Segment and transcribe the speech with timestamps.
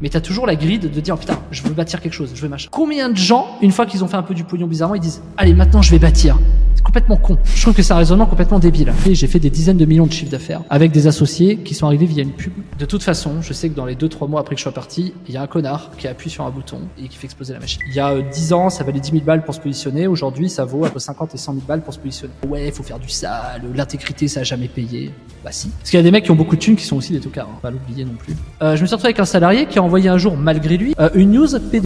[0.00, 2.40] Mais t'as toujours la grille de dire, oh, putain, je veux bâtir quelque chose, je
[2.40, 2.68] veux machin.
[2.70, 5.22] Combien de gens, une fois qu'ils ont fait un peu du pognon bizarrement, ils disent,
[5.36, 6.38] allez, maintenant je vais bâtir.
[6.74, 7.38] C'est complètement con.
[7.44, 8.92] Je trouve que c'est un raisonnement complètement débile.
[9.06, 11.86] Et j'ai fait des dizaines de millions de chiffres d'affaires avec des associés qui sont
[11.86, 12.52] arrivés via une pub.
[12.78, 15.12] De toute façon, je sais que dans les 2-3 mois après que je sois parti,
[15.28, 17.60] il y a un connard qui appuie sur un bouton et qui fait exploser la
[17.60, 17.80] machine.
[17.88, 20.06] Il y a euh, 10 ans, ça valait 10 000 balles pour se positionner.
[20.06, 22.32] Aujourd'hui, ça vaut entre 50 et 100 000 balles pour se positionner.
[22.48, 25.12] Ouais, il faut faire du sale, l'intégrité, ça a jamais payé.
[25.44, 25.68] Bah si.
[25.68, 27.20] Parce qu'il y a des mecs qui ont beaucoup de thunes qui sont aussi des
[27.20, 27.58] tocards, hein.
[27.62, 28.34] pas l'oublier non plus.
[28.62, 30.94] Euh, je me suis retrouvé avec un salarié qui a envoyé un jour, malgré lui,
[30.98, 31.84] euh, une news PD.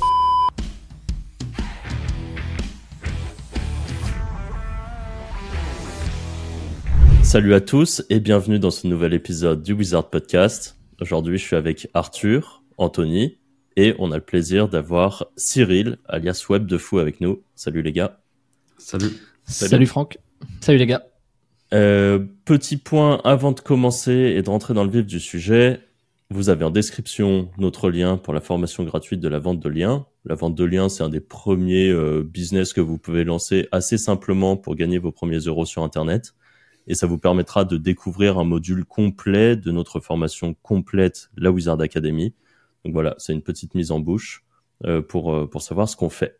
[7.34, 10.78] Salut à tous et bienvenue dans ce nouvel épisode du Wizard Podcast.
[11.00, 13.38] Aujourd'hui, je suis avec Arthur, Anthony
[13.74, 17.42] et on a le plaisir d'avoir Cyril, alias Web de Fou avec nous.
[17.56, 18.20] Salut les gars.
[18.78, 19.08] Salut.
[19.46, 20.18] Salut, Franck.
[20.60, 21.02] Salut les gars.
[21.72, 25.80] Euh, petit point avant de commencer et de rentrer dans le vif du sujet.
[26.30, 30.06] Vous avez en description notre lien pour la formation gratuite de la vente de liens.
[30.24, 33.98] La vente de liens, c'est un des premiers euh, business que vous pouvez lancer assez
[33.98, 36.32] simplement pour gagner vos premiers euros sur Internet.
[36.86, 41.80] Et ça vous permettra de découvrir un module complet de notre formation complète, la Wizard
[41.80, 42.34] Academy.
[42.84, 44.44] Donc voilà, c'est une petite mise en bouche
[44.84, 46.38] euh, pour, euh, pour savoir ce qu'on fait.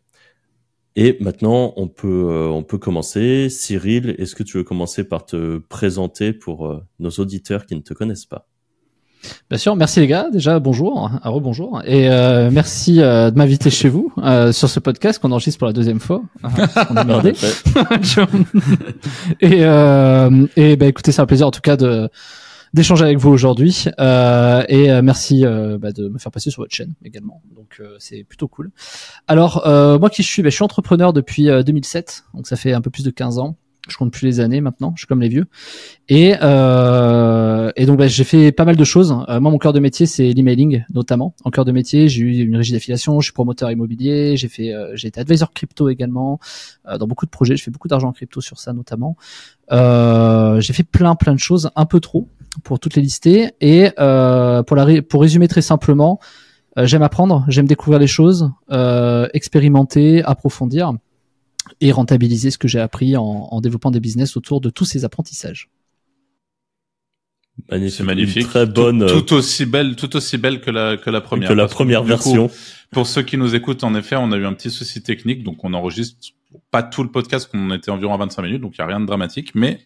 [0.97, 3.49] Et maintenant, on peut, euh, on peut commencer.
[3.49, 7.81] Cyril, est-ce que tu veux commencer par te présenter pour euh, nos auditeurs qui ne
[7.81, 8.47] te connaissent pas?
[9.51, 10.29] Bien sûr, merci les gars.
[10.33, 11.83] Déjà, bonjour, un rebonjour.
[11.85, 15.67] Et euh, merci euh, de m'inviter chez vous euh, sur ce podcast qu'on enregistre pour
[15.67, 16.23] la deuxième fois.
[16.43, 16.49] Ah,
[16.91, 17.33] on a merdé.
[19.41, 22.09] et euh, et bah, écoutez, c'est un plaisir en tout cas de
[22.75, 23.85] d'échanger avec vous aujourd'hui.
[24.01, 27.41] Euh, et euh, merci euh, bah, de me faire passer sur votre chaîne également.
[27.55, 28.71] Donc euh, c'est plutôt cool.
[29.29, 32.57] Alors euh, moi qui je suis, bah, je suis entrepreneur depuis euh, 2007, donc ça
[32.57, 33.57] fait un peu plus de 15 ans.
[33.89, 35.45] Je compte plus les années maintenant, je suis comme les vieux.
[36.09, 39.15] Et, euh, donc bah, j'ai fait pas mal de choses.
[39.29, 41.35] Euh, moi mon cœur de métier c'est l'emailing notamment.
[41.45, 44.73] En cœur de métier j'ai eu une régie d'affiliation, je suis promoteur immobilier, j'ai fait
[44.73, 46.41] euh, j'ai été advisor crypto également
[46.99, 47.57] dans beaucoup de projets.
[47.57, 49.17] Je fais beaucoup d'argent en crypto sur ça notamment.
[49.71, 52.29] J'ai fait plein plein de choses, un peu trop
[52.63, 53.51] pour toutes les lister.
[53.61, 56.21] Et pour la pour résumer très simplement,
[56.79, 58.51] j'aime apprendre, j'aime découvrir les choses,
[59.35, 60.95] expérimenter, approfondir
[61.81, 65.05] et rentabiliser ce que j'ai appris en, en développant des business autour de tous ces
[65.05, 65.71] apprentissages.
[67.71, 67.97] Magnifique.
[67.97, 68.43] C'est magnifique.
[68.43, 71.49] Une très bonne Tout, tout aussi belle, tout aussi belle que la que la première.
[71.49, 72.49] que la première version.
[72.49, 72.55] coup,
[72.91, 75.65] pour ceux qui nous écoutent, en effet, on a eu un petit souci technique, donc
[75.65, 76.33] on enregistre
[76.71, 79.01] pas tout le podcast, qu'on était environ à 25 minutes, donc il y a rien
[79.01, 79.81] de dramatique, mais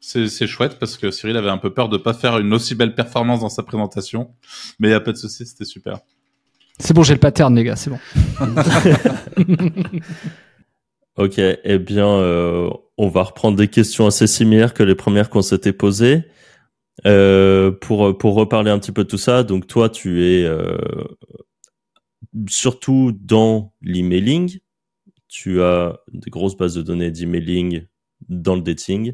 [0.00, 2.74] c'est c'est chouette parce que Cyril avait un peu peur de pas faire une aussi
[2.74, 4.30] belle performance dans sa présentation,
[4.78, 5.98] mais il y a pas de souci, c'était super.
[6.78, 7.98] C'est bon, j'ai le pattern, les gars, c'est bon.
[11.20, 15.42] Ok, eh bien, euh, on va reprendre des questions assez similaires que les premières qu'on
[15.42, 16.22] s'était posées.
[17.06, 20.78] Euh, pour, pour reparler un petit peu de tout ça, donc toi, tu es euh,
[22.48, 24.60] surtout dans l'emailing.
[25.28, 27.82] Tu as des grosses bases de données d'emailing
[28.30, 29.12] dans le dating.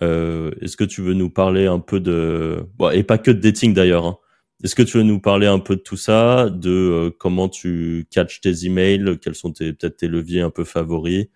[0.00, 2.68] Est-ce que tu veux nous parler un peu de...
[2.92, 4.06] Et pas que de dating d'ailleurs.
[4.06, 4.18] Hein.
[4.64, 8.06] Est-ce que tu veux nous parler un peu de tout ça, de euh, comment tu
[8.10, 11.26] catches tes emails, quels sont peut-être tes leviers un peu favoris,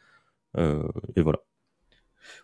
[0.57, 0.83] euh,
[1.17, 1.41] et voilà.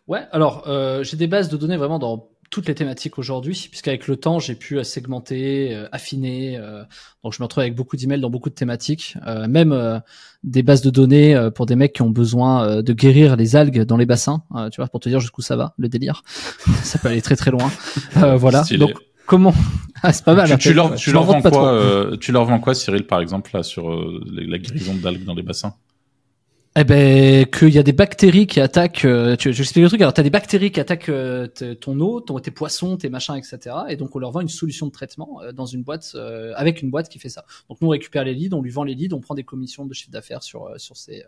[0.07, 4.07] Ouais, alors euh, j'ai des bases de données vraiment dans toutes les thématiques aujourd'hui, puisqu'avec
[4.07, 6.57] le temps j'ai pu segmenter, euh, affiner.
[6.59, 6.85] euh,
[7.25, 9.99] donc je me retrouve avec beaucoup d'emails dans beaucoup de thématiques, euh, même euh,
[10.45, 13.57] des bases de données euh, pour des mecs qui ont besoin euh, de guérir les
[13.57, 14.45] algues dans les bassins.
[14.55, 16.23] euh, tu vois, pour te dire jusqu'où ça va, le délire.
[16.85, 17.69] ça peut aller très très loin.
[18.19, 18.63] Euh, voilà.
[18.63, 18.79] Stylé.
[18.79, 18.95] Donc
[19.27, 19.55] comment
[20.03, 20.49] Ah, c'est pas mal.
[20.51, 23.51] tu, tu leur, je tu vends quoi, euh, tu leur vends quoi, Cyril, par exemple,
[23.55, 25.75] là, sur euh, la guérison d'algues dans les bassins
[26.79, 29.07] Eh ben, qu'il y a des bactéries qui attaquent.
[29.07, 30.03] euh, tu, je explique le truc.
[30.03, 31.49] Alors, t'as des bactéries qui attaquent euh,
[31.81, 33.75] ton eau, ton, tes poissons, tes machins, etc.
[33.89, 36.15] Et donc, on leur vend une solution de traitement euh, dans une boîte
[36.55, 37.45] avec une boîte qui fait ça.
[37.71, 39.87] Donc, nous, on récupère les leads, on lui vend les leads, on prend des commissions
[39.87, 41.23] de chiffre d'affaires sur sur ces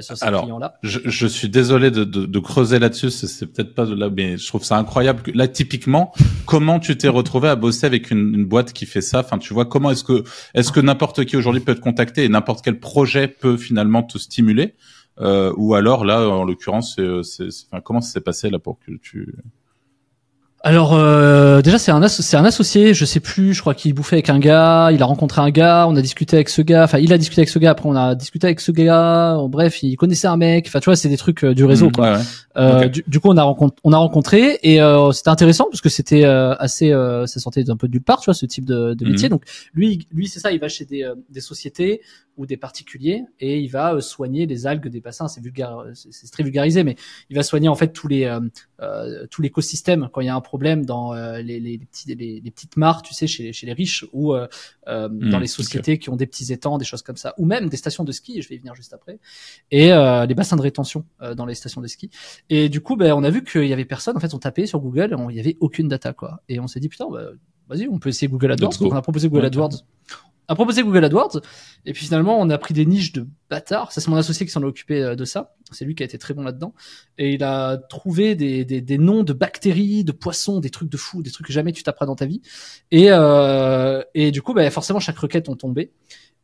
[0.00, 0.74] sur ces Alors, clients-là.
[0.82, 4.08] Je, je suis désolé de, de, de creuser là-dessus, c'est, c'est peut-être pas de là,
[4.10, 5.22] mais je trouve ça incroyable.
[5.22, 6.12] Que, là, typiquement,
[6.46, 9.20] comment tu t'es retrouvé à bosser avec une, une boîte qui fait ça?
[9.20, 10.24] Enfin, tu vois, comment est-ce que
[10.54, 14.18] est-ce que n'importe qui aujourd'hui peut te contacter et n'importe quel projet peut finalement te
[14.18, 14.74] stimuler?
[15.20, 18.92] Euh, Ou alors là, en l'occurrence, c'est- enfin, comment ça s'est passé là pour que
[19.00, 19.34] tu
[20.66, 24.16] Alors euh, déjà c'est un c'est un associé, je sais plus, je crois qu'il bouffait
[24.16, 26.96] avec un gars, il a rencontré un gars, on a discuté avec ce gars, enfin
[26.98, 29.82] il a discuté avec ce gars, après on a discuté avec ce gars, en bref
[29.82, 32.12] il connaissait un mec, enfin tu vois c'est des trucs euh, du réseau Mmh, quoi.
[32.12, 32.22] ouais, ouais.
[32.56, 35.80] Euh, du, du coup, on a rencontré, on a rencontré et euh, c'était intéressant parce
[35.82, 38.46] que c'était euh, assez, euh, ça sortait un peu de nulle part, tu vois, ce
[38.46, 39.28] type de, de métier.
[39.28, 39.32] Mhm.
[39.32, 39.42] Donc
[39.74, 42.00] lui, lui, c'est ça, il va chez des, euh, des sociétés
[42.36, 45.28] ou des particuliers et il va euh, soigner les algues des bassins.
[45.28, 46.96] C'est vulgaire, c'est très vulgarisé, mais
[47.30, 48.40] il va soigner en fait tous les euh,
[48.80, 52.40] euh tout l'écosystème quand il y a un problème dans euh, les, les, petits, les,
[52.40, 54.46] les, petites mares, tu sais, chez, chez les riches ou euh,
[54.86, 57.68] dans Hmm, les sociétés qui ont des petits étangs, des choses comme ça, ou même
[57.68, 58.42] des stations de ski.
[58.42, 59.18] Je vais y venir juste après
[59.70, 61.04] et les bassins de rétention
[61.36, 62.10] dans les stations de ski.
[62.50, 64.16] Et du coup, ben, on a vu qu'il y avait personne.
[64.16, 66.42] En fait, on tapait sur Google, il y avait aucune data quoi.
[66.48, 67.30] Et on s'est dit putain, bah,
[67.68, 68.78] vas-y, on peut essayer Google AdWords.
[68.78, 69.84] Donc on a proposé Google AdWords.
[70.48, 71.40] A proposé Google AdWords.
[71.86, 73.92] Et puis finalement, on a pris des niches de bâtards.
[73.92, 75.54] Ça, c'est mon associé qui s'en est occupé euh, de ça.
[75.70, 76.74] C'est lui qui a été très bon là-dedans.
[77.18, 81.22] Et il a trouvé des, des, noms de bactéries, de poissons, des trucs de fou,
[81.22, 82.42] des trucs que jamais tu taperas dans ta vie.
[82.90, 85.92] Et, euh, et du coup, bah, forcément, chaque requête ont tombé.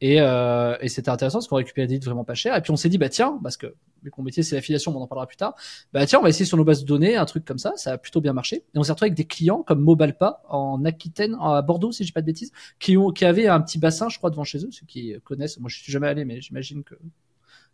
[0.00, 2.56] Et, euh, et c'était intéressant parce qu'on récupérait des leads vraiment pas cher.
[2.56, 5.02] Et puis on s'est dit, bah tiens, parce que vu qu'on métier c'est l'affiliation, on
[5.02, 5.54] en parlera plus tard,
[5.92, 7.72] bah tiens, on va essayer sur nos bases de données un truc comme ça.
[7.76, 8.64] Ça a plutôt bien marché.
[8.74, 12.12] Et on s'est retrouvé avec des clients comme Mobalpa en Aquitaine, à Bordeaux, si j'ai
[12.12, 14.70] pas de bêtises, qui, ont, qui avaient un petit bassin, je crois, devant chez eux.
[14.70, 16.94] Ceux qui connaissent, moi je suis jamais allé, mais j'imagine que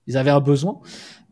[0.06, 0.80] ils avaient un besoin.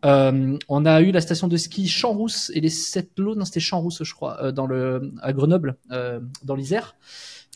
[0.04, 3.60] Euh, on a eu la station de ski Champs-Rousse et les sept lots, non c'était
[3.60, 6.96] Champs-Rousse je crois, euh, dans le à Grenoble, euh, dans l'Isère.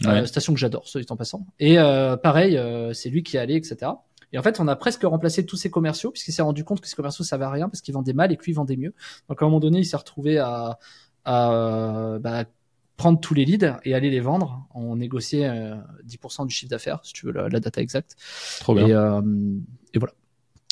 [0.05, 0.11] Ouais.
[0.11, 1.47] Euh, station que j'adore, soit dit en passant.
[1.59, 3.93] Et euh, pareil, euh, c'est lui qui est allé, etc.
[4.33, 6.89] Et en fait, on a presque remplacé tous ces commerciaux puisqu'il s'est rendu compte que
[6.89, 8.95] ces commerciaux ça va rien parce qu'ils vendaient mal et que lui vendait mieux.
[9.29, 10.79] Donc à un moment donné, il s'est retrouvé à,
[11.25, 12.45] à bah,
[12.99, 14.67] prendre tous les leads et aller les vendre.
[14.75, 18.17] On négociait euh, 10% du chiffre d'affaires, si tu veux la, la data exacte.
[18.61, 18.87] Trop bien.
[18.87, 19.23] Et, euh,
[19.95, 20.13] et voilà.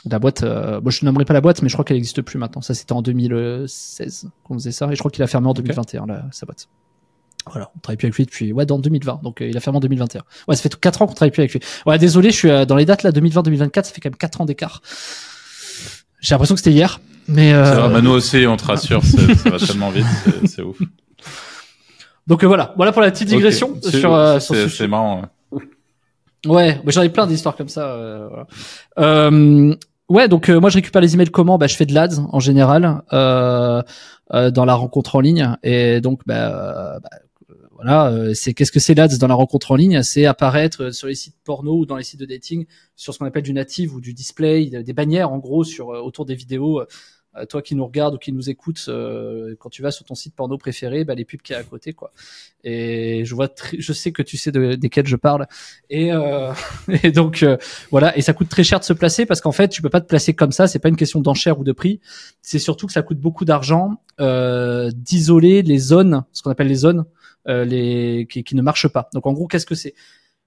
[0.09, 2.23] La boîte, euh, bon, je ne nommerai pas la boîte, mais je crois qu'elle n'existe
[2.23, 2.61] plus maintenant.
[2.61, 4.87] Ça, c'était en 2016 qu'on faisait ça.
[4.93, 6.69] Et je crois qu'il a fermé en 2021, la, sa boîte.
[7.51, 9.21] Voilà, on travaille plus avec lui depuis, ouais, dans 2020.
[9.23, 10.23] Donc, euh, il a fermé en 2021.
[10.49, 11.61] Ouais, ça fait 4 ans qu'on travaille plus avec lui.
[11.87, 14.41] Ouais, désolé, je suis euh, dans les dates là, 2020-2024, ça fait quand même 4
[14.41, 14.83] ans d'écart.
[16.21, 17.01] J'ai l'impression que c'était hier.
[17.29, 20.07] Mais, euh, Ça va, bah, nous aussi, on te rassure, c'est- ça va tellement vite,
[20.47, 20.79] c'est- ouf.
[22.27, 23.79] donc euh, voilà, voilà pour la petite digression Ok.
[23.83, 25.23] C'est- sur, euh, sur c'est- ce C'est marrant.
[25.51, 25.63] ouais.
[26.47, 27.89] Ouais, mais j'en ai plein d'histoires comme ça.
[27.91, 28.47] euh, voilà.
[28.99, 29.75] Euh,
[30.09, 31.59] ouais, donc euh, moi je récupère les emails comment?
[31.59, 33.83] Bah je fais de l'ads en général euh,
[34.33, 37.09] euh, dans la rencontre en ligne et donc bah, bah,
[37.77, 40.03] voilà, euh, c'est qu'est-ce que c'est l'ads dans la rencontre en ligne?
[40.03, 43.19] C'est apparaître euh, sur les sites porno ou dans les sites de dating sur ce
[43.19, 46.35] qu'on appelle du native ou du display, des bannières en gros sur euh, autour des
[46.35, 46.83] vidéos.
[47.51, 50.35] toi qui nous regarde ou qui nous écoute, euh, quand tu vas sur ton site
[50.35, 52.13] porno préféré, bah, les pubs qui est à côté, quoi.
[52.69, 55.47] Et je vois, je sais que tu sais de, desquels je parle.
[55.89, 56.53] Et, euh,
[57.05, 57.57] et donc euh,
[57.93, 60.01] voilà, et ça coûte très cher de se placer parce qu'en fait, tu peux pas
[60.01, 60.67] te placer comme ça.
[60.67, 62.01] C'est pas une question d'enchère ou de prix.
[62.43, 66.75] C'est surtout que ça coûte beaucoup d'argent euh, d'isoler les zones, ce qu'on appelle les
[66.75, 67.05] zones,
[67.47, 69.09] les qui, qui ne marchent pas.
[69.15, 69.95] Donc en gros, qu'est-ce que c'est?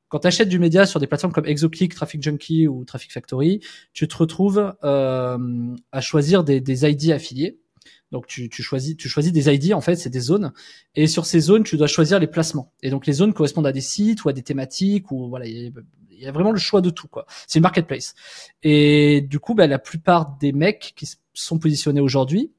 [0.08, 3.62] Quand tu achètes du média sur des plateformes comme Exoclick, Traffic Junkie ou Traffic Factory,
[3.94, 5.38] tu te retrouves euh,
[5.92, 7.60] à choisir des, des ID affiliés.
[8.12, 10.52] Donc tu, tu choisis tu choisis des ID en fait, c'est des zones
[10.96, 12.74] et sur ces zones, tu dois choisir les placements.
[12.82, 15.72] Et donc les zones correspondent à des sites ou à des thématiques ou voilà, il
[16.12, 17.28] y a- vraiment le choix de tout quoi.
[17.48, 18.16] C'est une marketplace.
[18.64, 22.52] Et du coup, bah, la plupart des mecs qui sont positionnés aujourd'hui,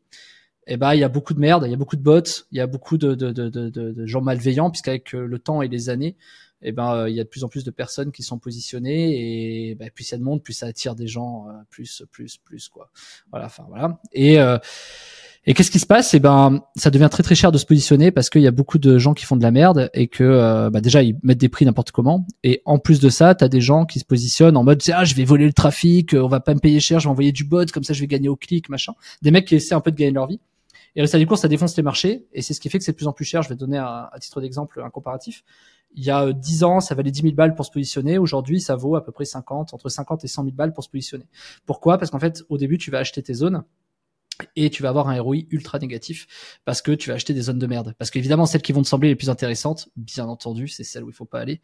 [0.67, 2.23] eh ben il y a beaucoup de merde, il y a beaucoup de bots,
[2.53, 5.63] il y a beaucoup de, de, de, de, de- gens malveillants puisqu'avec euh, le temps
[5.63, 6.17] et les années,
[6.63, 9.71] eh ben euh, il y a de plus en plus de personnes qui sont positionnées
[9.71, 12.91] et bah, plus il y plus ça attire des gens, euh, plus plus plus quoi.
[13.31, 14.01] Voilà, enfin voilà.
[14.13, 14.59] Et euh,
[15.47, 16.13] et qu'est-ce qui se passe?
[16.13, 18.77] Eh ben, ça devient très très cher de se positionner parce qu'il y a beaucoup
[18.79, 21.65] de gens qui font de la merde et que bah, déjà ils mettent des prix
[21.65, 22.27] n'importe comment.
[22.45, 25.15] Et en plus de ça, t'as des gens qui se positionnent en mode ah je
[25.15, 27.65] vais voler le trafic, on va pas me payer cher, je vais envoyer du bot
[27.73, 28.93] comme ça je vais gagner au clic machin.
[29.23, 30.41] Des mecs qui essaient un peu de gagner leur vie.
[30.97, 32.93] Et résultat du cours, ça défonce les marchés et c'est ce qui fait que c'est
[32.93, 33.43] de plus en plus cher.
[33.43, 35.45] Je vais donner à titre d'exemple un comparatif.
[35.95, 38.19] Il y a euh, 10 ans, ça valait 10 000 balles pour se positionner.
[38.19, 40.89] Aujourd'hui, ça vaut à peu près 50, entre 50 et 100 000 balles pour se
[40.89, 41.27] positionner.
[41.67, 41.99] Pourquoi?
[41.99, 43.65] Parce qu'en fait, au début, tu vas acheter tes zones
[44.57, 46.27] et tu vas avoir un ROI ultra négatif
[46.65, 47.95] parce que tu vas acheter des zones de merde.
[47.99, 51.11] Parce qu'évidemment, celles qui vont te sembler les plus intéressantes, bien entendu, c'est celles où
[51.11, 51.61] il faut pas aller.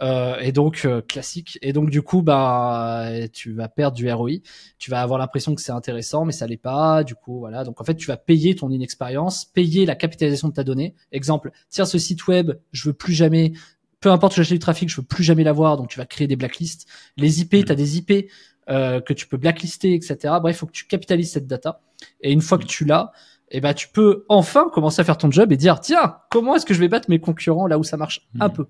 [0.00, 1.58] Euh, et donc euh, classique.
[1.62, 4.38] Et donc du coup, bah, tu vas perdre du ROI.
[4.78, 7.04] Tu vas avoir l'impression que c'est intéressant, mais ça l'est pas.
[7.04, 7.64] Du coup, voilà.
[7.64, 10.94] Donc en fait, tu vas payer ton inexpérience, payer la capitalisation de ta donnée.
[11.12, 13.52] Exemple, tiens, ce site web, je veux plus jamais.
[14.00, 15.76] Peu importe où j'achète du trafic, je veux plus jamais l'avoir.
[15.76, 16.88] Donc tu vas créer des blacklists.
[17.16, 17.64] Les IP, Mm.
[17.64, 18.28] tu as des IP
[18.70, 20.16] euh, que tu peux blacklister, etc.
[20.40, 21.80] Bref, il faut que tu capitalises cette data.
[22.20, 23.12] Et une fois que tu l'as,
[23.50, 26.64] eh ben, tu peux enfin commencer à faire ton job et dire, tiens, comment est-ce
[26.66, 28.54] que je vais battre mes concurrents là où ça marche un Mhm.
[28.54, 28.66] peu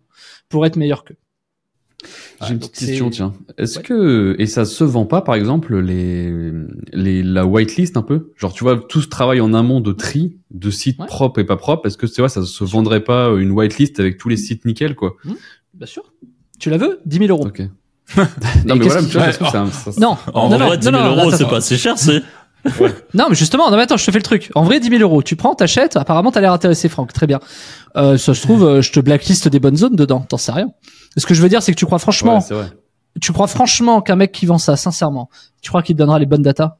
[0.48, 1.16] pour être meilleur qu'eux?
[2.44, 3.32] J'ai une petite question, tiens.
[3.58, 3.84] Est-ce Ouais.
[3.84, 6.32] que et ça se vend pas, par exemple, les
[6.92, 8.32] les la whitelist un peu?
[8.36, 11.06] Genre, tu vois, tout ce travail en amont de tri de sites Ouais.
[11.06, 11.86] propres et pas propres.
[11.86, 14.96] Est-ce que c'est vrai, ça se vendrait pas une whitelist avec tous les sites nickel,
[14.96, 15.14] quoi?
[15.74, 16.12] Bien sûr.
[16.58, 17.00] Tu la veux?
[17.06, 17.46] 10 000 euros.
[17.46, 17.62] Ok.
[18.66, 20.18] non, mais voilà, tu vois, c'est Non.
[20.34, 22.22] En non, vrai, non, 10 000 non, non, euros, c'est pas assez cher, c'est.
[23.14, 24.50] Non, mais justement, non, mais attends, je te fais le truc.
[24.54, 25.22] En vrai, 10 000 euros.
[25.22, 25.96] Tu prends, t'achètes.
[25.96, 27.12] Apparemment, t'as l'air intéressé, Franck.
[27.12, 27.40] Très bien.
[27.96, 30.20] Euh, ça se trouve, euh, je te blacklist des bonnes zones dedans.
[30.20, 30.68] T'en sais rien.
[31.16, 32.70] Ce que je veux dire, c'est que tu crois franchement Ouais, c'est vrai.
[33.20, 35.28] tu crois franchement qu'un mec qui vend ça, sincèrement,
[35.60, 36.76] tu crois qu'il te donnera les bonnes datas?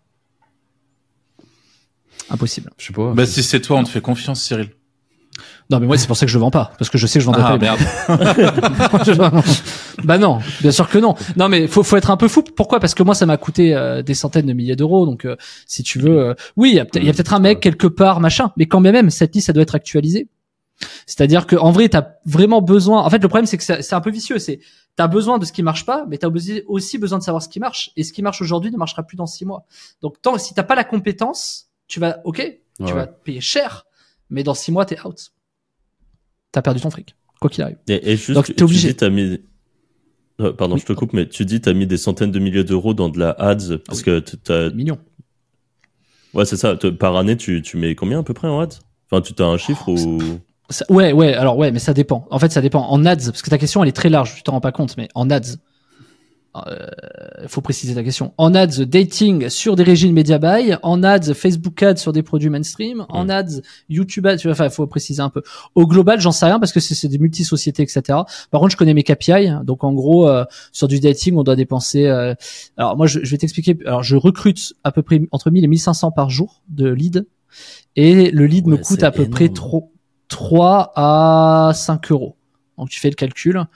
[2.31, 2.71] Impossible.
[2.79, 3.13] Je sais pas.
[3.13, 4.71] Bah, si c'est toi, on te fait confiance, Cyril.
[5.71, 7.19] Non, mais moi, c'est pour ça que je le vends pas, parce que je sais
[7.19, 7.59] que je vendrai Ah, pas.
[7.59, 7.81] merde.
[9.07, 11.15] les bah non, bien sûr que non.
[11.37, 12.43] Non, mais faut faut être un peu fou.
[12.43, 12.81] Pourquoi?
[12.81, 15.07] Parce que moi, ça m'a coûté euh, des centaines de milliers d'euros.
[15.07, 15.37] Donc, euh,
[15.67, 18.21] si tu veux, euh, oui, il y a peut-être a peut-être un mec quelque part,
[18.21, 18.53] machin.
[18.57, 20.29] Mais quand même, cette liste, ça doit être actualisée.
[21.07, 23.03] C'est-à-dire que en vrai, t'as vraiment besoin.
[23.03, 24.39] En fait, le problème, c'est que c'est un peu vicieux.
[24.39, 24.61] C'est
[24.97, 26.29] t'as besoin de ce qui marche pas, mais t'as
[26.67, 27.91] aussi- besoin de savoir ce qui marche.
[27.97, 29.65] Et ce qui marche aujourd'hui ne marchera plus dans six mois.
[30.03, 32.43] Donc, tant si t'as pas la compétence, tu vas, ok,
[32.79, 32.93] tu Ouais.
[32.93, 33.85] vas payer cher,
[34.33, 35.33] mais dans six mois, t'es out.
[36.51, 37.79] T'as perdu ton fric, quoi qu'il arrive.
[37.89, 38.95] Et, et juste, Donc, t'es obligé.
[38.95, 39.39] Tu dis, mis...
[40.41, 40.81] Euh, pardon, Oui.
[40.81, 43.19] je te coupe, mais tu dis t'as mis des centaines de milliers d'euros dans de
[43.19, 44.05] la ads parce oui.
[44.05, 44.71] que t'as...
[44.71, 44.99] Millions.
[46.35, 46.77] ouais c'est ça.
[46.99, 48.79] Par année, tu, tu mets combien à peu près en ads?
[49.11, 50.19] Enfin, tu as un chiffre Oh, ou
[50.71, 52.27] Ça- ouais, ouais, alors ouais, mais ça dépend.
[52.31, 52.89] En fait, ça dépend.
[52.89, 54.97] En ads, parce que ta question, elle est très large, tu t'en rends pas compte,
[54.97, 55.57] mais en ads,
[56.55, 56.87] euh,
[57.47, 58.35] faut préciser ta question.
[58.37, 62.51] En ads, dating sur des régimes media buy, en ads, Facebook ads sur des produits
[62.51, 65.43] mainstream, en ads, YouTube ads, enfin, faut préciser un peu.
[65.75, 68.03] Au global, j'en sais rien parce que c'est des multi-sociétés, etc.
[68.51, 71.57] Par contre, je connais mes KPI, donc en gros, euh, sur du dating, on doit
[71.57, 72.35] dépenser, euh,
[72.77, 75.69] alors moi, je, je vais t'expliquer, alors je recrute à peu près entre 1000 et
[75.69, 77.27] 1500 par jour de lead,
[77.97, 79.57] et le lead me coûte à peu près énorme.
[79.57, 79.93] trop
[80.29, 82.37] 3 à 5 euros.
[82.79, 83.67] Donc tu fais le calcul.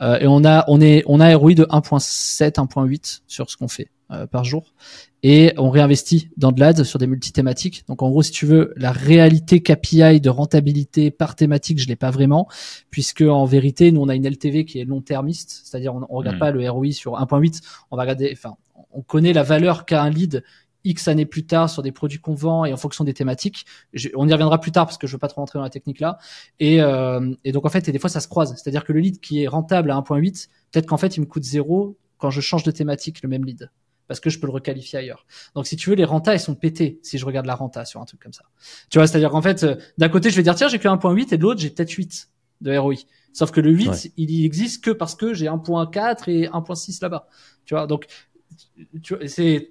[0.00, 3.56] Euh, et on a on est on a un ROI de 1.7, 1.8 sur ce
[3.56, 4.74] qu'on fait euh, par jour.
[5.22, 7.84] Et on réinvestit dans de l'ad sur des multithématiques.
[7.88, 11.96] Donc en gros, si tu veux, la réalité KPI de rentabilité par thématique, je l'ai
[11.96, 12.46] pas vraiment,
[12.90, 16.36] puisque en vérité, nous on a une LTV qui est long-termiste, c'est-à-dire on, on regarde
[16.36, 16.40] Mm.
[16.40, 17.60] pas le ROI sur 1.8,
[17.90, 18.56] on va regarder, enfin,
[18.92, 20.42] on connaît la valeur qu'a un lead
[20.88, 23.66] X années plus tard sur des produits qu'on vend et en fonction des thématiques.
[23.92, 25.70] Je- on y reviendra plus tard parce que je veux pas trop rentrer dans la
[25.70, 26.18] technique là.
[26.60, 28.54] Et, euh, et donc en fait, et des fois ça se croise.
[28.56, 31.44] C'est-à-dire que le lead qui est rentable à 1.8, peut-être qu'en fait il me coûte
[31.44, 33.70] zéro quand je change de thématique le même lead.
[34.08, 35.26] Parce que je peux le requalifier ailleurs.
[35.56, 38.00] Donc si tu veux, les rentas, elles sont pétées si je regarde la renta sur
[38.00, 38.44] un truc comme ça.
[38.88, 41.32] Tu vois, c'est-à-dire qu'en fait, euh, d'un côté, je vais dire, tiens, j'ai que 1.8
[41.32, 42.28] et de l'autre, j'ai peut-être 8
[42.60, 42.94] de ROI.
[43.32, 43.96] Sauf que le 8, Ouais.
[44.16, 47.26] il existe que parce que j'ai 1.4 et 1.6 là-bas.
[47.64, 48.06] Tu vois, donc,
[49.02, 49.70] tu c'est,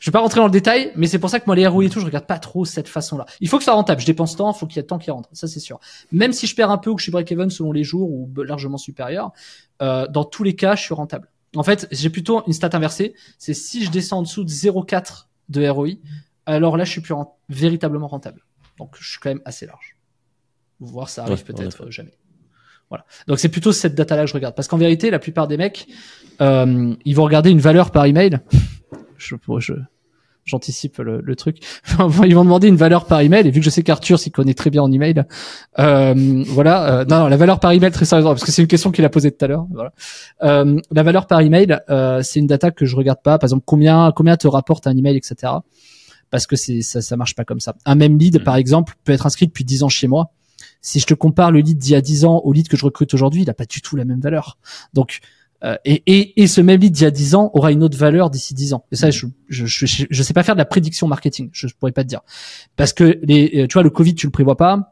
[0.00, 1.84] je vais pas rentrer dans le détail, mais c'est pour ça que moi les ROI
[1.86, 3.26] et tout, je regarde pas trop cette façon-là.
[3.40, 4.00] Il faut que ça soit rentable.
[4.00, 5.28] Je dépense tant, il faut qu'il y ait tant qui rentre.
[5.32, 5.80] Ça c'est sûr.
[6.12, 8.30] Même si je perds un peu ou que je suis break-even selon les jours ou
[8.36, 9.32] largement supérieur,
[9.82, 11.28] euh, dans tous les cas, je suis rentable.
[11.56, 13.14] En fait, j'ai plutôt une stat inversée.
[13.38, 15.88] C'est si je descends en dessous de 0,4 de ROI,
[16.46, 18.44] alors là, je suis plus rent- véritablement rentable.
[18.78, 19.96] Donc, je suis quand même assez large.
[20.80, 22.12] Voir ça arrive Ouais, peut-être jamais.
[22.90, 23.06] Voilà.
[23.26, 24.54] Donc c'est plutôt cette data-là que je regarde.
[24.54, 25.86] Parce qu'en vérité, la plupart des mecs,
[26.40, 28.40] euh, ils vont regarder une valeur par email.
[29.18, 29.72] Je, je,
[30.44, 31.58] j'anticipe le, le truc.
[32.24, 33.46] ils vont demander une valeur par email.
[33.46, 35.24] Et vu que je sais qu'Arthur s'y connaît très bien en email,
[35.78, 37.00] euh, voilà.
[37.00, 39.04] euh, non, non, la valeur par email très sérieusement, parce que c'est une question qu'il
[39.04, 39.66] a posée tout à l'heure.
[39.72, 39.92] Voilà.
[40.42, 43.38] Euh, la valeur par email, euh, c'est une data que je regarde pas.
[43.38, 45.52] Par exemple, combien combien te rapporte un email, etc.
[46.30, 47.74] Parce que c'est ça, ça marche pas comme ça.
[47.86, 48.44] Un même lead, Mhm.
[48.44, 50.30] par exemple, peut être inscrit depuis 10 ans chez moi.
[50.82, 52.84] Si je te compare le lead d'il y a 10 ans au lead que je
[52.84, 54.58] recrute aujourd'hui, il a pas du tout la même valeur.
[54.92, 55.20] Donc
[55.84, 58.30] et, et, et ce même lead d'il y a 10 ans aura une autre valeur
[58.30, 58.84] d'ici 10 ans.
[58.92, 61.50] Et ça, je, je, je, je, je sais pas faire de la prédiction marketing.
[61.52, 62.20] Je, je pourrais pas te dire.
[62.76, 64.90] Parce que les, euh, tu vois, le Covid, tu le prévois pas.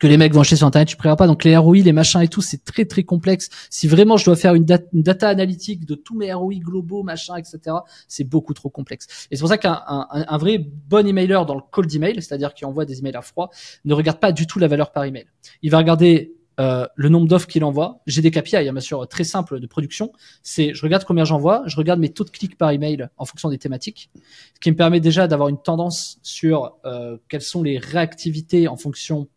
[0.00, 1.28] Que les mecs vont acheter sur Internet, tu prévois pas.
[1.28, 3.48] Donc les ROI, les machins et tout, c'est très très complexe.
[3.70, 7.04] Si vraiment je dois faire une, date- une data analytique de tous mes ROI globaux,
[7.04, 7.60] machin, etc.,
[8.08, 9.06] c'est beaucoup trop complexe.
[9.30, 12.14] Et c'est pour ça qu'un un, un- un vrai bon emailer dans le cold email,
[12.16, 13.50] c'est-à-dire qui envoie des emails à froid,
[13.84, 15.26] ne regarde pas du tout la valeur par email.
[15.62, 18.00] Il va regarder euh, le nombre d'offres qu'il envoie.
[18.06, 20.12] J'ai des KPI, hein, bien sûr, très simples de production.
[20.42, 23.48] C'est, je regarde combien j'envoie, je regarde mes taux de clics par email en fonction
[23.48, 24.10] des thématiques,
[24.54, 28.76] ce qui me permet déjà d'avoir une tendance sur euh, quelles sont les réactivités en
[28.76, 29.28] fonction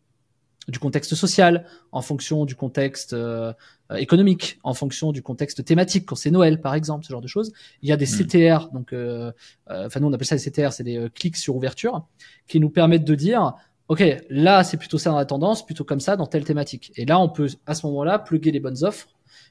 [0.68, 3.52] du contexte social, en fonction du contexte euh,
[3.96, 7.52] économique, en fonction du contexte thématique, quand c'est Noël par exemple, ce genre de choses.
[7.82, 8.26] Il y a des Mm.
[8.26, 9.32] CTR, donc, euh,
[9.70, 12.06] euh, enfin nous on appelle ça des CTR, c'est des euh, clics sur ouverture,
[12.46, 13.54] qui nous permettent de dire,
[13.88, 16.92] ok, là c'est plutôt ça dans la tendance, plutôt comme ça dans telle thématique.
[16.96, 19.08] Et là on peut à ce moment-là plugger les bonnes offres.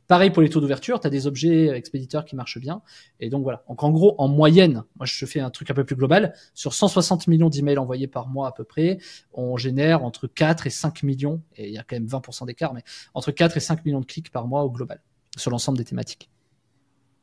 [0.08, 2.82] Pareil pour les taux d'ouverture, tu as des objets expéditeurs qui marchent bien.
[3.20, 3.64] Et donc voilà.
[3.68, 6.74] Donc en gros, en moyenne, moi je fais un truc un peu plus global, sur
[6.74, 9.00] 160 millions d'emails envoyés par mois à peu près,
[9.34, 12.74] on génère entre 4 et 5 millions, et il y a quand même 20% d'écart,
[12.74, 15.02] mais entre 4 et 5 millions de clics par mois au global,
[15.36, 16.30] sur l'ensemble des thématiques.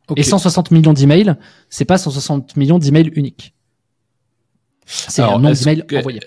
[0.08, 0.18] Ok.
[0.18, 1.36] Et 160 millions d'emails,
[1.70, 3.54] c'est pas 160 millions d'emails uniques.
[4.84, 6.20] C'est un nombre d'emails que- envoyés.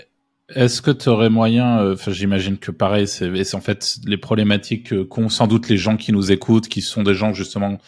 [0.56, 4.94] Est-ce que tu aurais moyen, euh, enfin j'imagine que pareil, c'est en fait les problématiques
[4.94, 7.80] euh, qu'ont sans doute les gens qui nous écoutent, qui sont des gens justement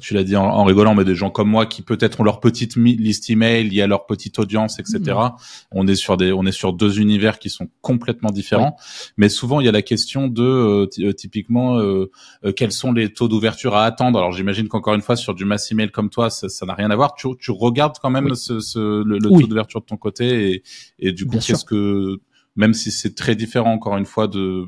[0.00, 2.76] tu l'as dit en, rigolant, mais des gens comme moi qui peut-être ont leur petite
[2.76, 4.98] liste email, il y a leur petite audience, etc.
[4.98, 5.30] Mmh.
[5.72, 8.76] On est sur des, on est sur deux univers qui sont complètement différents.
[9.16, 12.10] Mais souvent, il y a la question de euh, euh, typiquement euh,
[12.56, 14.18] quels sont les taux d'ouverture à attendre.
[14.18, 16.96] Alors j'imagine qu'encore une fois, sur du mass email comme toi, ça n'a rien à
[16.96, 17.14] voir.
[17.14, 20.62] Tu, tu regardes quand même ce, ce, le, taux d'ouverture de ton côté et,
[20.98, 22.20] et du coup, qu'est-ce que
[22.56, 24.66] même si c'est très différent encore une fois de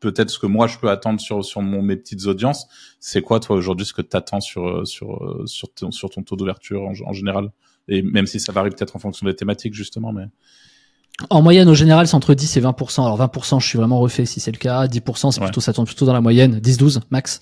[0.00, 2.66] peut-être ce que moi je peux attendre sur sur mon mes petites audiences.
[2.98, 6.10] C'est quoi toi aujourd'hui ce que tu attends sur euh, sur euh, sur ton, sur
[6.10, 7.50] ton taux d'ouverture en, en, général?
[7.88, 10.26] Et même si ça varie peut-être en fonction des thématiques justement mais
[11.28, 13.02] en moyenne, au général, c'est entre 10 et 20%.
[13.04, 14.86] Alors 20%, je suis vraiment refait si c'est le cas.
[14.86, 16.58] 10%, c'est plutôt ça tourne plutôt dans la moyenne.
[16.60, 17.40] 10-12 max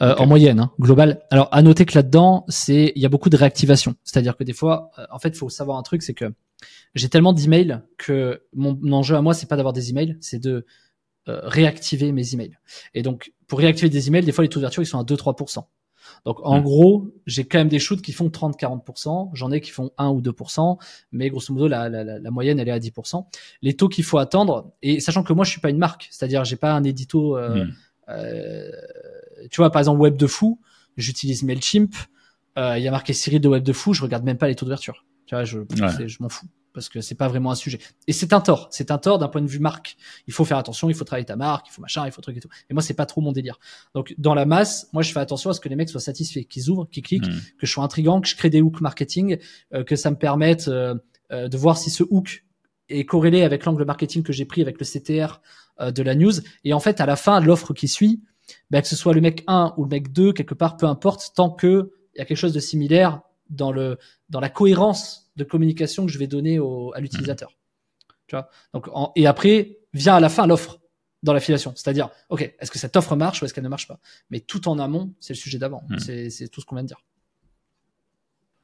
[0.00, 1.20] euh, en moyenne, hein, global.
[1.30, 3.96] Alors à noter que là-dedans, c'est il y a beaucoup de réactivation.
[4.02, 6.32] C'est-à-dire que des fois, en fait, il faut savoir un truc, c'est que
[6.94, 10.50] j'ai tellement d'emails que mon enjeu à moi, c'est pas d'avoir des emails, c'est de
[10.50, 10.66] euh,
[11.28, 12.58] réactiver mes emails.
[12.94, 15.64] Et donc, pour réactiver des emails, des fois, les taux d'ouverture, ils sont à 2-3%.
[16.24, 16.62] Donc, en hmm.
[16.62, 19.30] gros, j'ai quand même des shoots qui font 30-40%.
[19.34, 20.78] J'en ai qui font 1 ou 2%.
[21.12, 23.26] Mais grosso modo, la, la, la, moyenne, elle est à 10%.
[23.62, 26.44] Les taux qu'il faut attendre, et sachant que moi, je suis pas une marque, c'est-à-dire,
[26.44, 27.72] j'ai pas un édito, euh, hmm.
[28.10, 28.70] euh,
[29.50, 30.60] tu vois, par exemple, Web de Fou,
[30.96, 31.94] j'utilise MailChimp.
[32.58, 34.54] Euh, il y a marqué série de Web de Fou, je regarde même pas les
[34.54, 35.04] taux d'ouverture.
[35.26, 35.60] Tu vois, je,
[36.06, 36.46] je m'en fous
[36.78, 37.80] parce que c'est pas vraiment un sujet.
[38.06, 39.96] Et c'est un tort, c'est un tort d'un point de vue marque.
[40.28, 42.36] Il faut faire attention, il faut travailler ta marque, il faut machin, il faut truc
[42.36, 42.48] et tout.
[42.70, 43.58] Et moi, c'est pas trop mon délire.
[43.96, 46.44] Donc, dans la masse, moi, je fais attention à ce que les mecs soient satisfaits,
[46.44, 47.40] qu'ils ouvrent, qu'ils cliquent, hmm.
[47.58, 49.38] que je sois intrigant, que je crée des hooks marketing,
[49.74, 50.94] euh, que ça me permette euh,
[51.32, 52.44] euh, de voir si ce hook
[52.88, 55.40] est corrélé avec l'angle marketing que j'ai pris avec le CTR
[55.80, 56.32] de la news.
[56.62, 58.22] Et en fait, à la fin, l'offre qui suit,
[58.70, 61.32] bah, que ce soit le mec 1 ou le mec 2, quelque part, peu importe,
[61.34, 63.20] tant que il y a quelque chose de similaire
[63.50, 67.56] dans le dans la cohérence de communication que je vais donner au, à l'utilisateur.
[68.26, 68.48] Tu vois?
[68.74, 70.80] Donc, et après vient à la fin l'offre
[71.22, 71.72] dans l'affiliation.
[71.74, 73.98] C'est-à-dire, ok, est-ce que cette offre marche ou est-ce qu'elle ne marche pas?
[74.30, 75.82] Mais tout en amont, c'est le sujet d'avant.
[75.88, 75.98] Hmm.
[75.98, 77.02] C'est tout ce qu'on vient de dire.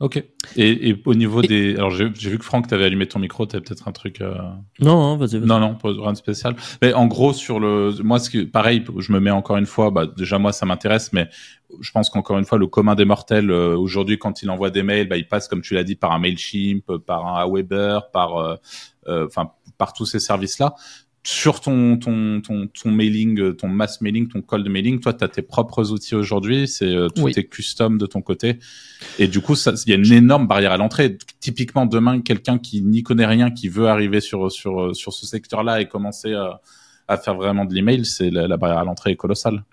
[0.00, 0.16] Ok.
[0.56, 3.62] Et, et au niveau des, alors j'ai vu que Franck, t'avais allumé ton micro, t'avais
[3.62, 4.20] peut-être un truc.
[4.20, 4.34] Euh...
[4.80, 5.38] Non, vas-y.
[5.38, 6.56] Vas non, non, rien de spécial.
[6.82, 9.90] Mais en gros, sur le, moi, ce qui, pareil, je me mets encore une fois.
[9.92, 11.28] Bah, déjà moi, ça m'intéresse, mais
[11.80, 14.82] je pense qu'encore une fois, le commun des mortels euh, aujourd'hui, quand il envoie des
[14.82, 18.36] mails, bah, il passe, comme tu l'as dit, par un Mailchimp, par un Aweber, par,
[18.36, 18.56] euh,
[19.06, 20.74] euh, enfin, par tous ces services-là
[21.26, 25.28] sur ton, ton, ton, ton mailing, ton mass mailing, ton cold mailing, toi, tu as
[25.28, 28.58] tes propres outils aujourd'hui, c'est euh, tout est custom de ton côté.
[29.18, 31.16] Et du coup, il y a une énorme barrière à l'entrée.
[31.40, 35.80] Typiquement, demain, quelqu'un qui n'y connaît rien, qui veut arriver sur, sur, sur ce secteur-là
[35.80, 36.60] et commencer à,
[37.08, 39.64] à faire vraiment de l'email, c'est la, barrière à l'entrée est colossale.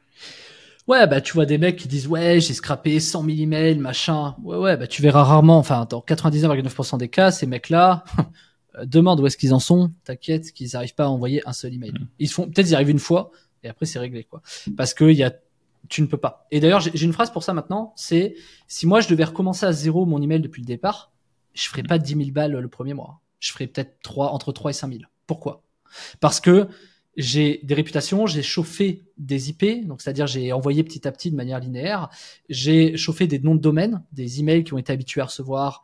[0.87, 4.35] Ouais, bah tu vois des mecs qui disent ouais j'ai scrappé 100 000 emails, machin.
[4.43, 8.23] Ouais ouais, bah tu verras rarement, enfin dans 99,9% des cas, ces mecs-là, Euh,
[8.85, 11.91] demande où est-ce qu'ils en sont, t'inquiète qu'ils n'arrivent pas à envoyer un seul email.
[11.91, 12.07] Mm.
[12.19, 13.31] Ils font peut-être ils arrivent une fois
[13.63, 14.41] et après c'est réglé quoi.
[14.77, 15.33] Parce que y a
[15.89, 16.47] tu ne peux pas.
[16.51, 18.35] Et d'ailleurs j'ai une phrase pour ça maintenant, c'est
[18.67, 21.11] si moi je devais recommencer à zéro mon email depuis le départ,
[21.53, 23.21] je ferais pas 10 000 balles le premier mois.
[23.39, 25.03] Je ferais peut-être 3 entre 3 et 5 000.
[25.25, 25.63] Pourquoi?
[26.19, 26.67] Parce que
[27.17, 31.35] j'ai des réputations, j'ai chauffé des IP, donc c'est-à-dire j'ai envoyé petit à petit de
[31.35, 32.09] manière linéaire,
[32.49, 35.83] j'ai chauffé des noms de domaine, des emails qui ont été habitués à recevoir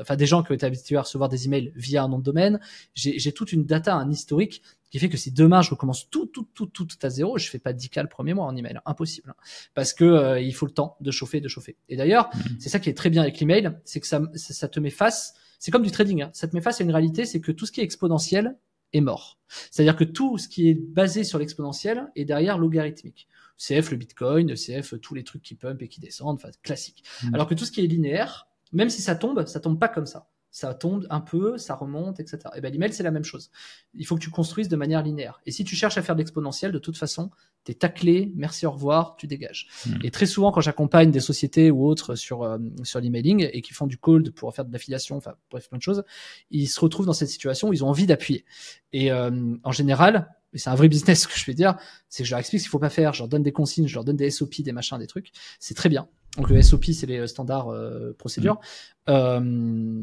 [0.00, 2.24] enfin des gens qui ont été habitués à recevoir des emails via un nom de
[2.24, 2.60] domaine.
[2.94, 4.62] J'ai toute une data, un historique
[4.94, 7.58] qui fait que si demain je recommence tout, tout, tout, tout, à zéro, je fais
[7.58, 9.42] pas 10 cas le premier mois en email, impossible, hein.
[9.74, 11.76] parce que euh, il faut le temps de chauffer, de chauffer.
[11.88, 12.40] Et d'ailleurs, mmh.
[12.60, 15.34] c'est ça qui est très bien avec l'email, c'est que ça, ça, te met face.
[15.58, 16.30] C'est comme du trading, hein.
[16.32, 18.56] ça te met face à une réalité, c'est que tout ce qui est exponentiel
[18.92, 19.40] est mort.
[19.72, 23.26] C'est-à-dire que tout ce qui est basé sur l'exponentiel est derrière logarithmique.
[23.58, 27.02] CF le Bitcoin, CF tous les trucs qui pump et qui descendent, enfin classique.
[27.24, 27.34] Mmh.
[27.34, 30.06] Alors que tout ce qui est linéaire, même si ça tombe, ça tombe pas comme
[30.06, 30.28] ça.
[30.50, 32.38] Ça tombe un peu, ça remonte, etc.
[32.54, 33.50] Et ben l'email c'est la même chose.
[33.92, 35.40] Il faut que tu construises de manière linéaire.
[35.46, 37.30] Et si tu cherches à faire de l'exponentiel, de toute façon,
[37.64, 39.66] t'es taclé, merci au revoir, tu dégages.
[39.84, 39.96] Hmm.
[40.04, 43.74] Et très souvent quand j'accompagne des sociétés ou autres sur euh, sur l'emailing et qui
[43.74, 46.04] font du cold pour faire de l'affiliation, enfin bref plein de choses,
[46.52, 48.44] ils se retrouvent dans cette situation où ils ont envie d'appuyer.
[48.92, 51.76] Et euh, en général, et c'est un vrai business ce que je vais dire,
[52.08, 53.88] c'est que je leur explique ce qu'il faut pas faire, je leur donne des consignes,
[53.88, 55.32] je leur donne des SOP, des machins, des trucs.
[55.58, 56.08] C'est très bien.
[56.36, 58.60] Donc le SOP, c'est les standards euh, procédures.
[59.06, 59.10] Mmh.
[59.10, 60.02] Euh,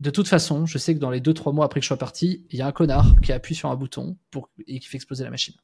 [0.00, 1.96] de toute façon, je sais que dans les deux trois mois après que je sois
[1.96, 4.96] parti, il y a un connard qui appuie sur un bouton pour et qui fait
[4.96, 5.54] exploser la machine.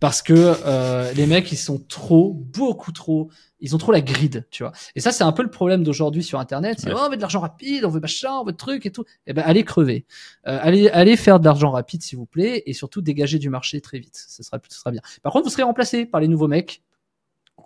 [0.00, 3.30] Parce que euh, les mecs, ils sont trop, beaucoup trop,
[3.60, 4.72] ils ont trop la grid, tu vois.
[4.94, 6.78] Et ça, c'est un peu le problème d'aujourd'hui sur Internet.
[6.80, 8.92] C'est oh, on veut de l'argent rapide, on veut machin, on veut de trucs et
[8.92, 9.04] tout.
[9.26, 10.06] Eh ben, allez crever,
[10.46, 13.80] euh, allez, allez faire de l'argent rapide, s'il vous plaît, et surtout dégager du marché
[13.80, 14.16] très vite.
[14.28, 15.00] Ce sera, ce sera bien.
[15.22, 16.82] Par contre, vous serez remplacé par les nouveaux mecs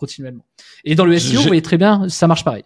[0.01, 0.45] continuellement.
[0.85, 2.65] Et dans le SEO, vous voyez très bien, ça marche pareil.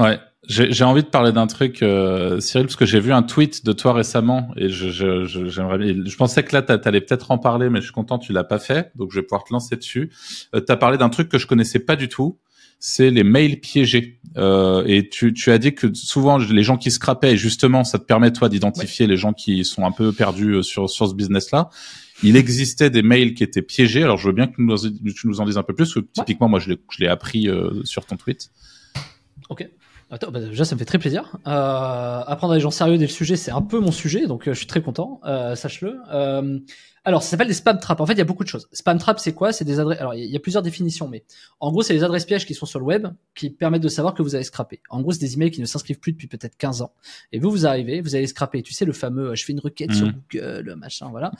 [0.00, 3.64] Ouais, j'ai envie de parler d'un truc, euh, Cyril, parce que j'ai vu un tweet
[3.64, 7.38] de toi récemment et je, je, je, je pensais que là, t'a- t'allais peut-être en
[7.38, 9.74] parler, mais je suis content, tu l'as pas fait, donc je vais pouvoir te lancer
[9.74, 10.12] dessus.
[10.54, 12.38] Euh, T'as parlé d'un truc que je connaissais pas du tout,
[12.78, 14.20] c'est les mails piégés.
[14.36, 17.98] Euh, et tu, tu as dit que souvent les gens qui scrapaient, et justement, ça
[17.98, 21.14] te permet toi d'identifier les gens qui sont un peu perdus euh, sur sur ce
[21.14, 21.70] business-là.
[22.22, 24.02] Il existait des mails qui étaient piégés.
[24.02, 25.92] Alors, je veux bien que tu nous, tu nous en dises un peu plus.
[25.92, 28.50] Parce que typiquement, moi, je l'ai, appris euh, sur ton tweet.
[29.48, 29.68] Ok.
[30.10, 31.36] Attends, bah, déjà, ça me fait très plaisir.
[31.46, 34.54] Euh, apprendre des gens sérieux dès le sujet, c'est un peu mon sujet, donc euh,
[34.54, 35.20] je suis très content.
[35.26, 36.00] Euh, Sache-le.
[37.08, 38.00] Alors, ça s'appelle des spam traps.
[38.02, 38.68] En fait, il y a beaucoup de choses.
[38.70, 39.50] Spam trap, c'est quoi?
[39.50, 39.98] C'est des adresses.
[39.98, 41.24] Alors, il y a plusieurs définitions, mais
[41.58, 44.12] en gros, c'est les adresses pièges qui sont sur le web qui permettent de savoir
[44.12, 44.82] que vous avez scrappé.
[44.90, 46.92] En gros, c'est des emails qui ne s'inscrivent plus depuis peut-être 15 ans.
[47.32, 48.62] Et vous, vous arrivez, vous allez scraper.
[48.62, 50.14] Tu sais, le fameux, euh, je fais une requête sur Mhm.
[50.32, 51.32] Google, machin, voilà.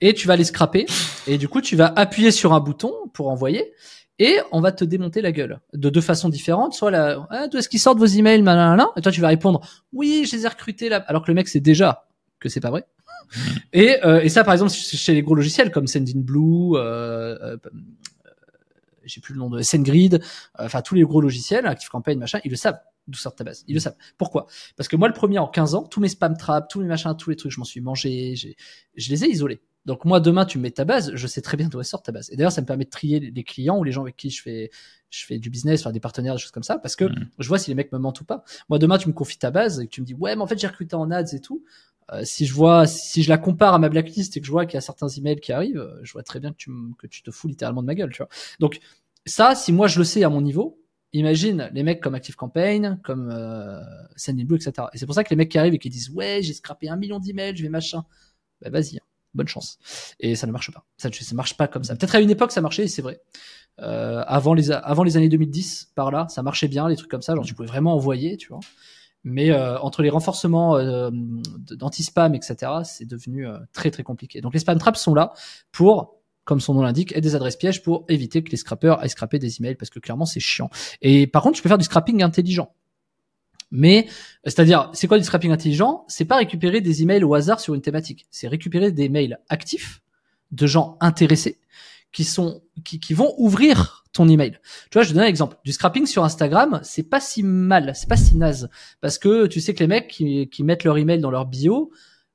[0.00, 0.86] Et tu vas aller scraper.
[1.26, 3.72] Et du coup, tu vas appuyer sur un bouton pour envoyer.
[4.20, 6.72] Et on va te démonter la gueule de deux façons différentes.
[6.72, 9.60] Soit la, ah, d'où est-ce qu'ils sortent vos emails, nanana, et toi tu vas répondre,
[9.92, 12.06] oui, je les ai recrutés là, alors que le mec sait déjà
[12.38, 12.86] que c'est pas vrai.
[13.72, 17.56] Et, euh, et ça, par exemple, chez les gros logiciels comme Sendinblue, euh, euh,
[19.04, 20.18] j'ai plus le nom de SendGrid, euh,
[20.58, 23.64] enfin tous les gros logiciels, ActiveCampaign, machin, ils le savent d'où sort ta base.
[23.68, 23.94] Ils le savent.
[24.18, 24.46] Pourquoi?
[24.76, 27.14] Parce que moi, le premier en 15 ans, tous mes spam traps, tous mes machins,
[27.16, 28.56] tous les trucs, je m'en suis mangé, j'ai-
[28.96, 29.60] je les ai isolés.
[29.84, 32.02] Donc moi, demain, tu me mets ta base, je sais très bien d'où elle sort
[32.02, 32.28] ta base.
[32.32, 34.42] Et d'ailleurs, ça me permet de trier les clients ou les gens avec qui je
[34.42, 34.70] fais,
[35.10, 37.28] je fais du business, enfin des partenaires, des choses comme ça, parce que Mhm.
[37.38, 38.42] je vois si les mecs me mentent ou pas.
[38.68, 40.48] Moi, demain, tu me confies ta base et que tu me dis, ouais, mais en
[40.48, 41.62] fait, j'ai recruté en ads et tout.
[42.12, 44.64] Euh, si je vois, si je la compare à ma blacklist et que je vois
[44.64, 47.06] qu'il y a certains emails qui arrivent, euh, je vois très bien que tu, que
[47.06, 48.28] tu te fous littéralement de ma gueule, tu vois.
[48.60, 48.78] Donc,
[49.24, 50.78] ça, si moi je le sais à mon niveau,
[51.12, 53.80] imagine les mecs comme ActiveCampaign, comme euh,
[54.14, 54.88] Sendinblue, etc.
[54.92, 56.88] Et c'est pour ça que les mecs qui arrivent et qui disent ouais, j'ai scrappé
[56.88, 58.04] un million d'emails, je vais machin.
[58.62, 59.78] Bah vas-y, hein, bonne chance.
[60.20, 60.84] Et ça ne marche pas.
[60.98, 61.96] Ça ne marche pas comme ça.
[61.96, 63.20] Peut-être à une époque ça marchait, et c'est vrai.
[63.80, 67.22] Euh, avant les avant les années 2010, par là, ça marchait bien, les trucs comme
[67.22, 67.34] ça.
[67.34, 68.60] Genre tu pouvais vraiment envoyer, tu vois.
[69.28, 74.40] Mais euh, entre les renforcements euh, d'anti-spam, etc., c'est devenu euh, très très compliqué.
[74.40, 75.32] Donc les spam traps sont là
[75.72, 79.10] pour comme son nom l'indique, et des adresses pièges pour éviter que les scrappers aillent
[79.10, 80.70] scraper des emails parce que clairement c'est chiant.
[81.02, 82.72] Et par contre, tu peux faire du scrapping intelligent.
[83.72, 84.06] Mais,
[84.44, 86.04] c'est-à-dire, c'est quoi du scrapping intelligent?
[86.06, 88.28] C'est pas récupérer des emails au hasard sur une thématique.
[88.30, 90.02] C'est récupérer des mails actifs
[90.52, 91.58] de gens intéressés
[92.12, 94.52] qui sont, qui, qui vont ouvrir ton email.
[94.90, 95.56] Tu vois, je te donne un exemple.
[95.64, 98.70] Du scrapping sur Instagram, c'est pas si mal, c'est pas si naze.
[99.00, 101.90] Parce que tu sais que les mecs qui, qui mettent leur email dans leur bio,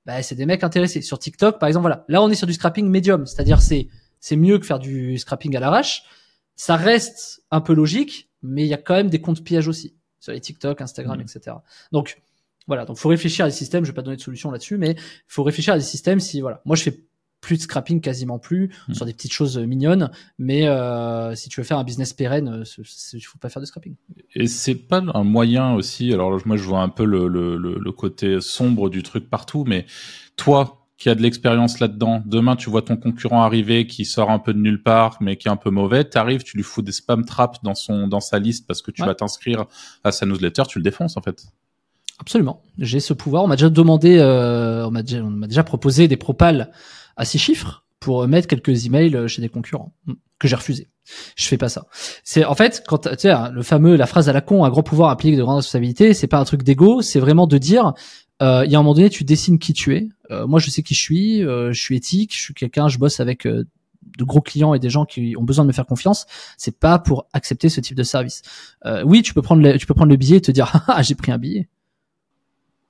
[0.06, 1.02] bah, c'est des mecs intéressés.
[1.02, 2.06] Sur TikTok, par exemple, voilà.
[2.08, 3.26] Là, on est sur du scrapping médium.
[3.26, 3.88] C'est-à-dire, c'est,
[4.20, 6.04] c'est mieux que faire du scrapping à l'arrache.
[6.56, 9.96] Ça reste un peu logique, mais il y a quand même des comptes pièges aussi
[10.20, 11.22] sur les TikTok, Instagram, Mhm.
[11.24, 11.56] etc.
[11.92, 12.22] Donc
[12.68, 13.84] voilà, donc faut réfléchir à des systèmes.
[13.86, 14.96] Je vais pas donner de solution là-dessus, mais
[15.28, 16.20] faut réfléchir à des systèmes.
[16.20, 17.04] Si voilà, moi je fais
[17.42, 18.96] plus de scrapping, quasiment plus, Mhm.
[18.96, 20.12] sur des petites choses euh, mignonnes.
[20.40, 23.66] Mais euh, si tu veux faire un business pérenne, euh, il faut pas faire de
[23.66, 23.96] scrapping.
[24.36, 26.14] Et c'est pas un moyen aussi.
[26.14, 29.66] Alors moi, je vois un peu le, le, le, le côté sombre du truc partout,
[29.68, 29.86] mais
[30.38, 34.38] toi qui as de l'expérience là-dedans, demain tu vois ton concurrent arriver qui sort un
[34.38, 36.92] peu de nulle part, mais qui est un peu mauvais, t'arrives, tu lui fous des
[36.92, 39.08] spam traps dans son dans sa liste parce que tu Ouais.
[39.08, 39.66] vas t'inscrire
[40.04, 41.44] à sa newsletter, tu le défonces en fait.
[42.20, 43.44] Absolument, j'ai ce pouvoir.
[43.44, 46.70] On m'a déjà demandé, euh, on m'a déjà, déjà proposé des propals
[47.18, 50.90] à six chiffres pour mettre quelques emails euh, chez des concurrents mm, que j'ai refusé.
[51.36, 51.86] Je fais pas ça.
[52.24, 54.70] C'est en fait quand tu sais hein, le fameux la phrase à la con, un
[54.70, 56.14] grand pouvoir implique de grandes responsabilités.
[56.14, 57.94] C'est pas un truc d'ego, c'est vraiment de dire
[58.42, 60.10] euh, il y a un moment donné, tu dessines qui tu es.
[60.32, 61.44] Euh, moi, je sais qui je suis.
[61.44, 62.36] euh, je suis éthique.
[62.36, 62.88] Je suis quelqu'un.
[62.88, 63.66] Je bosse avec euh,
[64.18, 66.26] de gros clients et des gens qui ont besoin de me faire confiance.
[66.58, 68.42] C'est pas pour accepter ce type de service.
[69.06, 71.16] Oui, tu peux prendre le, tu peux prendre le billet et te dire ah j'ai
[71.16, 71.70] pris un billet.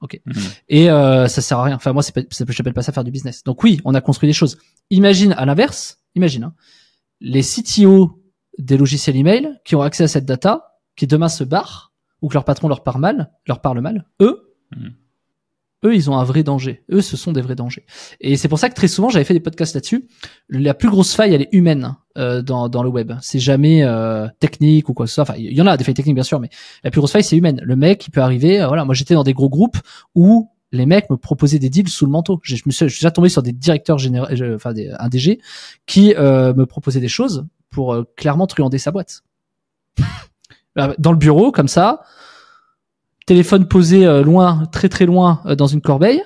[0.02, 0.20] Ok.
[0.26, 0.36] Mhm.
[0.70, 1.76] Et euh, ça sert à rien.
[1.76, 3.44] Enfin moi, c'est pas, j'appelle pas ça faire du business.
[3.44, 4.58] Donc oui, on a construit des choses.
[4.90, 6.00] Imagine à l'inverse.
[6.16, 6.54] Imagine hein,
[7.20, 8.22] les CTO
[8.58, 12.34] des logiciels email qui ont accès à cette data, qui demain se barrent ou que
[12.34, 14.08] leur patron leur parle mal, leur parle mal.
[14.22, 14.94] Eux, Mhm.
[15.84, 16.84] Eux, ils ont un vrai danger.
[16.92, 17.86] Eux, ce sont des vrais dangers.
[18.20, 20.08] Et c'est pour ça que très souvent, j'avais fait des podcasts là-dessus.
[20.50, 23.14] La plus grosse faille, elle est humaine euh, dans, dans le web.
[23.22, 25.24] C'est jamais euh, technique ou quoi que ce soit.
[25.24, 26.50] Enfin, il y en a des failles techniques, bien sûr, mais
[26.84, 27.62] la plus grosse faille, c'est humaine.
[27.64, 28.62] Le mec, il peut arriver.
[28.62, 29.78] euh, voilà, moi, j'étais dans des gros groupes
[30.16, 32.40] où les mecs me proposaient des deals sous le manteau.
[32.44, 35.40] Je, me suis, déjà tombé sur des directeurs généraux, euh, enfin des, un DG,
[35.86, 39.24] qui euh, me proposaient des choses pour clairement truander sa boîte.
[40.78, 42.02] Euh, Dans le bureau, comme ça,
[43.26, 46.24] téléphone posé euh, loin, très très loin euh, dans une corbeille,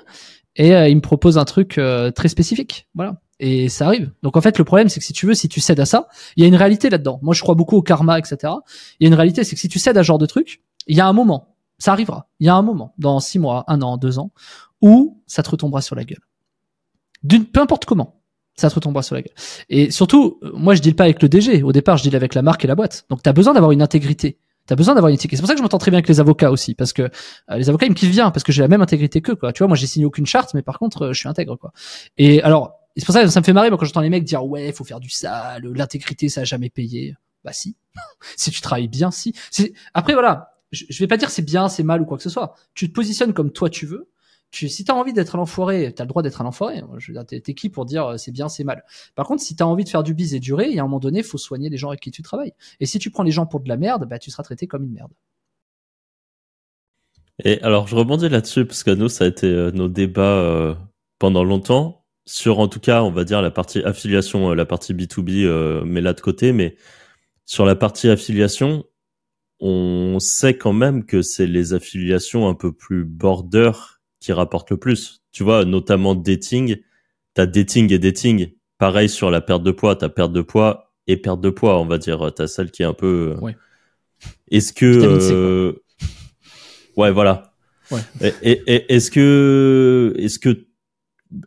[0.55, 1.79] et euh, il me propose un truc
[2.15, 2.87] très spécifique.
[2.95, 3.19] Voilà.
[3.39, 4.11] Et ça arrive.
[4.23, 6.07] Donc en fait, le problème, c'est que si tu veux, si tu cèdes à ça,
[6.37, 7.19] il y a une réalité là-dedans.
[7.21, 8.53] Moi, je crois beaucoup au karma, etc.
[8.99, 10.63] Il y a une réalité, c'est que si tu cèdes à ce genre de truc,
[10.87, 12.29] il y a un moment, ça arrivera.
[12.39, 14.31] Il y a un moment, dans six mois, un an, deux ans,
[14.81, 16.21] où ça te retombera sur la gueule.
[17.23, 18.21] D'une, peu importe comment,
[18.55, 19.35] ça te retombera sur la gueule.
[19.67, 21.63] Et surtout, moi, je deal pas avec le DG.
[21.63, 23.05] Au départ, je deal avec la marque et la boîte.
[23.09, 24.37] Donc, tu as besoin d'avoir une intégrité.
[24.67, 25.31] T'as besoin d'avoir une éthique.
[25.33, 27.03] Et c'est pour ça que je m'entends très bien avec les avocats aussi, parce que
[27.03, 27.09] euh,
[27.57, 29.53] les avocats ils me kiffent bien, parce que j'ai la même intégrité qu'eux, quoi.
[29.53, 31.71] Tu vois, moi j'ai signé aucune charte, mais par contre euh, je suis intègre, quoi.
[32.17, 34.23] Et alors, c'est pour ça que ça me fait marrer moi, quand j'entends les mecs
[34.23, 37.15] dire ouais, faut faire du sale, l'intégrité ça a jamais payé.
[37.43, 37.75] Bah si,
[38.37, 39.35] si tu travailles bien, si.
[39.93, 42.29] Après voilà, je, je vais pas dire c'est bien, c'est mal ou quoi que ce
[42.29, 42.55] soit.
[42.73, 44.09] Tu te positionnes comme toi tu veux.
[44.55, 46.81] Tu, si t'as envie d'être un enfoiré, t'as le droit d'être un enfoiré.
[46.97, 48.85] Je veux dire, t'es, qui pour dire euh, c'est bien, c'est mal.
[49.13, 50.85] Par contre, si t'as envie de faire du bise et durer, il y a un
[50.85, 52.53] moment donné, faut soigner les gens avec qui tu travailles.
[52.79, 54.85] Et si tu prends les gens pour de la merde, bah tu seras traité comme
[54.85, 55.11] une merde.
[57.43, 60.73] Et alors, je rebondis là-dessus parce que nous, ça a été euh, nos débats euh,
[61.19, 65.43] pendant longtemps sur, en tout cas, on va dire la partie affiliation, la partie B2B,
[65.43, 66.77] euh, mais là de côté, mais
[67.45, 68.85] sur la partie affiliation,
[69.59, 73.71] on sait quand même que c'est les affiliations un peu plus border
[74.25, 75.21] qui rapportent le plus.
[75.31, 76.77] Tu vois, notamment dating,
[77.33, 78.51] t'as dating et dating.
[78.77, 81.85] Pareil sur la perte de poids, t'as perte de poids et perte de poids, on
[81.85, 82.31] va dire.
[82.35, 83.35] T'as celle qui est un peu.
[83.37, 83.55] euh, Ouais.
[84.51, 85.73] Est-ce que euh,
[86.97, 87.53] Ouais, voilà.
[87.91, 87.99] Ouais.
[88.21, 90.65] Et, et- et- est-ce que, est-ce que,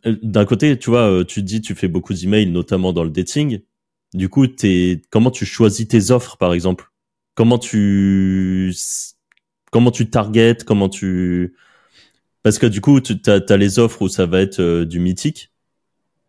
[0.06, 3.10] euh, d'un côté, tu vois, tu te dis, tu fais beaucoup d'emails, notamment dans le
[3.10, 3.60] dating.
[4.14, 6.90] Du coup, t'es, comment tu choisis tes offres, par exemple?
[7.34, 8.72] Comment tu,
[9.70, 10.64] comment tu targetes?
[10.64, 11.54] Comment tu,
[12.48, 15.50] parce que du coup, tu as, les offres où ça va être euh, du mythique.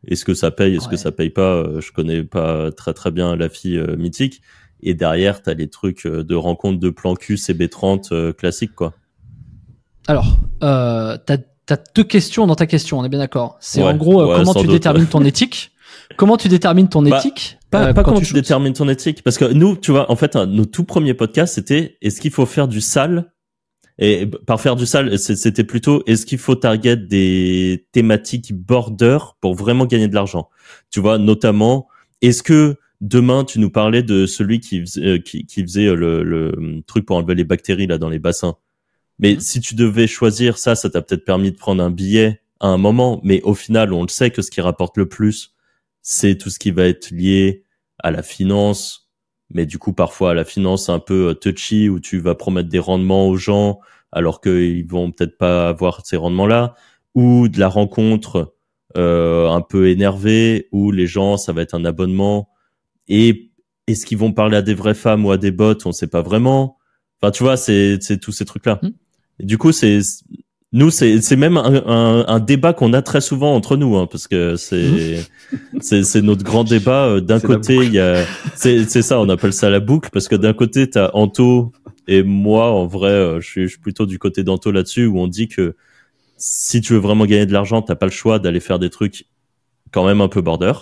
[0.06, 1.54] Est-ce que ça paye Est-ce que ça paye pas?
[1.56, 4.42] Euh, Je connais pas très très bien la fille euh, mythique.
[4.84, 8.96] Et derrière, t'as les trucs de rencontres de plan Q, CB30 euh, classiques, quoi.
[10.08, 11.38] Alors, euh, t'as
[11.70, 13.56] as deux questions dans ta question, on est bien d'accord.
[13.62, 15.72] C'est Ouais, en gros ouais, comment tu doute, détermines ton éthique?
[16.18, 19.24] Comment tu détermines ton Bah, éthique Pas, pas quand comment tu tu détermines ton éthique.
[19.24, 22.32] Parce que nous, tu vois, en fait, un- nos tout premiers podcasts, c'était est-ce qu'il
[22.32, 23.32] faut faire du sale
[24.02, 29.56] Et par faire du sale, c'était plutôt est-ce qu'il faut target des thématiques border pour
[29.56, 30.50] vraiment gagner de l'argent?
[30.90, 31.90] Tu vois, notamment,
[32.22, 35.96] est-ce que demain, tu nous parlais de celui qui faisait, euh, qui, qui faisait euh,
[35.96, 38.56] le, le truc pour enlever les bactéries là dans les bassins?
[39.20, 39.40] Mais Mhm.
[39.42, 42.78] si tu devais choisir ça, ça t'a peut-être permis de prendre un billet à un
[42.78, 45.56] moment, mais au final, on le sait que ce qui rapporte le plus,
[46.02, 47.64] c'est tout ce qui va être lié
[48.00, 49.09] à la finance,
[49.52, 52.80] mais du coup, parfois, la finance un peu euh, touchy, où tu vas promettre des
[52.80, 53.80] rendements aux gens,
[54.12, 56.76] alors qu'ils vont peut-être pas avoir ces rendements-là,
[57.16, 58.56] ou de la rencontre
[58.98, 62.50] euh, un peu énervée, où les gens, ça va être un abonnement,
[63.08, 63.52] et
[63.88, 66.22] est-ce qu'ils vont parler à des vraies femmes ou à des bots, on sait pas
[66.22, 66.78] vraiment.
[67.22, 68.80] Enfin, tu vois, c'est c'est tous ces trucs-là.
[68.84, 68.94] Mhm.
[69.40, 70.00] Et du coup, c'est
[70.72, 74.06] nous, c'est c'est même un, un, un débat qu'on a très souvent entre nous, hein,
[74.06, 75.26] parce que c'est
[75.80, 77.06] c'est c'est notre grand débat.
[77.06, 78.24] Euh, D'un côté, il y a
[78.56, 81.72] c'est c'est ça, on appelle ça la boucle, parce que d'un côté, t'as Anto
[82.08, 85.20] et moi, en vrai, euh, je suis, je suis plutôt du côté d'Anto là-dessus, où
[85.20, 85.76] on dit que
[86.38, 89.26] si tu veux vraiment gagner de l'argent, t'as pas le choix d'aller faire des trucs
[89.92, 90.74] quand même un peu border.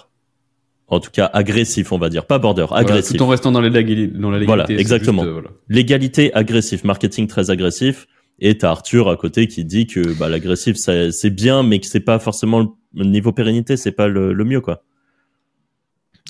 [0.89, 3.59] En tout cas, agressif, on va dire, pas border, Voilà, agressif tout en restant dans,
[3.59, 4.45] les dans la légalité.
[4.45, 5.23] Voilà, exactement.
[5.23, 5.49] juste, euh, voilà.
[5.67, 8.07] l'égalité agressif, marketing très agressif.
[8.39, 11.99] Et t'as Arthur à côté qui dit que bah, l'agressif c'est bien, mais que c'est
[11.99, 14.83] pas forcément le niveau pérennité, c'est pas le, mieux quoi.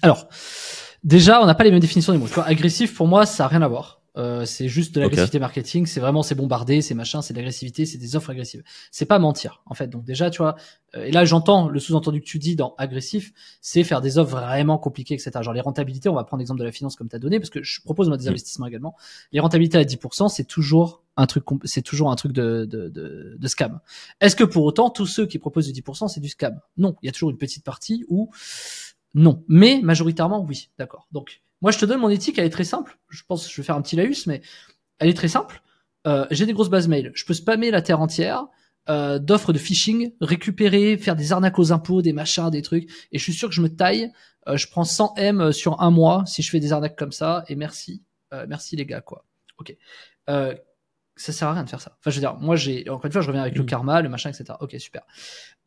[0.01, 0.27] Alors,
[1.03, 2.27] déjà, on n'a pas les mêmes définitions des mots.
[2.27, 4.01] Tu vois, agressif pour moi, ça a rien à voir.
[4.17, 5.85] Euh, c'est juste de l'agressivité marketing.
[5.85, 8.63] C'est vraiment, c'est bombardé, c'est machin, c'est de l'agressivité, c'est des offres agressives.
[8.91, 9.87] C'est pas mentir, en fait.
[9.87, 10.55] Donc déjà, tu vois,
[10.95, 14.35] euh, et là, j'entends le sous-entendu que tu dis dans agressif, c'est faire des offres
[14.35, 15.31] vraiment compliquées, etc.
[15.41, 17.51] Genre les rentabilités, on va prendre l'exemple de la finance comme tu as donné, parce
[17.51, 18.29] que je propose moi des Mm.
[18.29, 18.95] investissements également.
[19.31, 23.35] Les rentabilités à 10%, c'est toujours un truc, c'est toujours un truc de, de, de,
[23.39, 23.79] de scam.
[24.21, 26.59] Est-ce que pour autant, tous ceux qui proposent du 10%, c'est du scam?
[26.77, 28.29] Non, il y a toujours une petite partie où
[29.13, 31.07] non, mais majoritairement oui, d'accord.
[31.11, 32.97] Donc moi je te donne mon éthique, elle est très simple.
[33.09, 34.41] Je pense je vais faire un petit laïus, mais
[34.99, 35.61] elle est très simple.
[36.05, 38.45] Euh, J'ai des grosses bases mail, je peux spammer la terre entière
[38.89, 43.17] euh, d'offres de phishing, récupérer, faire des arnaques aux impôts, des machins, des trucs, et
[43.17, 44.11] je suis sûr que je me taille.
[44.47, 47.43] euh, je prends 100 M sur un mois si je fais des arnaques comme ça,
[47.49, 49.25] et merci, euh, merci les gars quoi.
[49.59, 49.75] Ok.
[51.17, 51.97] Ça sert à rien de faire ça.
[51.99, 53.67] Enfin, je veux dire, moi, j'ai encore une fois, je reviens avec le Mm.
[53.67, 54.53] karma, le machin, etc.
[54.61, 55.01] Ok, super.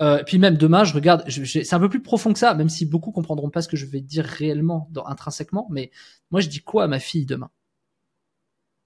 [0.00, 1.28] Euh, puis même demain, je regarde.
[1.28, 3.86] C'est un peu plus profond que ça, même si beaucoup comprendront pas ce que je
[3.86, 5.66] vais dire réellement, dans, intrinsèquement.
[5.70, 5.90] Mais
[6.30, 7.50] moi, je dis quoi à ma fille demain?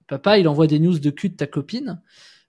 [0.07, 2.01] Papa, il envoie des news de cul de ta copine.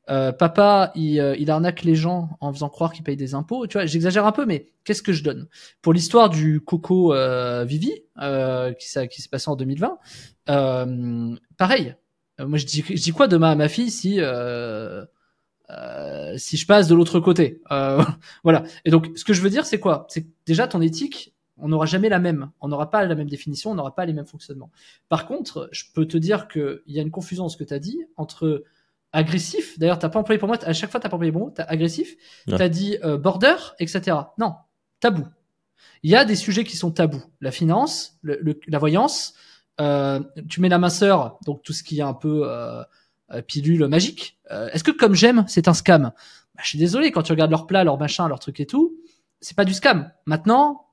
[0.08, 3.66] Euh, papa, il, euh, il arnaque les gens en faisant croire qu'il paye des impôts.
[3.66, 5.48] Tu vois, j'exagère un peu, mais qu'est-ce que je donne?
[5.82, 9.98] Pour l'histoire du Coco euh, Vivi, euh, qui, s'est- qui s'est passé en 2020,
[10.50, 11.96] euh, pareil.
[12.40, 15.04] Euh, moi, je dis, je dis quoi demain à ma fille si euh,
[15.70, 17.60] euh, si je passe de l'autre côté?
[17.70, 18.02] Euh,
[18.44, 18.62] Voilà.
[18.84, 20.06] Et donc, ce que je veux dire, c'est quoi?
[20.10, 22.50] C'est déjà ton éthique, on n'aura jamais la même.
[22.60, 24.70] On n'aura pas la même définition, on n'aura pas les mêmes fonctionnements.
[25.08, 27.74] Par contre, je peux te dire qu'il y a une confusion dans ce que tu
[27.74, 28.64] as dit entre
[29.12, 29.78] agressif.
[29.78, 30.58] D'ailleurs, t'as pas employé pour moi.
[30.64, 31.50] À chaque fois, t'as pas employé bon mot.
[31.54, 32.16] T'as agressif.
[32.46, 32.58] Ouais.
[32.58, 34.16] T'as dit euh, border, etc.
[34.38, 34.54] Non,
[35.00, 35.26] tabou.
[36.02, 37.22] Il y a des sujets qui sont tabous.
[37.40, 39.34] La finance, le- le- la voyance,
[39.78, 42.82] tu mets la minceur, donc tout ce qui est un peu euh,
[43.32, 44.38] euh, pilule magique.
[44.50, 46.02] Euh, Est-ce que comme j'aime, c'est un scam?
[46.54, 48.96] Bah, Je suis désolé, quand tu regardes leur plat, leur machin, leur truc et tout,
[49.40, 50.10] c'est pas du scam.
[50.26, 50.86] Maintenant,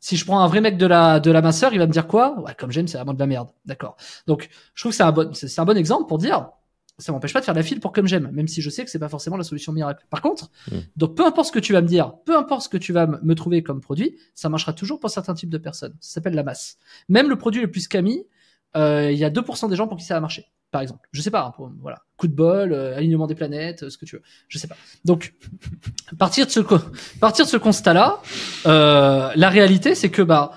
[0.00, 2.06] si je prends un vrai mec de la de la minceur, il va me dire
[2.06, 2.38] quoi?
[2.40, 3.48] Ouais, comme j'aime, c'est vraiment de la merde.
[3.64, 3.96] D'accord.
[4.26, 6.50] Donc, je trouve que c'est un bon c'est un bon exemple pour dire
[6.98, 8.90] ça m'empêche pas de faire la file pour comme j'aime, même si je sais que
[8.90, 10.06] c'est pas forcément la solution miracle.
[10.10, 10.76] Par contre, Mm.
[10.96, 13.06] donc peu importe ce que tu vas me dire, peu importe ce que tu vas
[13.06, 15.94] me trouver comme produit, ça marchera toujours pour certains types de personnes.
[16.00, 16.78] Ça s'appelle la masse.
[17.08, 18.24] Même le produit le plus scammy,
[18.76, 21.06] euh, il y a 2% des gens pour qui ça va marcher, par exemple.
[21.12, 22.02] Je sais pas, hein, pour- voilà.
[22.16, 24.22] Coup de bol, euh, alignement des planètes, euh, ce que tu veux.
[24.48, 24.76] Je sais pas.
[25.04, 25.34] Donc,
[26.18, 26.60] partir de ce,
[27.20, 28.20] partir de ce constat-là,
[28.66, 30.52] euh, la réalité, c'est que, bah,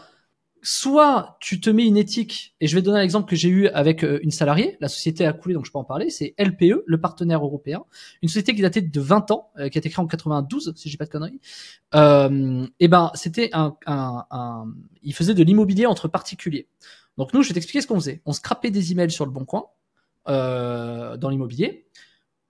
[0.61, 3.67] soit tu te mets une éthique, et je vais donner un exemple que j'ai eu
[3.69, 6.83] avec euh, une salariée, la société a coulé, donc je peux en parler, c'est LPE,
[6.85, 7.83] le partenaire européen,
[8.21, 10.89] une société qui datait de 20 ans, euh, qui a été créée en 92, si
[10.89, 11.39] j'ai pas de conneries.
[11.95, 13.75] Euh, et ben, c'était un,
[15.03, 16.67] il faisait de l'immobilier entre particuliers.
[17.17, 18.21] Donc nous, je vais t'expliquer ce qu'on faisait.
[18.25, 19.65] On scrapait des emails sur le bon coin,
[20.29, 21.87] euh, dans l'immobilier.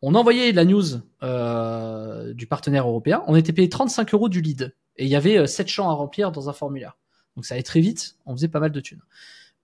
[0.01, 0.83] On envoyait la news
[1.23, 3.23] euh, du partenaire européen.
[3.27, 4.75] On était payé 35 euros du lead.
[4.97, 6.97] Et il y avait euh, 7 champs à remplir dans un formulaire.
[7.39, 8.17] Donc ça allait très vite.
[8.25, 8.99] On faisait pas mal de thunes.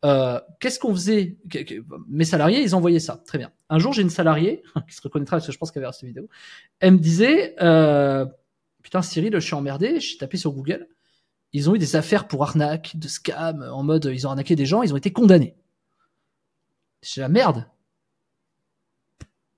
[0.06, 1.36] Euh, Qu'est-ce qu'on faisait?
[2.08, 3.22] Mes salariés, ils envoyaient ça.
[3.28, 3.52] Très bien.
[3.68, 6.08] Un jour, j'ai une salariée qui se reconnaîtra parce que je pense qu'elle verra cette
[6.08, 6.30] vidéo.
[6.80, 8.26] Elle me disait euh,
[8.82, 10.00] Putain, Cyril, je suis emmerdé.
[10.00, 10.88] Je suis tapé sur Google.
[11.52, 14.66] Ils ont eu des affaires pour arnaque, de scam, en mode ils ont arnaqué des
[14.66, 15.58] gens, ils ont été condamnés.
[17.02, 17.66] C'est la merde.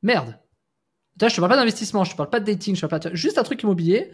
[0.02, 0.40] Merde.
[1.22, 3.00] Là, je te parle pas d'investissement, je te parle pas de dating, je te parle
[3.00, 3.16] pas de...
[3.16, 4.12] juste un truc immobilier.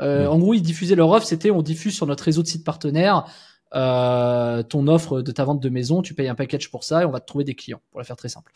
[0.00, 2.64] Euh, En gros, ils diffusaient leur offre, c'était on diffuse sur notre réseau de sites
[2.64, 3.26] partenaires
[3.74, 7.04] euh, ton offre de ta vente de maison, tu payes un package pour ça et
[7.04, 8.52] on va te trouver des clients, pour la faire très simple.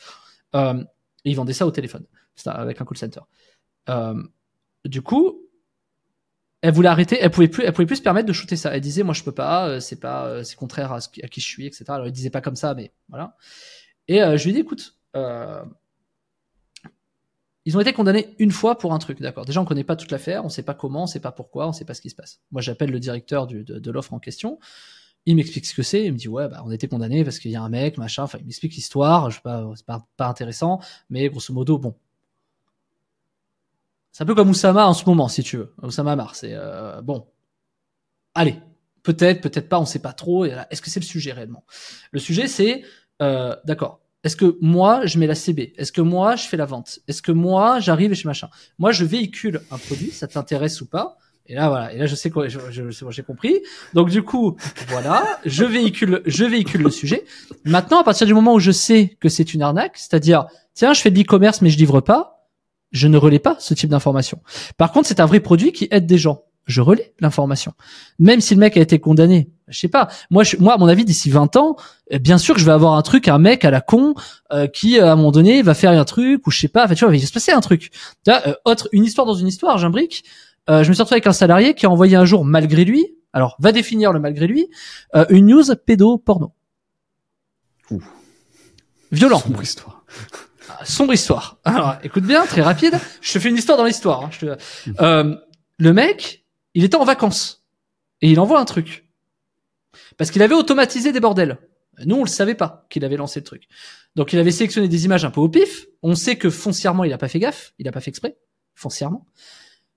[0.54, 0.82] Euh,
[1.24, 3.20] et ils vendaient ça au téléphone, ça, avec un call center.
[3.88, 4.22] Euh,
[4.84, 5.40] du coup,
[6.62, 8.74] elle voulait arrêter, elle pouvait plus, elle pouvait plus se permettre de shooter ça.
[8.74, 11.22] Elle disait, moi je peux pas, euh, c'est pas, euh, c'est contraire à, ce qui,
[11.22, 11.84] à qui je suis, etc.
[11.88, 13.36] Alors elle disait pas comme ça, mais voilà.
[14.08, 15.62] Et euh, je lui ai dit, écoute, euh,
[17.64, 19.46] ils ont été condamnés une fois pour un truc, d'accord.
[19.46, 21.72] Déjà, on connaît pas toute l'affaire, on sait pas comment, on sait pas pourquoi, on
[21.72, 22.40] sait pas ce qui se passe.
[22.52, 24.58] Moi, j'appelle le directeur de, l'offre en question.
[25.26, 26.04] Il m'explique ce que c'est.
[26.04, 27.96] Il me dit ouais, bah, on a été condamné parce qu'il y a un mec,
[27.96, 28.24] machin.
[28.24, 29.30] Enfin, il m'explique l'histoire.
[29.30, 31.94] Je sais pas, c'est pas, pas intéressant, mais grosso modo, bon.
[34.12, 35.74] C'est un peu comme Oussama en ce moment, si tu veux.
[35.82, 37.26] Oussama Amar, c'est euh, bon.
[38.34, 38.56] Allez,
[39.02, 40.44] peut-être, peut-être pas, on sait pas trop.
[40.44, 41.64] Est-ce que c'est le sujet réellement?
[42.12, 42.84] Le sujet, c'est
[43.22, 44.03] euh, d'accord.
[44.24, 46.98] Est-ce que moi, je mets la CB Est-ce que moi, je fais la vente?
[47.06, 48.48] Est-ce que moi, j'arrive et je machin?
[48.78, 51.18] Moi, je véhicule un produit, ça t'intéresse ou pas?
[51.46, 51.92] Et là, voilà.
[51.92, 53.60] Et là, je sais quoi, j'ai compris.
[53.92, 54.56] Donc, du coup,
[54.88, 57.24] voilà, je véhicule, je véhicule le sujet.
[57.64, 61.02] Maintenant, à partir du moment où je sais que c'est une arnaque, c'est-à-dire, tiens, je
[61.02, 62.48] fais de l'e-commerce, mais je livre pas,
[62.92, 64.40] je ne relais pas ce type d'information.
[64.78, 66.44] Par contre, c'est un vrai produit qui aide des gens.
[66.66, 67.72] Je relais l'information.
[68.18, 70.08] Même si le mec a été condamné, je sais pas.
[70.30, 71.76] Moi, je, moi, à mon avis, d'ici 20 ans,
[72.12, 74.14] euh, bien sûr que je vais avoir un truc, un mec à la con
[74.52, 76.84] euh, qui, euh, à un moment donné, va faire un truc ou je sais pas.
[76.86, 77.90] Enfin, tu vois, il va se passer un truc.
[77.90, 80.24] Tu vois, euh, autre, une histoire dans une histoire, j'imbrique.
[80.70, 83.06] Euh, je me suis retrouvé avec un salarié qui a envoyé un jour, malgré lui,
[83.34, 84.68] alors va définir le malgré lui,
[85.14, 86.52] euh, une news pédo-porno.
[87.90, 88.00] Ouh.
[89.12, 89.40] Violent.
[89.40, 90.04] Sombre histoire.
[90.84, 91.58] Sombre histoire.
[91.64, 92.98] Alors, écoute bien, très rapide.
[93.20, 94.24] Je te fais une histoire dans l'histoire.
[94.24, 94.30] hein.
[94.32, 94.58] Je te-
[95.02, 95.36] Euh,
[95.78, 96.43] le mec,
[96.74, 97.64] il était en vacances
[98.20, 99.08] et il envoie un truc
[100.16, 101.58] parce qu'il avait automatisé des bordels.
[102.04, 103.68] Nous, on le savait pas qu'il avait lancé le truc.
[104.16, 105.86] Donc, il avait sélectionné des images un peu au pif.
[106.02, 108.36] On sait que foncièrement, il a pas fait gaffe, il a pas fait exprès,
[108.74, 109.26] foncièrement.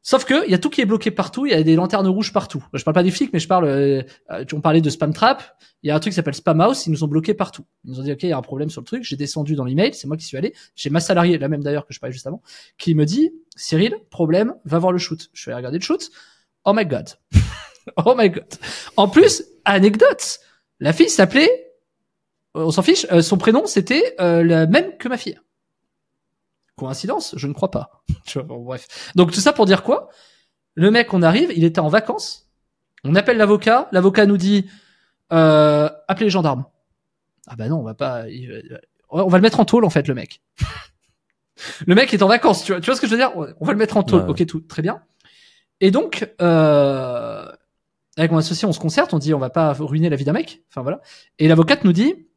[0.03, 1.45] Sauf que il y a tout qui est bloqué partout.
[1.45, 2.63] Il y a des lanternes rouges partout.
[2.73, 3.65] Je parle pas des flics, mais je parle.
[3.65, 4.03] Euh,
[4.53, 5.43] on parlait de spam trap.
[5.83, 6.85] Il y a un truc qui s'appelle Spam House.
[6.85, 7.65] Ils nous ont bloqués partout.
[7.83, 9.03] Ils nous ont dit ok, il y a un problème sur le truc.
[9.03, 9.93] J'ai descendu dans l'email.
[9.93, 10.53] C'est moi qui suis allé.
[10.75, 12.41] J'ai ma salariée, la même d'ailleurs que je parlais juste avant,
[12.77, 15.29] qui me dit Cyril, problème, va voir le shoot.
[15.33, 16.09] Je vais aller regarder le shoot.
[16.67, 17.09] Oh my god.
[18.05, 18.45] oh my god.
[18.97, 20.39] En plus, anecdote.
[20.81, 21.49] La fille s'appelait.
[22.57, 23.07] euh, On s'en fiche.
[23.11, 25.39] euh, son prénom c'était euh, le même que ma fille.
[26.75, 28.03] Coïncidence Je ne crois pas.
[28.45, 29.11] Bon, bref.
[29.15, 30.09] Donc tout ça pour dire quoi?
[30.75, 32.49] Le mec, on arrive, il était en vacances.
[33.05, 33.87] On appelle l'avocat.
[33.93, 34.69] L'avocat nous dit
[35.31, 36.65] euh, appelez les gendarmes.
[37.47, 38.25] Ah bah non, on va pas.
[39.09, 40.41] on va le mettre en tôle en fait, le mec.
[41.87, 42.63] le mec est en vacances.
[42.65, 43.31] Tu vois, tu vois ce que je veux dire?
[43.35, 44.23] On va le mettre en tôle.
[44.23, 44.29] Ouais.
[44.29, 45.01] Ok, tout très bien.
[45.81, 47.45] Et donc, euh,
[48.17, 49.13] avec mon associé, on se concerte.
[49.13, 50.63] On dit on va pas ruiner la vie d'un mec.
[50.69, 51.01] Enfin voilà.
[51.39, 52.27] Et l'avocate nous dit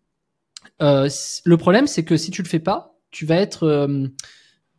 [0.83, 1.09] euh,
[1.45, 4.07] le problème, c'est que si tu le fais pas, tu vas être euh,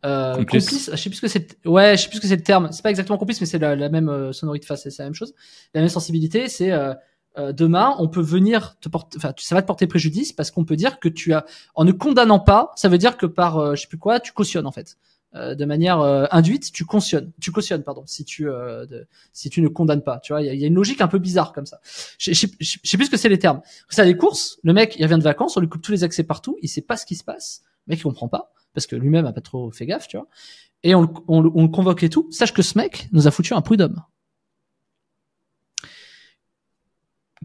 [0.04, 0.64] euh, Complice.
[0.68, 0.90] complice.
[0.92, 1.66] Je sais plus ce que c'est.
[1.66, 2.68] Ouais, je sais plus ce que c'est le terme.
[2.72, 4.66] C'est pas exactement complice, mais c'est la, la même euh, sonorité.
[4.66, 5.34] Enfin, c'est c'est la même chose.
[5.74, 6.48] La même sensibilité.
[6.48, 6.94] C'est euh,
[7.52, 9.16] demain, on peut venir te porter.
[9.16, 11.44] Enfin, ça va te porter préjudice parce qu'on peut dire que tu as,
[11.74, 14.66] en ne condamnant pas, ça veut dire que par, je sais plus quoi, tu cautionnes
[14.66, 14.98] en fait.
[15.34, 19.48] Euh, de manière euh, induite, tu cautionnes, tu cautionnes, pardon, si tu euh, de- si
[19.50, 20.18] tu ne condamnes pas.
[20.20, 21.80] Tu vois, il y a, y a une logique un peu bizarre comme ça.
[22.18, 22.64] Je sais plus
[23.06, 23.62] ce que c'est les termes.
[23.88, 26.22] Ça, les courses, le mec, il revient de vacances, on lui coupe tous les accès
[26.22, 27.62] partout, il sait pas ce qui se passe.
[27.86, 30.26] Le mec, il comprend pas parce que lui-même a pas trop fait gaffe, tu vois.
[30.82, 32.26] Et on, on, on le convoque et tout.
[32.30, 34.02] Sache que ce mec nous a foutu un prud'homme.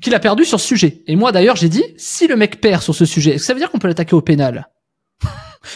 [0.01, 1.03] Qu'il a perdu sur ce sujet.
[1.07, 3.71] Et moi, d'ailleurs, j'ai dit, si le mec perd sur ce sujet, ça veut dire
[3.71, 4.69] qu'on peut l'attaquer au pénal?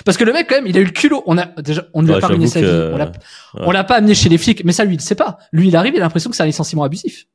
[0.06, 1.24] Parce que le mec, quand même, il a eu le culot.
[1.26, 2.94] On a, déjà, on ne lui a Ouais, pas ruiné sa que- vie.
[2.94, 3.12] On l'a, ouais.
[3.68, 4.64] on l'a pas amené chez les flics.
[4.66, 5.38] Mais ça, lui, il sait pas.
[5.52, 7.26] Lui, il arrive, il a l'impression que c'est un licenciement abusif.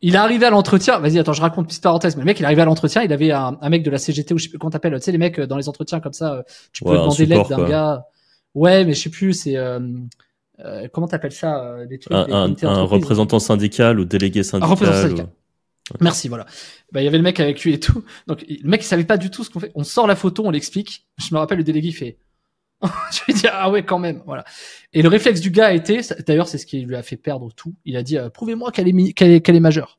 [0.00, 1.00] Il est arrivé à l'entretien.
[1.00, 2.14] Vas-y, attends, je raconte petite parenthèse.
[2.16, 3.02] Mais le mec, il est arrivé à l'entretien.
[3.02, 4.94] Il avait un, un mec de la CGT ou je sais plus comment t'appelles.
[4.94, 6.42] Tu sais, les mecs euh, dans les entretiens comme ça, euh,
[6.72, 8.04] tu peux Ouais, un demander l'aide d'un gars.
[8.54, 9.32] Ouais, mais je sais plus.
[9.32, 9.80] C'est euh,
[10.64, 14.44] euh, comment t'appelles ça euh, les trucs, Un, les un- un représentant syndical ou délégué
[14.44, 14.70] syndical.
[14.70, 15.26] représentant syndical.
[15.26, 15.28] ou-
[16.00, 16.46] Merci, voilà.
[16.92, 18.04] Bah, il y avait le mec avec lui et tout.
[18.26, 19.72] Donc, le mec, il savait pas du tout ce qu'on fait.
[19.74, 21.06] On sort la photo, on l'explique.
[21.18, 22.18] Je me rappelle, le délégué, fait,
[23.12, 24.44] je lui dis, ah ouais, quand même, voilà.
[24.92, 27.52] Et le réflexe du gars a été, d'ailleurs, c'est ce qui lui a fait perdre
[27.52, 27.74] tout.
[27.84, 29.98] Il a dit, euh, prouvez-moi qu'elle est, majeure.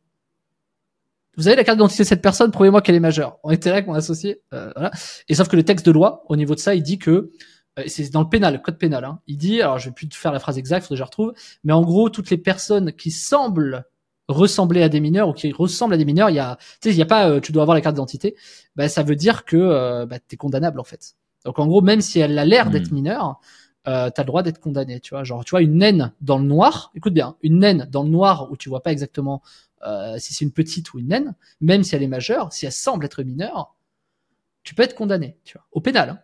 [1.36, 3.40] Vous avez la carte d'identité de cette personne, prouvez-moi qu'elle est majeure.
[3.44, 4.92] On était mon associé, euh, voilà.
[5.28, 7.32] Et sauf que le texte de loi, au niveau de ça, il dit que,
[7.80, 9.20] euh, c'est dans le pénal, le code pénal, hein.
[9.28, 11.34] Il dit, alors je vais plus faire la phrase exacte, faudrait que je retrouve,
[11.66, 13.86] mais en gros, toutes les personnes qui semblent
[14.30, 16.96] ressembler à des mineurs ou qui ressemblent à des mineurs, il y a, tu sais,
[16.96, 18.36] il y a pas, euh, tu dois avoir la carte d'identité,
[18.76, 21.16] bah, ça veut dire que euh, bah, t'es condamnable en fait.
[21.46, 22.96] Donc en gros, même si elle a l'air d'être Hmm.
[22.96, 23.40] mineure,
[23.88, 25.24] euh, t'as le droit d'être condamné, tu vois.
[25.24, 28.52] Genre, tu vois, une naine dans le noir, écoute bien, une naine dans le noir
[28.52, 29.42] où tu vois pas exactement
[29.88, 32.72] euh, si c'est une petite ou une naine, même si elle est majeure, si elle
[32.74, 33.76] semble être mineure,
[34.64, 36.10] tu peux être condamné, tu vois, au pénal.
[36.12, 36.20] Hein.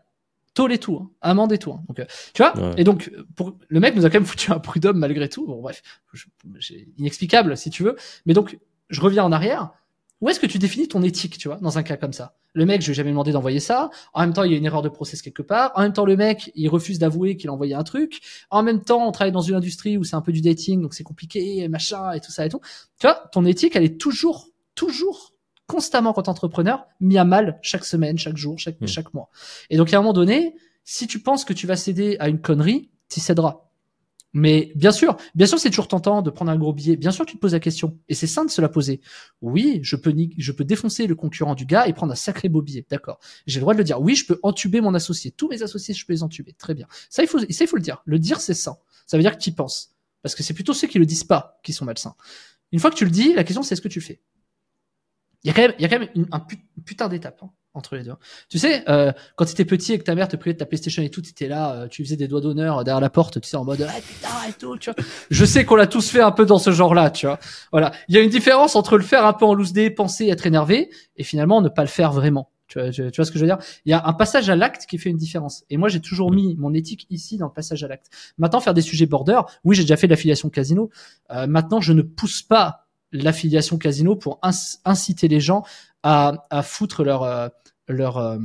[0.56, 1.72] Tôle et tout, hein, amende et tout.
[1.74, 1.84] hein.
[1.88, 2.74] Donc, euh, tu vois, Ouais.
[2.78, 5.45] et donc, pour, le mec nous a quand même foutu un prud'homme malgré tout.
[5.45, 5.84] Bon, bref,
[6.97, 7.95] inexplicable si tu veux.
[8.26, 8.58] Mais donc,
[8.89, 9.72] je reviens en arrière.
[10.22, 12.36] Où est-ce que tu définis ton éthique, tu vois, dans un cas comme ça?
[12.53, 13.89] Le mec, je lui ai jamais demandé d'envoyer ça.
[14.14, 15.74] En même temps, il y a une erreur de process quelque part.
[15.76, 18.22] En même temps, le mec, il refuse d'avouer qu'il a envoyé un truc.
[18.49, 20.93] En même temps, on travaille dans une industrie où c'est un peu du dating, donc
[20.93, 22.62] c'est compliqué, machin, et tout ça et tout.
[22.97, 25.34] Tu vois, ton éthique, elle est toujours, toujours,
[25.68, 28.88] constamment, quand entrepreneur, mis à mal chaque semaine, chaque jour, chaque, Hmm.
[28.88, 29.30] chaque mois.
[29.70, 32.39] Et donc, à un moment donné, si tu penses que tu vas céder à une
[32.39, 33.61] connerie, tu céderas.
[34.38, 36.97] Mais bien sûr, bien sûr, c'est toujours tentant de prendre un gros billet.
[36.97, 37.97] Bien sûr, tu te poses la question.
[38.09, 38.99] Et c'est sain de se la poser.
[39.41, 42.49] Oui, je peux, ni- je peux défoncer le concurrent du gars et prendre un sacré
[42.49, 42.86] beau billet.
[42.89, 43.20] D'accord.
[43.47, 44.01] J'ai le droit de le dire.
[44.01, 45.32] Oui, je peux entuber mon associé.
[45.32, 46.51] Tous mes associés, je peux les entuber.
[46.57, 46.86] Très bien.
[47.09, 48.01] Ça, il faut, ça, il faut le dire.
[48.03, 48.76] Le dire, c'est sain.
[49.07, 49.91] Ça veut dire que tu penses.
[50.22, 52.16] Parce que c'est plutôt ceux qui le disent pas qui sont malsains.
[52.74, 54.20] Une fois que tu le dis, la question, c'est est-ce que tu le fais?
[55.45, 57.39] Il y a quand même, il y a quand même une, un put- putain d'étape
[57.43, 58.15] hein, entre les deux.
[58.49, 60.65] Tu sais, euh, quand tu étais petit et que ta mère te priait de ta
[60.65, 63.39] PlayStation et tout, tu étais là, euh, tu faisais des doigts d'honneur derrière la porte,
[63.39, 65.05] tu sais, en mode ah putain et tout, tu vois.
[65.29, 67.37] Je sais qu'on l'a tous fait un peu dans ce genre-là, tu vois.
[67.71, 70.27] Voilà, il y a une différence entre le faire un peu en loose day, penser,
[70.29, 72.51] être énervé, et finalement ne pas le faire vraiment.
[72.67, 73.59] Tu vois, tu vois ce que je veux dire?
[73.85, 75.63] Il y a un passage à l'acte qui fait une différence.
[75.69, 78.07] Et moi, j'ai toujours mis mon éthique ici dans le passage à l'acte.
[78.39, 80.89] Maintenant, faire des sujets border, oui, j'ai déjà fait de l'affiliation casino.
[81.29, 82.84] Euh, maintenant, je ne pousse pas
[83.24, 84.39] l'affiliation casino pour
[84.86, 85.63] inciter les gens
[86.03, 87.47] à, à foutre leur euh,
[87.88, 88.38] leur euh,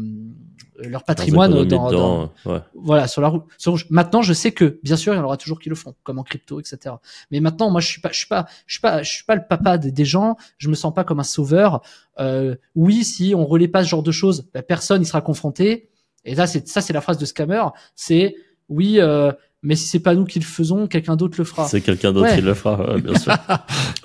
[0.82, 2.60] leur patrimoine dans, dans- ouais.
[2.74, 3.42] voilà sur la roue.
[3.90, 6.18] Maintenant, je sais que bien sûr, il y en aura toujours qui le font, comme
[6.18, 6.94] en crypto, etc.
[7.30, 9.34] Mais maintenant, moi, je suis pas, je suis pas, je suis pas, je suis pas
[9.34, 10.36] le papa des, des gens.
[10.56, 11.82] Je me sens pas comme un sauveur.
[12.18, 15.90] Euh, oui, si on relaie pas ce genre de choses, bah, personne y sera confronté.
[16.24, 17.62] Et là, c'est ça, c'est la phrase de scammer.
[17.94, 18.36] C'est
[18.70, 19.32] oui, euh,
[19.62, 21.68] mais si c'est pas nous qui le faisons, quelqu'un d'autre le fera.
[21.68, 22.36] C'est quelqu'un d'autre Ouais.
[22.36, 23.32] qui le fera, ouais, bien sûr.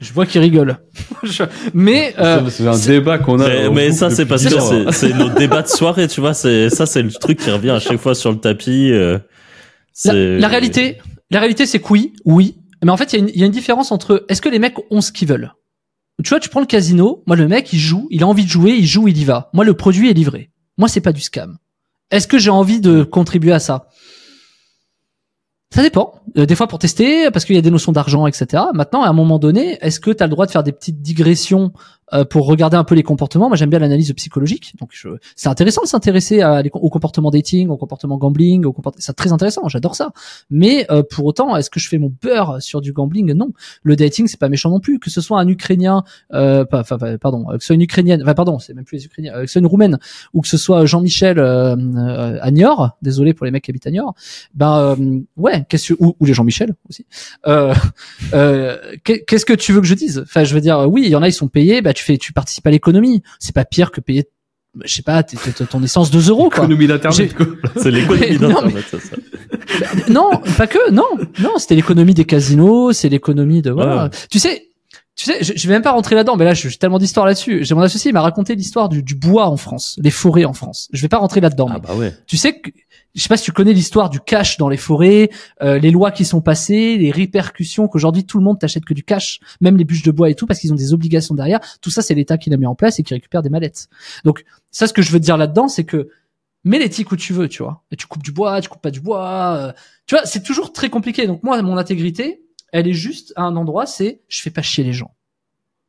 [0.00, 0.78] Je vois qu'il rigole.
[1.22, 1.42] Je-
[1.74, 3.68] mais euh, C'est un débat qu'on a.
[3.70, 6.32] Mais, ça, c'est parce que c'est- nos débats de soirée, tu vois.
[6.34, 8.90] C'est ça, c'est le truc qui revient à chaque fois sur le tapis.
[8.90, 9.20] euh, La,
[9.92, 10.98] c'est- la réalité,
[11.30, 12.56] la réalité, c'est que oui, oui.
[12.82, 14.48] Mais en fait, il y, a une- il y a une différence entre est-ce que
[14.48, 15.52] les mecs ont ce qu'ils veulent?
[16.22, 17.22] Tu vois, tu prends le casino.
[17.26, 19.50] Moi, le mec, il joue, il a envie de jouer, il joue, il y va.
[19.52, 20.50] Moi, le produit est livré.
[20.78, 21.56] Moi, c'est pas du scam.
[22.10, 23.88] Est-ce que j'ai envie de contribuer à ça?
[25.74, 26.20] Ça dépend.
[26.36, 28.62] Euh, des fois pour tester, parce qu'il y a des notions d'argent, etc.
[28.74, 31.02] Maintenant, à un moment donné, est-ce que tu as le droit de faire des petites
[31.02, 31.72] digressions
[32.14, 34.74] euh, pour regarder un peu les comportements Moi, j'aime bien l'analyse psychologique.
[34.80, 35.08] Donc, je...
[35.36, 36.42] c'est intéressant de s'intéresser
[36.72, 38.92] au comportement dating, au comportement gambling, au comport...
[38.98, 39.68] c'est très intéressant.
[39.68, 40.12] J'adore ça.
[40.50, 43.32] Mais euh, pour autant, est-ce que je fais mon beurre sur du gambling?
[43.32, 43.50] Non.
[43.82, 44.98] Le dating, c'est pas méchant non plus.
[44.98, 48.22] Que ce soit un Ukrainien, euh, pas, pas- pardon, euh, que ce soit une Ukrainienne,
[48.22, 49.98] enfin, pardon, c'est même plus les Ukrainiens, euh, que ce soit une Roumaine
[50.32, 53.90] ou que ce soit Jean-Michel euh, à Niort, désolé pour les mecs qui habitent à
[53.90, 54.14] Niort,
[54.54, 54.96] ben
[55.36, 57.06] ouais, qu'est-ce que, ou, ou les Jean-Michel aussi.
[59.04, 60.20] Qu'est- qu'est-ce que tu veux que je dise?
[60.24, 62.32] Enfin, je veux dire, oui, il y en a, ils sont payés, tu fais, tu
[62.32, 63.22] participes à l'économie.
[63.38, 64.28] C'est pas pire que payer,
[64.84, 66.64] je sais pas, t- t- ton essence 2 euros quoi.
[66.64, 67.34] Économie d'internet.
[67.76, 69.16] C'est l'économie Non, d'internet, ça, ça.
[70.12, 71.04] non, pas que, non,
[71.40, 74.10] non, c'était l'économie des casinos, c'est l'économie de voilà.
[74.30, 74.68] Tu sais,
[75.16, 77.64] Tu sais, je, je vais même pas rentrer là-dedans, mais là, j'ai tellement d'histoires là-dessus.
[77.64, 80.52] J'ai mon associé, il m'a raconté l'histoire du, du bois en France, les forêts en
[80.52, 80.88] France.
[80.92, 81.68] Je vais pas rentrer là-dedans.
[81.70, 82.12] Ah bah ouais.
[82.26, 82.70] Tu sais que,
[83.14, 85.30] je sais pas si tu connais l'histoire du cash dans les forêts,
[85.62, 89.04] euh, les lois qui sont passées, les répercussions qu'aujourd'hui tout le monde t'achète que du
[89.04, 91.60] cash, même les bûches de bois et tout, parce qu'ils ont des obligations derrière.
[91.80, 93.88] Tout ça, c'est l'État qui l'a mis en place et qui récupère des mallettes.
[94.24, 96.08] Donc, ça, ce que je veux te dire là-dedans, c'est que
[96.64, 97.84] mets l'éthique où tu veux, tu vois.
[97.92, 99.56] Et tu coupes du bois, tu coupes pas du bois.
[99.58, 99.72] euh,
[100.06, 101.26] tu vois, c'est toujours très compliqué.
[101.26, 102.42] Donc moi, mon intégrité,
[102.72, 105.13] elle est juste à un endroit, c'est je fais pas chier les gens.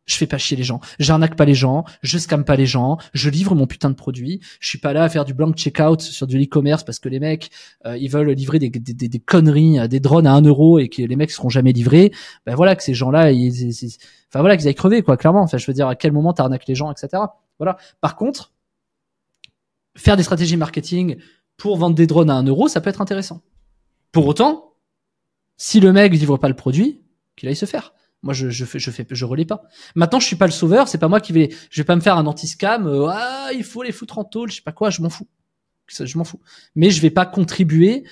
[0.06, 0.80] Je fais pas chier les gens.
[1.00, 1.84] J'arnaque pas les gens.
[2.04, 2.98] Je scamme pas les gens.
[3.14, 4.40] Je livre mon putain de produit.
[4.60, 7.20] Je suis pas là à faire du blank checkout sur du e-commerce parce que les
[7.20, 7.50] mecs,
[7.88, 10.78] euh, ils veulent livrer des, des, des, des conneries, euh, des drones à un euro
[10.78, 12.12] et que les mecs seront jamais livrés.
[12.46, 13.98] Ben voilà, que ces gens-là, ils, ils- ils-
[14.30, 15.42] enfin voilà, qu'ils aillent crever, quoi, clairement.
[15.42, 17.24] Enfin, je veux dire, à quel moment t'arnaques les gens, etc.
[17.58, 17.78] Voilà.
[18.00, 18.52] Par contre,
[19.98, 21.18] faire des stratégies marketing
[21.58, 23.42] pour vendre des drones à un euro, ça peut être intéressant.
[24.12, 24.74] Pour autant,
[25.58, 27.02] si le mec livre pas le produit,
[27.36, 27.94] qu'il aille se faire.
[28.26, 29.62] Moi, je, je fais, je fais, je relais pas.
[29.96, 30.90] Maintenant, je suis pas le sauveur.
[30.90, 32.88] C'est pas moi qui vais, je vais pas me faire un anti-scam.
[32.88, 34.90] euh, ah, il faut les foutre en tôle, je sais pas quoi.
[34.90, 35.28] Je m'en fous.
[35.88, 36.42] Ça, je m'en fous.
[36.76, 38.04] Mais je vais pas contribuer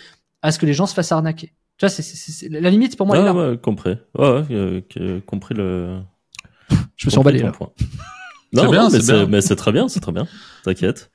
[0.41, 1.47] à ce que les gens se fassent arnaquer.
[1.77, 3.17] Tu vois, c'est, c'est, c'est- la limite pour moi.
[3.17, 3.49] elle est Ouais, là.
[3.51, 3.97] ouais, compris.
[4.17, 5.99] Ouais, ouais, euh, compris le.
[6.95, 7.51] Je me suis emballé là.
[7.51, 7.71] point.
[8.53, 10.27] Non, bien, non, mais c'est très bien, c'est très bien.
[10.63, 11.09] T'inquiète.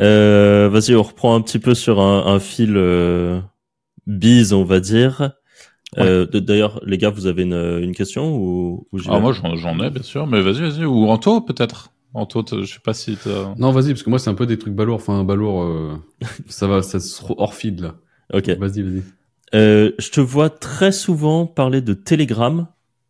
[0.00, 3.40] Euh, vas-y, on reprend un petit peu sur un, un fil euh,
[4.06, 5.32] bise, on va dire.
[5.98, 9.78] Euh, D'ailleurs, les gars, vous avez une, une question ou, ou j'y Ah, moi, j'en
[9.80, 10.84] ai, bien sûr, mais vas-y, vas-y.
[10.84, 11.92] Ou Anto, peut-être.
[12.14, 13.54] Anto, je sais pas si t'as...
[13.58, 14.96] Non, vas-y, parce que moi, c'est un peu des trucs balourds.
[14.96, 15.94] Enfin, balourd, euh,
[16.48, 17.94] ça va, ça se trouve hors feed, là.
[18.32, 18.48] Ok.
[18.50, 19.02] Vas-y, vas-y.
[19.54, 22.68] Euh, je te vois très souvent parler de Telegram,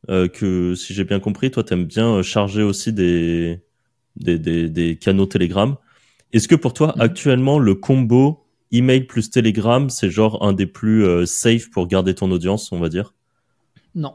[0.08, 3.60] euh, que si j'ai bien compris, toi, t'aimes bien euh, charger aussi des,
[4.16, 5.76] des, des, des canaux Telegram.
[6.32, 7.02] Est-ce que pour toi, Mhm.
[7.02, 8.39] actuellement, le combo
[8.72, 12.78] email plus Telegram, c'est genre un des plus euh, safe pour garder ton audience, on
[12.78, 13.14] va dire?
[13.94, 14.14] Non,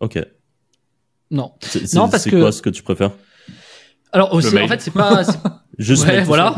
[0.00, 0.18] Ok.
[1.30, 1.52] non.
[1.60, 3.12] C'est c'est- Non, parce c'est que- quoi ce que tu préfères?
[4.12, 5.22] Alors, aussi, en fait, c'est pas.
[5.24, 5.38] c'est-
[5.78, 6.54] Juste Ouais, voilà.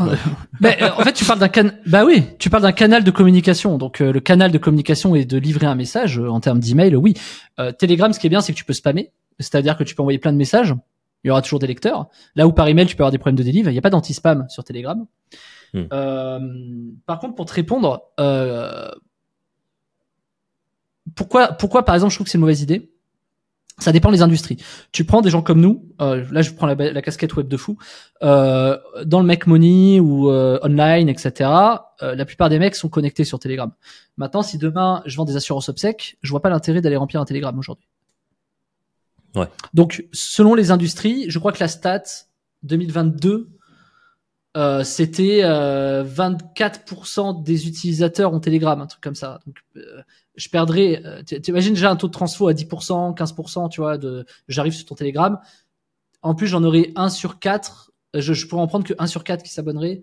[0.59, 1.69] Mais euh, en fait, tu parles d'un can...
[1.85, 3.77] Bah oui, tu parles d'un canal de communication.
[3.77, 6.93] Donc euh, le canal de communication est de livrer un message euh, en termes d'email.
[6.97, 7.13] Oui.
[7.59, 10.01] Euh, Telegram, ce qui est bien, c'est que tu peux spammer, c'est-à-dire que tu peux
[10.01, 10.75] envoyer plein de messages.
[11.23, 12.07] Il y aura toujours des lecteurs.
[12.35, 13.69] Là où par email, tu peux avoir des problèmes de délivre.
[13.69, 15.05] Il n'y a pas d'anti-spam sur Telegram.
[15.73, 15.85] Hmm.
[15.91, 16.39] Euh,
[17.05, 18.91] par contre, pour te répondre, euh,
[21.15, 22.89] pourquoi, pourquoi par exemple, je trouve que c'est une mauvaise idée?
[23.79, 24.57] Ça dépend des industries.
[24.91, 27.57] Tu prends des gens comme nous, euh, là je prends la, la casquette web de
[27.57, 27.77] fou,
[28.21, 31.49] euh, dans le Make Money ou euh, online, etc.
[32.03, 33.71] euh, la plupart des mecs sont connectés sur Telegram.
[34.17, 37.25] Maintenant, si demain je vends des assurances obsèques, je vois pas l'intérêt d'aller remplir un
[37.25, 37.87] Telegram aujourd'hui.
[39.35, 39.47] Ouais.
[39.73, 42.03] Donc, selon les industries, je crois que la stat
[42.61, 43.49] 2022,
[44.55, 49.39] euh, c'était euh, 24% des utilisateurs ont Telegram, un truc comme ça.
[49.45, 50.01] Donc, euh,
[50.35, 51.01] je perdrais.
[51.05, 54.85] euh, T'imagines déjà un taux de transfo à 10%, 15%, tu vois, de j'arrive sur
[54.85, 55.39] ton Telegram.
[56.21, 57.91] En plus, j'en aurais 1 sur 4.
[58.13, 60.01] Je, je pourrais en prendre que 1 sur 4 qui s'abonnerait.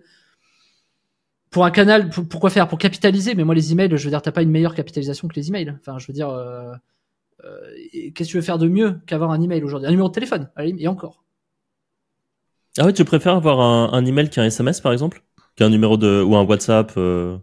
[1.49, 2.67] Pour un canal, pour- pourquoi faire?
[2.67, 3.35] Pour capitaliser.
[3.35, 5.73] Mais moi, les emails, je veux dire, t'as pas une meilleure capitalisation que les emails.
[5.79, 6.73] Enfin, je veux dire, euh,
[8.13, 9.87] qu'est-ce que tu veux faire de mieux qu'avoir un email aujourd'hui?
[9.87, 11.23] Un numéro de téléphone, limite, et encore.
[12.77, 15.23] Ah oui, tu préfères avoir un, un email qu'un SMS, par exemple?
[15.55, 17.37] Qu'un numéro de ou un WhatsApp euh,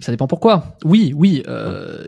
[0.00, 0.76] Ça dépend pourquoi.
[0.84, 1.42] Oui, oui.
[1.46, 2.06] Euh,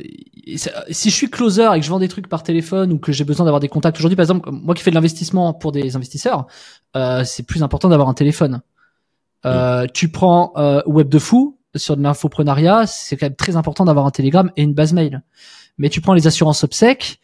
[0.91, 3.25] si je suis closer et que je vends des trucs par téléphone ou que j'ai
[3.25, 6.47] besoin d'avoir des contacts aujourd'hui, par exemple, moi qui fais de l'investissement pour des investisseurs,
[6.97, 8.61] euh, c'est plus important d'avoir un téléphone.
[9.47, 13.85] Euh, Tu prends euh, Web de fou sur de l'infoprenariat, c'est quand même très important
[13.85, 15.23] d'avoir un Telegram et une base mail.
[15.77, 17.21] Mais tu prends les assurances obsèques,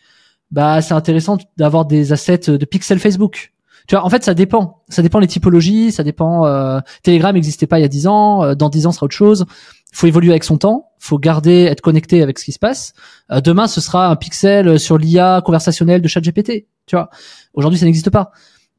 [0.50, 3.52] bah c'est intéressant d'avoir des assets de pixel Facebook.
[3.90, 4.84] Tu vois, en fait, ça dépend.
[4.88, 6.46] Ça dépend les typologies, ça dépend.
[6.46, 9.06] Euh, Telegram n'existait pas il y a 10 ans, euh, dans 10 ans, ce sera
[9.06, 9.46] autre chose
[9.92, 12.92] faut évoluer avec son temps, faut garder, être connecté avec ce qui se passe.
[13.32, 16.68] Euh, demain, ce sera un pixel sur l'IA conversationnelle de ChatGPT.
[16.86, 17.10] Tu vois,
[17.52, 18.30] aujourd'hui, ça n'existe pas.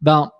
[0.02, 0.32] Ben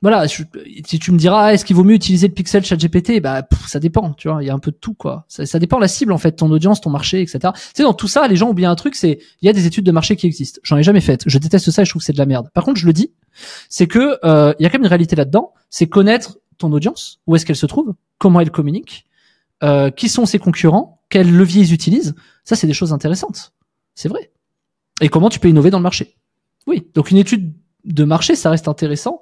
[0.00, 3.42] voilà, si tu me diras, ah, est-ce qu'il vaut mieux utiliser le pixel ChatGPT Bah
[3.66, 4.12] ça dépend.
[4.12, 5.24] Tu vois, il y a un peu de tout quoi.
[5.28, 7.40] Ça, dépend la cible en fait, ton audience, ton marché, etc.
[7.52, 9.66] Tu sais, dans tout ça, les gens oublient un truc, c'est il y a des
[9.66, 10.60] études de marché qui existent.
[10.62, 11.24] J'en ai jamais faites.
[11.26, 12.48] Je déteste ça et je trouve que c'est de la merde.
[12.54, 13.12] Par contre, je le dis,
[13.68, 15.52] c'est que euh, il y a quand même une réalité là-dedans.
[15.68, 19.04] C'est connaître ton audience, où est-ce qu'elle se trouve, comment elle communique,
[19.64, 22.14] euh, qui sont ses concurrents, quels leviers ils utilisent.
[22.44, 23.52] Ça, c'est des choses intéressantes.
[23.96, 24.30] C'est vrai.
[25.00, 26.16] Et comment tu peux innover dans le marché.
[26.68, 26.86] Oui.
[26.94, 27.52] Donc une étude
[27.84, 29.20] de marché, ça reste intéressant,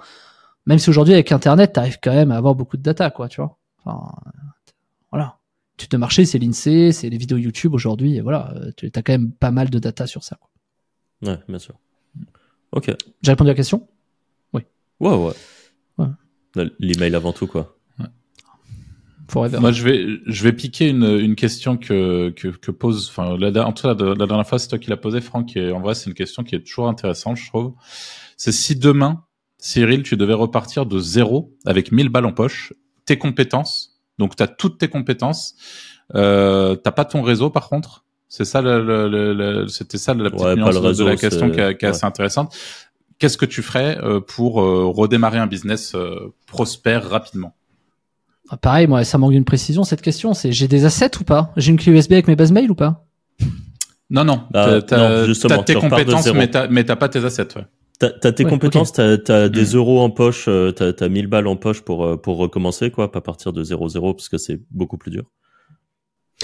[0.67, 3.29] même si aujourd'hui avec Internet, tu arrives quand même à avoir beaucoup de data, quoi,
[3.29, 3.57] tu vois.
[3.85, 4.13] Enfin,
[5.11, 5.39] voilà.
[5.79, 9.03] Étude de marché, c'est l'INSEE, c'est les vidéos YouTube aujourd'hui, et voilà, euh, tu as
[9.03, 10.37] quand même pas mal de data sur ça.
[10.37, 11.31] quoi.
[11.31, 11.75] Ouais, bien sûr.
[12.73, 12.91] Ok.
[13.23, 13.87] J'ai répondu à la question?
[14.53, 14.65] Ouais,
[15.15, 15.33] ouais.
[15.99, 16.71] Ouais.
[16.79, 17.77] L'email avant tout, quoi.
[19.29, 19.61] forever.
[19.61, 23.67] Moi, je vais, je vais piquer une, une question que, que, que pose, enfin, la,
[23.67, 25.81] en tout cas, la, la dernière fois, c'est toi qui l'as posée, Franck, et en
[25.81, 27.75] vrai, c'est une question qui est toujours intéressante, je trouve.
[28.39, 29.26] C'est si demain,
[29.67, 32.73] Cyril, tu devais repartir de zéro avec 1000 balles en poche,
[33.05, 35.57] tes compétences, donc tu as toutes tes compétences,
[36.15, 40.31] euh, t'as pas ton réseau par contre, c'est ça, le, le, le, c'était ça la
[40.31, 42.57] petite Ouais, nuance de- réseau, de la question qui, est- assez intéressante.
[43.19, 47.57] Qu'est-ce que tu ferais euh, pour euh, redémarrer un business euh, prospère rapidement?
[48.51, 50.33] Ah, pareil, moi, ça manque d'une précision cette question.
[50.33, 51.53] C'est j'ai des assets ou pas?
[51.57, 53.05] J'ai une clé USB avec mes bases mail ou pas?
[54.11, 57.57] Non, non, Bah, t'as- tes compétences, mais t'as, mais t'as pas tes assets.
[57.57, 57.65] Ouais.
[57.99, 59.77] T'as t'as tes Ouais, compétences, t'as t'as des Mm.
[59.77, 63.11] euros en poche, euh, t'as t'as 1000 balles en poche pour euh, pour recommencer quoi,
[63.11, 65.25] pas partir de 0-0 parce que c'est beaucoup plus dur.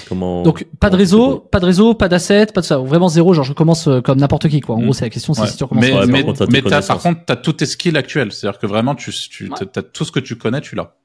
[0.08, 2.78] Comment Donc pas de réseau, pas de réseau, pas d'assets, pas de ça.
[2.78, 3.34] Vraiment zéro.
[3.34, 4.76] Genre je commence euh, comme n'importe qui quoi.
[4.76, 4.84] En Mm.
[4.84, 5.46] gros c'est la question, c'est Ouais.
[5.48, 5.84] si tu recommences.
[5.84, 8.32] Mais, Ouais, par mais, contre, par contre, t'as tous tes skills actuels.
[8.32, 9.66] C'est-à-dire que vraiment, tu, tu, Ouais.
[9.70, 10.96] t'as tout ce que tu connais, tu l'as.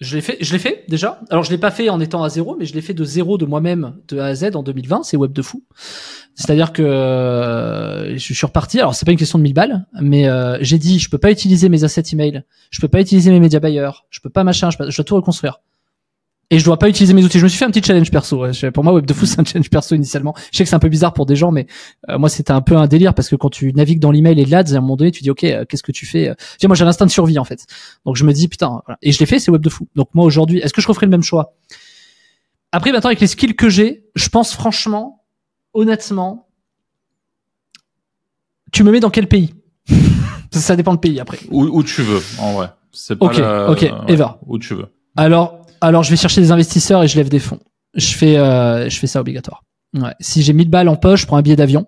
[0.00, 1.20] Je l'ai fait, je l'ai fait déjà.
[1.28, 3.36] Alors je l'ai pas fait en étant à zéro, mais je l'ai fait de zéro
[3.36, 5.02] de moi-même de A à Z en 2020.
[5.02, 5.64] C'est web de fou.
[6.36, 8.78] C'est-à-dire que euh, je suis reparti.
[8.78, 11.32] Alors c'est pas une question de 1000 balles, mais euh, j'ai dit je peux pas
[11.32, 14.70] utiliser mes assets email, je peux pas utiliser mes médias buyers, je peux pas machin,
[14.70, 15.60] je, peux- je dois tout reconstruire.
[16.50, 17.38] Et je dois pas utiliser mes outils.
[17.38, 18.38] Je me suis fait un petit challenge perso.
[18.40, 18.70] ouais.
[18.70, 20.34] Pour moi, web de fou, c'est un challenge perso initialement.
[20.50, 21.66] Je sais que c'est un peu bizarre pour des gens, mais
[22.08, 24.46] euh, moi, c'était un peu un délire parce que quand tu navigues dans l'email et
[24.46, 26.66] l'ADS, à un moment donné, tu dis ok, euh, qu'est-ce que tu fais Tu sais,
[26.66, 27.66] moi, j'ai l'instinct de survie en fait.
[28.06, 28.80] Donc je me dis putain.
[28.86, 28.98] Voilà.
[29.02, 29.88] Et je l'ai fait, c'est web de fou.
[29.94, 31.54] Donc moi aujourd'hui, est-ce que je referai le même choix?
[32.72, 35.24] Après, maintenant avec les skills que j'ai, je pense franchement,
[35.74, 36.48] honnêtement,
[38.72, 39.54] tu me mets dans quel pays?
[40.50, 41.38] Ça, dépend de pays après.
[41.50, 42.70] Où, où tu veux, en vrai.
[42.90, 44.38] C'est pas Ok, la- ok, ouais, Eva.
[44.46, 44.86] Où tu veux.
[45.16, 47.60] Alors, alors je vais chercher des investisseurs et je lève des fonds.
[47.94, 49.64] Je fais, euh, je fais ça obligatoire.
[49.94, 50.14] Ouais.
[50.20, 51.86] Si j'ai 1000 balles en poche, je prends un billet d'avion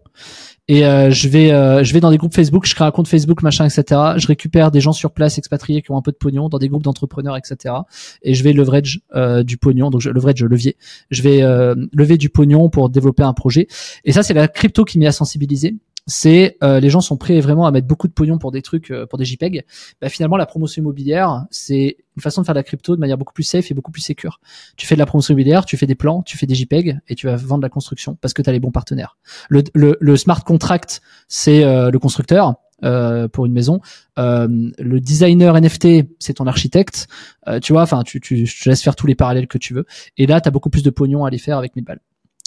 [0.71, 3.09] et euh, je vais, euh, je vais dans des groupes Facebook, je crée un compte
[3.09, 4.01] Facebook, machin, etc.
[4.19, 6.69] Je récupère des gens sur place expatriés qui ont un peu de pognon dans des
[6.69, 7.75] groupes d'entrepreneurs, etc.
[8.23, 10.77] Et je vais leverage euh, du pognon, donc je, leverage levier.
[11.11, 13.67] Je vais euh, lever du pognon pour développer un projet.
[14.05, 15.75] Et ça, c'est la crypto qui m'y a sensibilisé.
[16.11, 18.91] C'est euh, les gens sont prêts vraiment à mettre beaucoup de pognon pour des trucs,
[18.91, 19.65] euh, pour des JPEG.
[20.01, 23.17] Bah, finalement, la promotion immobilière, c'est une façon de faire de la crypto de manière
[23.17, 24.41] beaucoup plus safe et beaucoup plus sécure.
[24.77, 27.15] Tu fais de la promotion immobilière, tu fais des plans, tu fais des JPEG et
[27.15, 29.17] tu vas vendre la construction parce que tu as les bons partenaires.
[29.49, 32.55] Le, le, le smart contract, c'est euh, le constructeur.
[32.83, 33.81] euh, pour une maison,
[34.19, 34.49] Euh,
[34.79, 37.09] le designer NFT, c'est ton architecte,
[37.47, 37.83] Euh, tu vois.
[37.83, 39.85] Enfin, tu, tu, je te laisse faire tous les parallèles que tu veux.
[40.17, 42.01] Et là, tu as beaucoup plus de pognon à aller faire avec 1000 balles.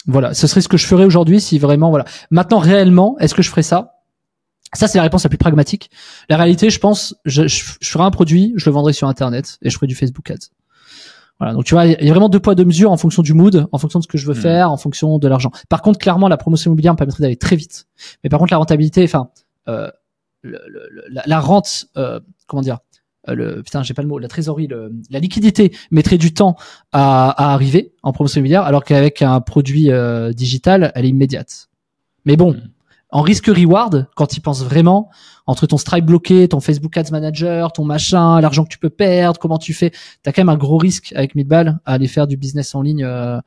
[0.06, 2.04] Voilà, ce serait ce que je ferais aujourd'hui si vraiment, voilà.
[2.30, 3.92] Maintenant, réellement, est-ce que je ferais ça?
[4.74, 5.90] Ça, c'est la réponse la plus pragmatique.
[6.28, 9.58] La réalité, je pense, je, je, je ferais un produit, je le vendrais sur Internet
[9.62, 10.48] et je ferais du Facebook Ads.
[11.38, 13.34] Voilà, donc tu vois, il y a vraiment deux poids deux mesures en fonction du
[13.34, 14.42] mood, en fonction de ce que je veux Hmm.
[14.42, 15.50] faire, en fonction de l'argent.
[15.68, 17.86] Par contre, clairement, la promotion immobilière me permettrait d'aller très vite.
[18.22, 19.30] Mais par contre, la rentabilité, enfin,
[19.68, 19.90] euh,
[20.42, 22.78] le- le- le- la, la rente, euh, comment dire,
[23.26, 26.56] le putain, j'ai pas le mot, la trésorerie, le, la liquidité mettrait du temps
[26.92, 31.68] à, à arriver en promotion immobilière, alors qu'avec un produit euh, digital, elle est immédiate.
[32.24, 32.60] Mais bon, Mm.
[33.10, 35.10] en risque reward, quand tu penses vraiment,
[35.46, 39.38] entre ton Stripe bloqué, ton Facebook Ads Manager, ton machin, l'argent que tu peux perdre,
[39.38, 42.26] comment tu fais, t'as quand même un gros risque avec 1000 balles à aller faire
[42.26, 43.38] du business en ligne euh,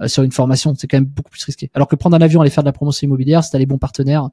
[0.00, 0.74] euh, sur une formation.
[0.76, 1.70] C'est quand même beaucoup plus risqué.
[1.74, 3.78] Alors que prendre un avion, aller faire de la promotion immobilière, si t'as les bons
[3.78, 4.28] partenaires,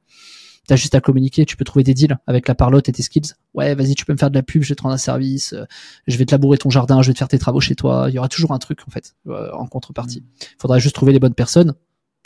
[0.68, 3.34] t'as juste à communiquer, tu peux trouver des deals avec la parlotte et tes skills.
[3.54, 5.54] Ouais, vas-y, tu peux me faire de la pub, je vais te rendre un service,
[5.54, 5.66] euh,
[6.08, 8.06] je vais te labourer ton jardin, je vais te faire tes travaux chez toi.
[8.10, 10.24] Il y aura toujours un truc en fait euh, en contrepartie.
[10.60, 11.74] Faudra juste trouver les bonnes personnes.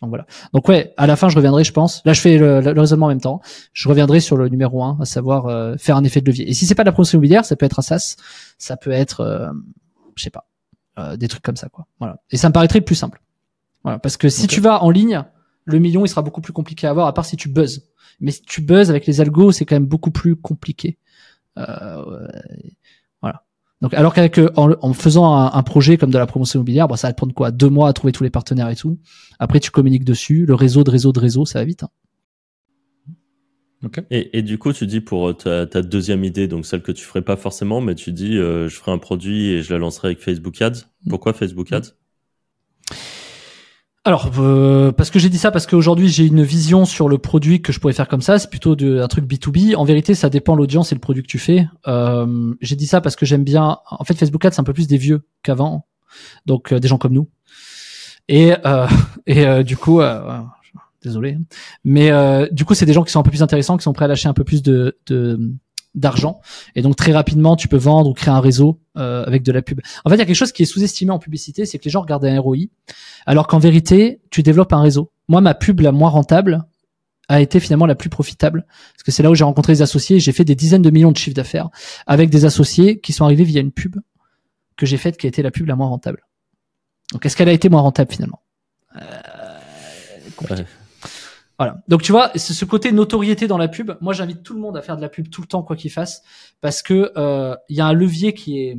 [0.02, 0.26] Donc voilà.
[0.54, 2.02] Donc ouais, à la fin, je reviendrai, je pense.
[2.06, 3.42] Là, je fais le, le raisonnement en même temps.
[3.74, 6.50] Je reviendrai sur le numéro un, à savoir euh, faire un effet de levier.
[6.50, 8.16] Et si c'est pas de la promotion immobilière, ça peut être un SaaS,
[8.58, 9.50] ça peut être, euh,
[10.16, 10.48] je sais pas,
[10.98, 11.86] euh, des trucs comme ça, quoi.
[12.00, 12.22] Voilà.
[12.32, 13.22] Et ça me paraîtrait plus simple.
[13.84, 15.24] Voilà, parce que si tu vas en ligne,
[15.72, 17.88] le million, il sera beaucoup plus compliqué à avoir, à part si tu buzzes.
[18.20, 20.98] Mais si tu buzzes avec les algos, c'est quand même beaucoup plus compliqué.
[21.58, 22.28] Euh,
[23.22, 23.44] voilà.
[23.82, 26.88] Donc, alors qu'avec euh, en, en faisant un, un projet comme de la promotion immobilière,
[26.88, 27.52] bon, ça va te prendre quoi?
[27.52, 29.00] Deux mois à trouver tous les partenaires et tout.
[29.40, 30.46] Après, tu communiques dessus.
[30.46, 31.84] Le réseau de réseau de réseau, ça va vite.
[31.84, 31.90] hein.
[34.12, 36.92] Et, et du coup, tu dis pour euh, ta, ta deuxième idée, donc celle que
[36.92, 39.80] tu ferais pas forcément, mais tu dis euh, je ferai un produit et je la
[39.80, 40.84] lancerai avec Facebook Ads.
[41.06, 41.10] Mm.
[41.10, 41.94] Pourquoi Facebook Ads?
[44.06, 47.62] Alors, euh, parce que j'ai dit ça, parce qu'aujourd'hui j'ai une vision sur le produit
[47.62, 48.40] que je pourrais faire comme ça.
[48.40, 49.76] C'est plutôt de, un truc B2B.
[49.76, 51.68] En vérité, ça dépend l'audience et le produit que tu fais.
[51.88, 53.78] Euh, j'ai dit ça parce que j'aime bien.
[53.90, 55.86] En fait, Facebook Ads c'est un peu plus des vieux qu'avant,
[56.46, 57.28] donc euh, des gens comme nous.
[58.30, 58.54] Et
[59.28, 60.02] et du coup,
[61.04, 61.38] désolé,
[61.84, 62.12] mais
[62.52, 64.08] du coup, c'est des gens qui sont un peu plus intéressants, qui sont prêts à
[64.08, 64.96] lâcher un peu plus de
[65.96, 66.40] d'argent
[66.76, 69.62] et donc très rapidement tu peux vendre ou créer un réseau euh, avec de la
[69.62, 69.82] pub.
[70.06, 71.92] En fait, il y a quelque chose qui est sous-estimé en publicité, c'est que les
[71.92, 72.58] gens regardent un ROI
[73.26, 75.12] alors qu'en vérité, tu développes un réseau.
[75.28, 76.66] Moi, ma pub la moins rentable
[77.28, 80.20] a été finalement la plus profitable parce que c'est là où j'ai rencontré des associés
[80.20, 81.70] j'ai fait des dizaines de millions de chiffres d'affaires
[82.08, 83.98] avec des associés qui sont arrivés via une pub
[84.78, 86.26] que j'ai faite qui a été la pub la moins rentable.
[87.14, 88.42] Donc est-ce qu'elle a été moins rentable finalement?
[88.96, 89.20] Euh.
[91.60, 91.84] Voilà.
[91.90, 93.92] Donc tu vois, c'est ce côté notoriété dans la pub.
[94.00, 95.92] Moi, j'invite tout le monde à faire de la pub tout le temps, quoi qu'il
[95.92, 96.24] fasse,
[96.62, 98.78] parce que euh, il y a un levier qui est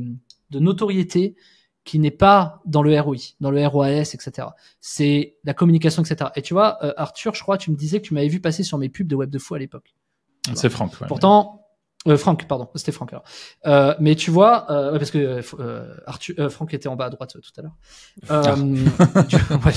[0.49, 1.35] de notoriété
[1.83, 4.47] qui n'est pas dans le ROI, dans le ROAS, etc.
[4.81, 6.31] C'est la communication, etc.
[6.35, 8.63] Et tu vois, euh, Arthur, je crois, tu me disais que tu m'avais vu passer
[8.63, 9.95] sur mes pubs de Web de Fou à l'époque.
[10.55, 10.93] C'est Franck.
[11.01, 11.07] ouais.
[11.07, 11.60] Pourtant,
[12.07, 13.23] euh, Franck, pardon, c'était Franck alors.
[13.67, 17.05] Euh, mais tu vois, euh, ouais, parce que euh, Arthur, euh, Franck était en bas
[17.05, 17.75] à droite euh, tout à l'heure.
[18.31, 18.55] Euh,
[19.25, 19.35] du-
[19.65, 19.73] ouais,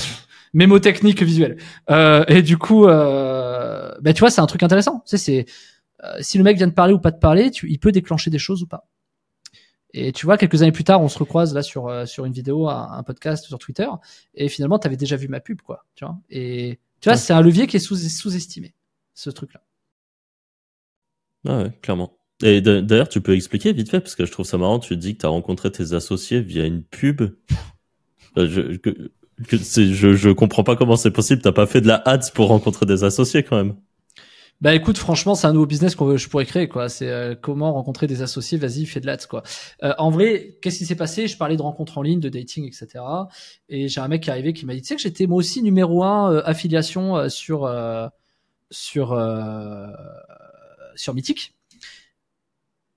[0.53, 1.57] mémo technique visuel.
[1.89, 5.01] Euh, et du coup, euh, bah, tu vois, c'est un truc intéressant.
[5.05, 5.45] Tu sais, c'est
[6.03, 8.29] euh, si le mec vient de parler ou pas de parler, tu, il peut déclencher
[8.31, 8.87] des choses ou pas.
[9.93, 12.33] Et tu vois, quelques années plus tard, on se recroise là sur euh, sur une
[12.33, 13.87] vidéo, un, un podcast sur Twitter,
[14.33, 15.85] et finalement, tu avais déjà vu ma pub, quoi.
[15.95, 16.17] Tu vois.
[16.29, 17.17] Et tu vois, Ouais.
[17.19, 18.73] c'est un levier qui est sous sous-estimé,
[19.13, 19.61] ce truc-là.
[21.45, 22.17] Ah ouais, clairement.
[22.43, 25.15] Et d'ailleurs, tu peux expliquer vite fait, parce que je trouve ça marrant, tu dis
[25.15, 27.21] que tu as rencontré tes associés via une pub.
[28.37, 29.11] Euh, Je, que,
[29.57, 32.85] je, je comprends pas comment c'est possible, t'as pas fait de la ads pour rencontrer
[32.85, 33.75] des associés quand même.
[34.61, 36.87] Bah écoute, franchement, c'est un nouveau business que je pourrais créer, quoi.
[36.87, 38.57] C'est euh, comment rencontrer des associés.
[38.57, 39.43] Vas-y, fais de l'ads, quoi.
[39.83, 41.27] Euh, en vrai, qu'est-ce qui s'est passé?
[41.27, 43.03] Je parlais de rencontres en ligne, de dating, etc.
[43.67, 45.37] Et j'ai un mec qui est arrivé qui m'a dit, tu sais que j'étais moi
[45.37, 47.69] aussi numéro un affiliation sur
[48.71, 49.13] sur
[50.95, 51.55] sur Mythic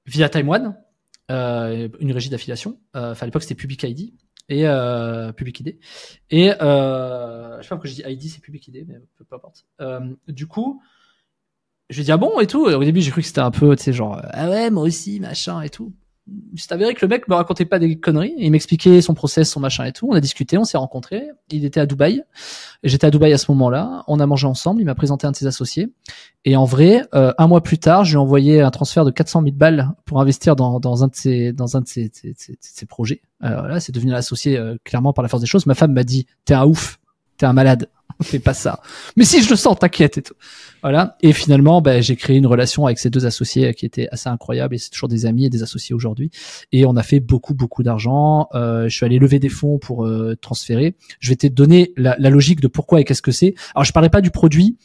[0.06, 0.76] via Time One,
[1.30, 2.80] euh, une régie d'affiliation.
[2.96, 4.14] Euh, Enfin, à l'époque, c'était Public ID
[4.48, 5.78] et euh, Public ID.
[6.30, 9.66] Et je sais pas pourquoi je dis ID, c'est Public ID, mais peu, importe.
[10.26, 10.82] Du coup
[11.90, 12.66] je lui dit ah bon et tout?
[12.66, 15.20] Au début, j'ai cru que c'était un peu, tu sais, genre ah ouais, moi aussi,
[15.20, 15.94] machin et tout.
[16.56, 18.34] C'est avéré que le mec me racontait pas des conneries.
[18.38, 20.06] Il m'expliquait son process, son machin et tout.
[20.10, 21.28] On a discuté, on s'est rencontrés.
[21.50, 22.22] Il était à Dubaï.
[22.82, 24.04] J'étais à Dubaï à ce moment-là.
[24.08, 24.80] On a mangé ensemble.
[24.80, 25.88] Il m'a présenté un de ses associés.
[26.44, 29.10] Et en vrai, euh, un mois plus tard, je lui ai envoyé un transfert de
[29.10, 32.34] 400 000 balles pour investir dans, dans un de ses, dans un de ses, ses,
[32.36, 33.20] ses- ses projets.
[33.40, 35.66] Alors là, c'est devenu l'associé euh, clairement par la force des choses.
[35.66, 36.98] Ma femme m'a dit, t'es un ouf,
[37.36, 37.88] t'es un malade,
[38.22, 38.80] fais pas ça.
[39.16, 40.34] Mais si je le sens, t'inquiète et tout.
[40.82, 41.16] Voilà.
[41.22, 44.28] Et finalement, ben, j'ai créé une relation avec ces deux associés euh, qui était assez
[44.28, 46.30] incroyable et c'est toujours des amis et des associés aujourd'hui.
[46.72, 48.48] Et on a fait beaucoup, beaucoup d'argent.
[48.54, 50.96] Euh, je suis allé lever des fonds pour euh, transférer.
[51.20, 53.54] Je vais te donner la, la logique de pourquoi et qu'est-ce que c'est.
[53.74, 54.76] Alors, je parlais pas du produit,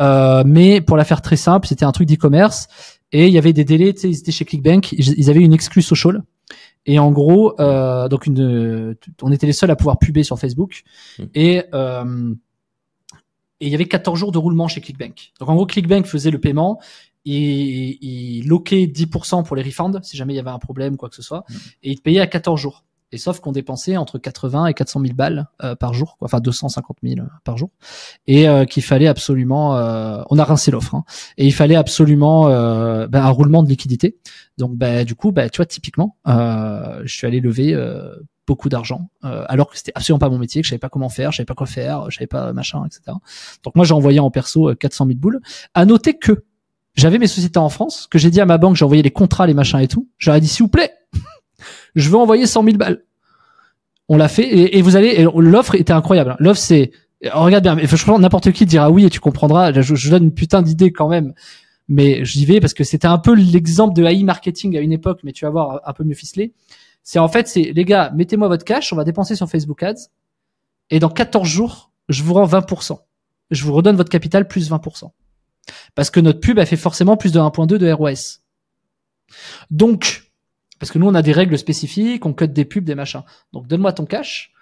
[0.00, 2.68] euh, mais pour la faire très simple, c'était un truc d'e-commerce
[3.12, 3.92] et il y avait des délais.
[3.92, 6.22] Tu sais, ils étaient chez ClickBank, ils avaient une exclue social.
[6.86, 10.82] Et en gros, euh, donc une, on était les seuls à pouvoir puber sur Facebook.
[11.18, 11.24] Mm.
[11.34, 12.34] Et euh,
[13.64, 15.32] et il y avait 14 jours de roulement chez ClickBank.
[15.40, 16.78] Donc en gros, ClickBank faisait le paiement
[17.24, 21.08] et il loquait 10% pour les refunds si jamais il y avait un problème quoi
[21.08, 21.54] que ce soit Mm.
[21.84, 22.84] et il te payait à 14 jours.
[23.10, 26.26] Et sauf qu'on dépensait entre 80 et 400 000 balles euh, par jour, quoi.
[26.26, 27.70] enfin 250 000 par jour,
[28.26, 31.04] et euh, qu'il fallait absolument, euh, on a rincé l'offre, hein,
[31.38, 34.18] et il fallait absolument euh, ben, un roulement de liquidité.
[34.58, 38.14] Donc ben, du coup, ben, tu vois, typiquement, euh, je suis allé lever euh,
[38.46, 41.08] beaucoup d'argent, euh, alors que c'était absolument pas mon métier, que je savais pas comment
[41.08, 43.16] faire, je savais pas quoi faire, je savais pas machin, etc.
[43.62, 45.40] Donc moi j'ai envoyé en perso euh, 400 000 boules.
[45.72, 46.44] À noter que
[46.94, 49.46] j'avais mes sociétés en France, que j'ai dit à ma banque, j'ai envoyé les contrats,
[49.46, 50.08] les machins et tout.
[50.18, 50.92] J'aurais dit s'il vous plaît,
[51.94, 53.04] je veux envoyer 100 000 balles.
[54.08, 55.26] On l'a fait et, vous allez.
[55.34, 56.36] L'offre était incroyable.
[56.38, 56.90] L'offre c'est
[57.32, 57.74] regarde bien.
[57.74, 59.72] mais que n'importe qui dira oui et tu comprendras.
[59.72, 61.32] Je, je donne une putain d'idée quand même.
[61.88, 65.20] Mais j'y vais parce que c'était un peu l'exemple de AI marketing à une époque,
[65.22, 66.52] mais tu vas voir un peu mieux ficelé.
[67.04, 70.08] C'est en fait, c'est les gars, mettez-moi votre cash, on va dépenser sur Facebook Ads,
[70.90, 72.98] et dans 14 jours, je vous rends 20%.
[73.50, 75.10] Je vous redonne votre capital plus 20%.
[75.94, 78.40] Parce que notre pub a fait forcément plus de 1.2 de ROS.
[79.70, 80.30] Donc,
[80.78, 83.22] parce que nous, on a des règles spécifiques, on code des pubs, des machins.
[83.52, 84.52] Donc, donne-moi ton cash,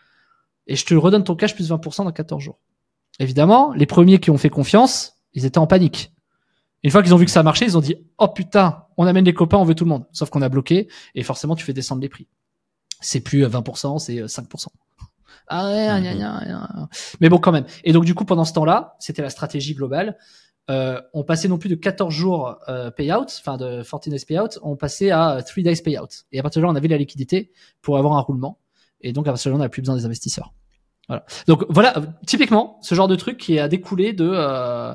[0.67, 2.59] et je te redonne ton cash plus 20% dans 14 jours.
[3.19, 6.13] Évidemment, les premiers qui ont fait confiance, ils étaient en panique.
[6.83, 9.25] Une fois qu'ils ont vu que ça marchait, ils ont dit oh putain, on amène
[9.25, 10.05] les copains, on veut tout le monde.
[10.13, 12.27] Sauf qu'on a bloqué et forcément tu fais descendre les prix.
[13.01, 14.67] C'est plus euh, 20%, c'est euh, 5%.
[15.49, 16.89] Ah ouais, gna, gna, gna, gna.
[17.21, 17.65] mais bon quand même.
[17.85, 20.17] Et donc du coup pendant ce temps-là, c'était la stratégie globale.
[20.71, 24.59] Euh, on passait non plus de 14 jours euh, payout, enfin de 14 days payout,
[24.63, 26.25] on passait à 3 days payout.
[26.31, 27.51] Et à partir de là, on avait la liquidité
[27.83, 28.59] pour avoir un roulement.
[29.01, 30.53] Et donc à partir de là, on n'avait plus besoin des investisseurs.
[31.09, 31.25] Voilà.
[31.49, 34.95] Donc voilà, euh, typiquement ce genre de truc qui a découlé de euh,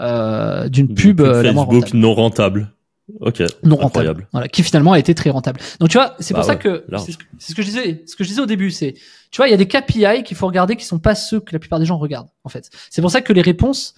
[0.00, 1.98] euh, d'une pub euh, Facebook rentable.
[1.98, 2.72] non rentable.
[3.20, 3.42] Ok.
[3.62, 4.28] non rentable.
[4.32, 5.60] Voilà, qui finalement a été très rentable.
[5.80, 7.66] Donc tu vois, c'est Bah pour ça que c'est ce, que c'est ce que je
[7.66, 8.94] disais, ce que je disais au début, c'est
[9.30, 11.52] tu vois, il y a des KPI qu'il faut regarder qui sont pas ceux que
[11.52, 12.70] la plupart des gens regardent en fait.
[12.90, 13.94] C'est pour ça que les réponses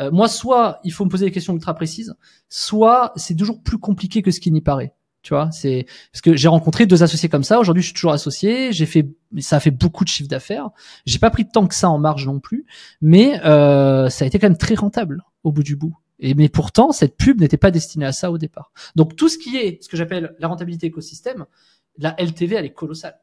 [0.00, 2.14] euh, moi soit il faut me poser des questions ultra précises,
[2.48, 4.94] soit c'est toujours plus compliqué que ce qui n'y paraît.
[5.22, 7.58] Tu vois, c'est parce que j'ai rencontré deux associés comme ça.
[7.58, 8.72] Aujourd'hui, je suis toujours associé.
[8.72, 9.08] J'ai fait,
[9.40, 10.68] ça a fait beaucoup de chiffre d'affaires.
[11.04, 12.64] J'ai pas pris tant que ça en marge non plus,
[13.00, 15.96] mais euh, ça a été quand même très rentable au bout du bout.
[16.18, 18.72] Et mais pourtant, cette pub n'était pas destinée à ça au départ.
[18.94, 21.46] Donc tout ce qui est ce que j'appelle la rentabilité écosystème,
[21.98, 23.20] la LTV, elle est colossale.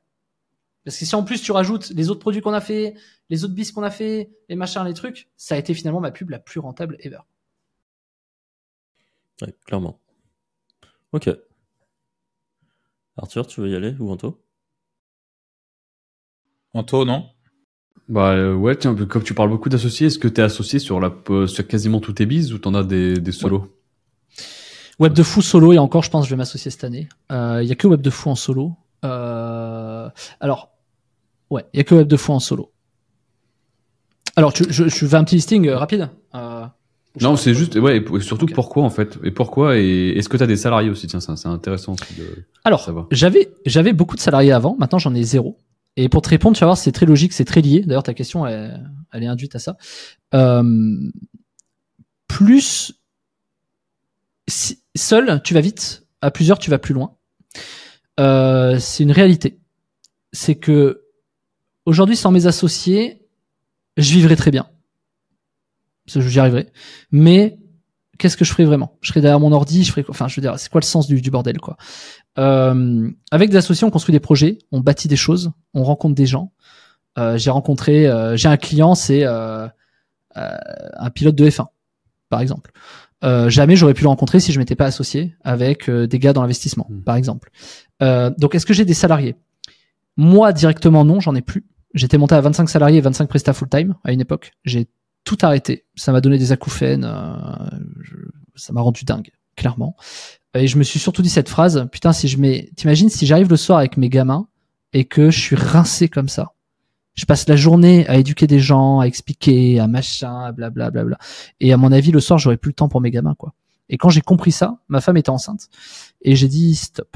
[0.84, 2.96] Parce que si en plus tu rajoutes les autres produits qu'on a fait,
[3.30, 6.12] les autres bis qu'on a fait, les machins, les trucs, ça a été finalement ma
[6.12, 7.20] pub la plus rentable ever.
[9.41, 10.00] Ouais, clairement.
[11.14, 11.30] Ok.
[13.18, 14.44] Arthur, tu veux y aller ou Anto?
[16.74, 17.32] Anto, non
[18.10, 21.12] Bah euh, ouais, tiens, comme tu parles beaucoup d'associés, est-ce que t'es associé sur la
[21.30, 23.68] euh, sur quasiment tous tes bises ou t'en as des, des solos?
[24.99, 27.08] Web de fou solo et encore, je pense, que je vais m'associer cette année.
[27.32, 28.74] Il y a que Web de fou en solo.
[29.04, 30.70] Euh, alors,
[31.49, 32.72] ouais, il y a que Web de fou en solo.
[34.36, 36.10] Alors, tu, je, je fais un petit listing euh, rapide.
[36.36, 36.66] Euh,
[37.22, 40.47] Non, c'est juste, ouais, et surtout pourquoi en fait, et pourquoi, et est-ce que t'as
[40.47, 41.08] des salariés aussi?
[41.08, 44.76] Tiens, c'est intéressant aussi de Alors, j'avais j'avais beaucoup de salariés avant.
[44.80, 45.58] Maintenant, j'en ai zéro.
[45.96, 47.82] Et pour te répondre, tu vas voir, c'est très logique, c'est très lié.
[47.82, 49.78] D'ailleurs, ta question, elle, elle est induite à ça.
[50.34, 51.12] Euh,
[52.28, 52.94] plus
[54.96, 56.06] seul, tu vas vite.
[56.22, 57.16] À plusieurs, tu vas plus loin.
[58.20, 59.60] Euh, c'est une réalité.
[60.32, 61.04] C'est que
[61.86, 63.28] aujourd'hui, sans mes associés,
[63.98, 64.68] je vivrais très bien.
[66.08, 66.72] J'y arriverai.
[67.12, 67.60] Mais
[68.18, 68.98] qu'est-ce que je ferais vraiment?
[69.02, 70.14] Je serais derrière mon ordi, je ferais, quoi?
[70.14, 71.78] Enfin, je veux dire, c'est quoi le sens du, du bordel, quoi?
[72.38, 76.25] Euh, Avec des associés, on construit des projets, on bâtit des choses, on rencontre des
[76.25, 76.51] gens.
[77.17, 79.67] Euh, j'ai rencontré, euh, j'ai un client, c'est euh,
[80.38, 80.57] euh,
[80.97, 81.67] un pilote de F1,
[82.29, 82.71] par exemple.
[83.23, 86.34] Euh, jamais j'aurais pu le rencontrer si je m'étais pas associé avec euh, des gars
[86.34, 87.01] dans l'investissement, Mm.
[87.03, 87.51] par exemple.
[88.01, 89.36] Euh, donc, est-ce que j'ai des salariés?
[90.17, 91.65] Moi, directement, non, j'en ai plus.
[91.93, 94.51] J'étais monté à 25 salariés et 25 prestats full-time à une époque.
[94.65, 94.88] J'ai
[95.23, 95.86] tout arrêté.
[95.95, 97.05] Ça m'a donné des acouphènes.
[97.05, 97.36] euh,
[98.01, 98.15] je-
[98.55, 99.95] ça m'a rendu dingue, clairement.
[100.56, 101.88] Et je me suis surtout dit cette phrase.
[101.91, 104.47] Putain, si je mets, t'imagines si j'arrive le soir avec mes gamins
[104.93, 106.54] et que je suis rincé comme ça.
[107.16, 111.04] Je passe la journée à éduquer des gens, à expliquer, à machin, à blablabla.
[111.04, 111.18] Bla, bla.
[111.60, 113.54] Et à mon avis, le soir, j'aurais plus le temps pour mes gamins, quoi.
[113.89, 115.68] Et quand j'ai compris ça, ma femme était enceinte.
[116.22, 117.16] Et j'ai dit stop.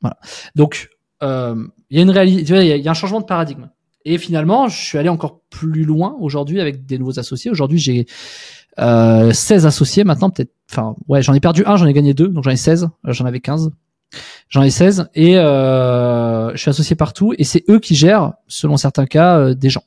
[0.00, 0.18] Voilà.
[0.54, 0.90] Donc,
[1.22, 3.70] euh, il y a une réalité, il y a un changement de paradigme.
[4.04, 7.50] Et finalement, je suis allé encore plus loin aujourd'hui avec des nouveaux associés.
[7.50, 8.06] Aujourd'hui, j'ai
[8.78, 10.52] euh, 16 associés maintenant, peut-être.
[10.70, 12.88] Enfin, ouais, j'en ai perdu un, j'en ai gagné deux, donc j'en ai 16.
[13.06, 13.70] Euh, J'en avais 15.
[14.48, 18.76] J'en ai 16 et euh, je suis associé partout et c'est eux qui gèrent, selon
[18.76, 19.82] certains cas, euh, des gens,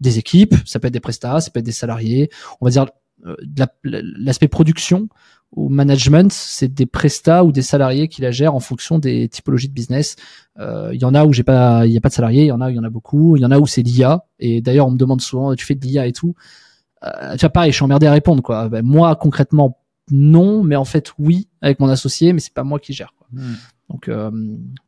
[0.00, 0.54] des équipes.
[0.64, 2.30] Ça peut être des prestats, ça peut être des salariés.
[2.60, 2.86] On va dire
[3.26, 3.36] euh,
[3.84, 5.08] l'aspect production
[5.52, 9.68] ou management, c'est des prestats ou des salariés qui la gèrent en fonction des typologies
[9.68, 10.16] de business.
[10.58, 12.48] Euh, Il y en a où j'ai pas, il y a pas de salariés, il
[12.48, 14.24] y en a il y en a beaucoup, il y en a où c'est l'IA.
[14.38, 16.34] Et d'ailleurs, on me demande souvent, tu fais de l'IA et tout.
[17.04, 18.68] Euh, tu vois, pareil, je suis emmerdé à répondre quoi.
[18.68, 19.78] Ben, moi, concrètement,
[20.10, 23.14] non, mais en fait, oui, avec mon associé, mais c'est pas moi qui gère.
[23.16, 23.28] Quoi.
[23.88, 24.30] Donc euh,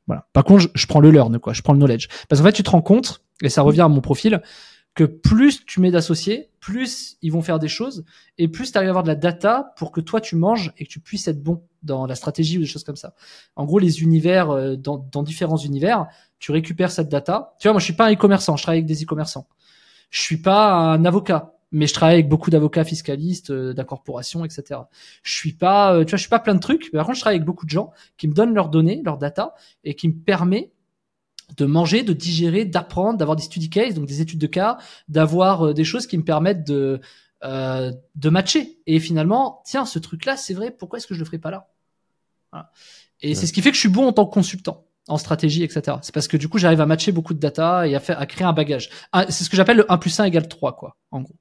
[0.07, 0.27] voilà.
[0.33, 1.53] Par contre, je, je prends le learn, quoi.
[1.53, 2.09] Je prends le knowledge.
[2.29, 4.43] Parce qu'en fait, tu te rends compte, et ça revient à mon profil,
[4.95, 8.05] que plus tu mets d'associés, plus ils vont faire des choses,
[8.37, 10.85] et plus tu arrives à avoir de la data pour que toi tu manges et
[10.85, 13.15] que tu puisses être bon dans la stratégie ou des choses comme ça.
[13.57, 16.07] En gros, les univers, euh, dans, dans différents univers,
[16.39, 17.55] tu récupères cette data.
[17.59, 19.47] Tu vois, moi, je suis pas un e-commerçant, je travaille avec des e-commerçants.
[20.11, 24.81] Je suis pas un avocat, mais je travaille avec beaucoup d'avocats fiscalistes, euh, d'incorporations, etc.
[25.23, 27.17] Je suis pas, euh, tu vois, je suis pas plein de trucs, mais par contre,
[27.17, 29.55] je travaille avec beaucoup de gens qui me donnent leurs données, leurs data,
[29.85, 30.71] et qui me permet
[31.57, 35.69] de manger, de digérer, d'apprendre, d'avoir des study cases, donc des études de cas, d'avoir
[35.69, 37.01] euh, des choses qui me permettent de
[37.45, 38.79] euh, de matcher.
[38.87, 40.71] Et finalement, tiens, ce truc-là, c'est vrai.
[40.71, 41.69] Pourquoi est-ce que je le ferais pas là?
[42.53, 42.71] Voilà.
[43.21, 45.65] Et c'est ce qui fait que je suis bon en tant que consultant en stratégie,
[45.65, 45.97] etc.
[46.03, 48.27] C'est parce que du coup, j'arrive à matcher beaucoup de data et à faire, à
[48.27, 48.91] créer un bagage.
[49.29, 51.35] C'est ce que j'appelle le 1 plus 1 égale 3, quoi, en gros.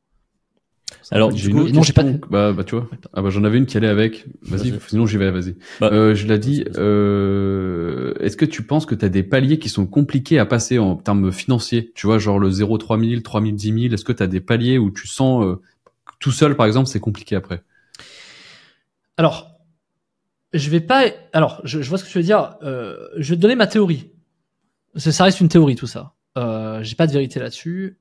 [1.11, 2.03] Alors, du coup, non, j'ai pas.
[2.03, 2.89] Bah, bah, tu vois.
[3.13, 4.25] Ah, bah, j'en avais une qui allait avec.
[4.43, 5.55] Vas-y, sinon j'y vais, vas-y.
[5.79, 9.59] Bah, euh, je l'ai dit, euh, est-ce que tu penses que tu as des paliers
[9.59, 11.91] qui sont compliqués à passer en termes financiers?
[11.95, 14.77] Tu vois, genre le 0 3000, 3000, 10 000, est-ce que tu as des paliers
[14.77, 15.61] où tu sens, euh,
[16.19, 17.63] tout seul, par exemple, c'est compliqué après?
[19.17, 19.51] Alors,
[20.53, 21.05] je vais pas.
[21.33, 22.55] Alors, je, je vois ce que tu veux dire.
[22.63, 24.11] Euh, je vais te donner ma théorie.
[24.95, 26.13] Ça, ça reste une théorie, tout ça.
[26.37, 27.97] Euh, J'ai pas de vérité là-dessus.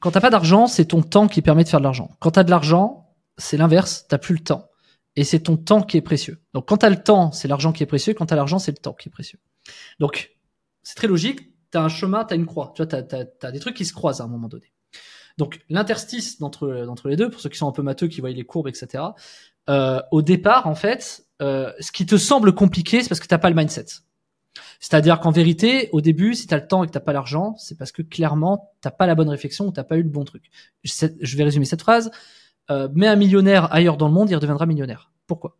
[0.00, 2.10] Quand t'as pas d'argent, c'est ton temps qui permet de faire de l'argent.
[2.20, 4.06] Quand t'as de l'argent, c'est l'inverse.
[4.08, 4.68] T'as plus le temps,
[5.16, 6.42] et c'est ton temps qui est précieux.
[6.54, 8.14] Donc, quand t'as le temps, c'est l'argent qui est précieux.
[8.14, 9.38] Quand t'as l'argent, c'est le temps qui est précieux.
[9.98, 10.36] Donc,
[10.82, 11.52] c'est très logique.
[11.70, 12.72] T'as un chemin, t'as une croix.
[12.74, 14.72] Tu vois, t'as t'as- des trucs qui se croisent à un moment donné.
[15.36, 18.30] Donc l'interstice d'entre d'entre les deux, pour ceux qui sont un peu matheux, qui voient
[18.30, 19.04] les courbes, etc.
[19.70, 23.38] euh, au départ, en fait, euh, ce qui te semble compliqué, c'est parce que t'as
[23.38, 23.84] pas le mindset.
[24.80, 27.76] C'est-à-dire qu'en vérité, au début, si t'as le temps et que t'as pas l'argent, c'est
[27.76, 30.44] parce que clairement t'as pas la bonne réflexion ou t'as pas eu le bon truc.
[30.84, 32.10] Je, vais résumer cette phrase.
[32.70, 35.10] Euh, mets un millionnaire ailleurs dans le monde, il redeviendra millionnaire.
[35.26, 35.56] Pourquoi?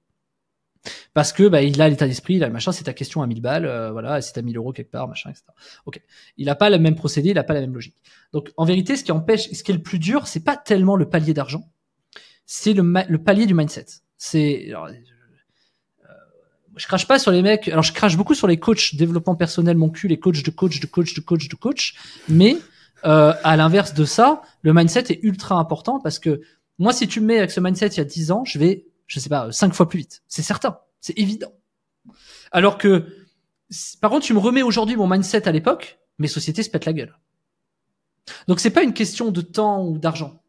[1.15, 2.73] Parce que bah, il a l'état d'esprit, il a le machin.
[2.73, 4.21] C'est ta question à 1000 balles, euh, voilà.
[4.21, 5.45] Si t'as 1000 euros quelque part, machin, etc.
[5.87, 6.01] Ok.
[6.37, 7.97] Il a pas le même procédé, il a pas la même logique.
[8.33, 10.97] Donc en vérité, ce qui empêche, ce qui est le plus dur, c'est pas tellement
[10.97, 11.69] le palier d'argent,
[12.47, 13.87] c'est le, le palier du mindset.
[14.17, 14.73] C'est
[16.79, 17.69] je crache pas sur les mecs.
[17.69, 20.81] Alors je crache beaucoup sur les coachs développement personnel, mon cul, les coachs de coach,
[20.81, 21.95] de coach, de coach, de coach.
[22.29, 22.57] Mais
[23.05, 26.41] euh, à l'inverse de ça, le mindset est ultra important parce que
[26.79, 28.87] moi, si tu me mets avec ce mindset il y a 10 ans, je vais,
[29.07, 30.23] je sais pas, cinq fois plus vite.
[30.29, 31.53] C'est certain, c'est évident.
[32.53, 33.07] Alors que,
[34.01, 36.93] par contre, tu me remets aujourd'hui mon mindset à l'époque, mes sociétés se pètent la
[36.93, 37.19] gueule.
[38.47, 40.41] Donc c'est pas une question de temps ou d'argent.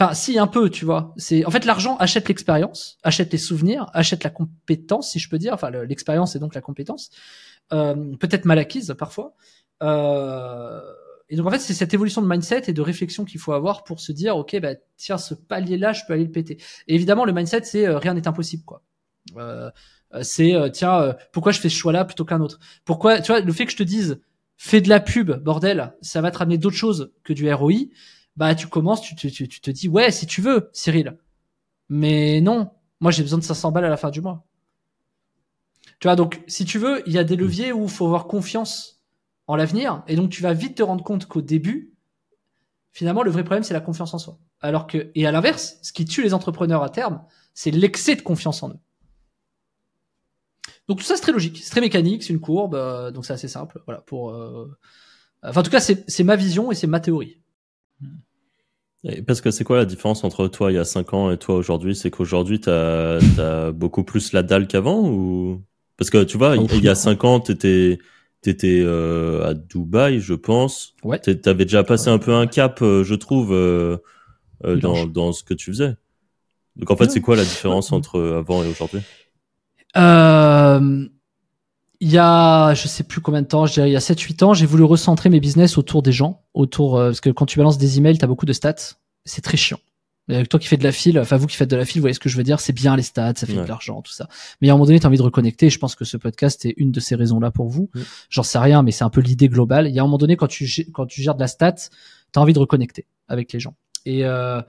[0.00, 1.12] Enfin, si un peu, tu vois.
[1.18, 5.36] C'est en fait l'argent achète l'expérience, achète les souvenirs, achète la compétence, si je peux
[5.38, 5.52] dire.
[5.52, 7.10] Enfin, le- l'expérience et donc la compétence,
[7.72, 9.34] euh, peut-être mal acquise parfois.
[9.82, 10.80] Euh,
[11.28, 13.84] et donc en fait, c'est cette évolution de mindset et de réflexion qu'il faut avoir
[13.84, 16.56] pour se dire, ok, bah tiens, ce palier-là, je peux aller le péter.
[16.88, 18.82] Et évidemment, le mindset, c'est euh, rien n'est impossible, quoi.
[19.36, 19.70] Euh,
[20.14, 22.58] euh, c'est tiens, pourquoi je fais ce choix-là plutôt qu'un autre?
[22.86, 24.20] Pourquoi, tu vois, le fait que je te dise,
[24.56, 27.72] fais de la pub, bordel, ça va te ramener d'autres choses que du ROI
[28.36, 31.18] bah tu commences, tu, te dis ouais si tu veux, Cyril.
[31.88, 32.70] Mais non,
[33.00, 34.46] moi j'ai besoin de 500 balles à la fin du mois.
[35.98, 38.26] Tu vois donc si tu veux, il y a des leviers où il faut avoir
[38.26, 39.02] confiance
[39.46, 41.92] en l'avenir et donc tu vas vite te rendre compte qu'au début,
[42.92, 44.38] finalement le vrai problème c'est la confiance en soi.
[44.60, 47.22] Alors que et à l'inverse, ce qui tue les entrepreneurs à terme,
[47.54, 48.78] c'est l'excès de confiance en eux.
[50.88, 53.32] Donc tout ça c'est très logique, c'est très mécanique, c'est une courbe, euh, donc c'est
[53.32, 53.82] assez simple.
[53.86, 54.30] Voilà pour.
[54.30, 54.76] euh,
[55.42, 57.40] Enfin en tout cas c'est ma vision et c'est ma théorie.
[59.04, 61.38] Et parce que c'est quoi la différence entre toi il y a 5 ans et
[61.38, 61.96] toi aujourd'hui?
[61.96, 65.62] C'est qu'aujourd'hui, t'as as beaucoup plus la dalle qu'avant ou?
[65.96, 67.98] Parce que tu vois, il il y a 5 ans, t'étais
[68.46, 70.94] étais, à Dubaï, je pense.
[71.02, 71.18] Ouais.
[71.18, 73.98] T'es- T'avais déjà passé un peu un cap, euh, je trouve, euh,
[74.64, 75.94] euh, dans, dans ce que tu faisais.
[76.76, 79.00] Donc en fait, c'est quoi la différence entre avant et aujourd'hui?
[79.96, 81.08] Euh,
[82.00, 84.42] il y a, je sais plus combien de temps, je dirais il y a 7-8
[84.44, 87.58] ans, j'ai voulu recentrer mes business autour des gens, autour, euh, parce que quand tu
[87.58, 88.74] balances des emails, t'as beaucoup de stats,
[89.24, 89.78] c'est très chiant.
[90.28, 92.00] Et avec toi qui fais de la file, enfin vous qui faites de la file,
[92.00, 93.62] vous voyez ce que je veux dire, c'est bien les stats, ça fait Ouais.
[93.64, 94.28] de l'argent, tout ça.
[94.60, 96.64] Mais à un moment donné, t'as envie de reconnecter, et je pense que ce podcast
[96.64, 97.90] est une de ces raisons-là pour vous.
[98.30, 99.88] J'en sais rien, mais c'est un peu l'idée globale.
[99.88, 101.74] Il y a un moment donné, quand tu, quand tu gères de la stat,
[102.32, 103.74] t'as envie de reconnecter avec les gens.
[104.06, 104.62] Et, euh,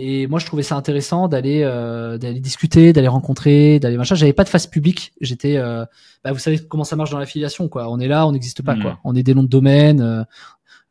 [0.00, 4.14] et moi, je trouvais ça intéressant d'aller euh, d'aller discuter, d'aller rencontrer, d'aller machin.
[4.14, 5.12] J'avais pas de face publique.
[5.20, 5.84] J'étais, euh,
[6.22, 7.90] bah, vous savez comment ça marche dans l'affiliation, quoi.
[7.90, 8.82] On est là, on n'existe pas, Mhm.
[8.82, 8.98] quoi.
[9.04, 10.00] On est des noms de domaine.
[10.00, 10.22] euh,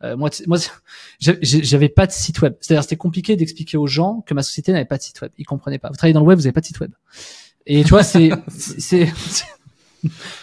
[0.04, 0.58] euh, moi, moi,
[1.20, 2.54] j'avais- pas de site web.
[2.60, 5.32] C'est-à-dire, c'était compliqué d'expliquer aux gens que ma société n'avait pas de site web.
[5.38, 5.88] Ils comprenaient pas.
[5.90, 6.92] Vous travaillez dans le web, vous avez pas de site web.
[7.66, 9.08] Et tu vois, c'est, c'est,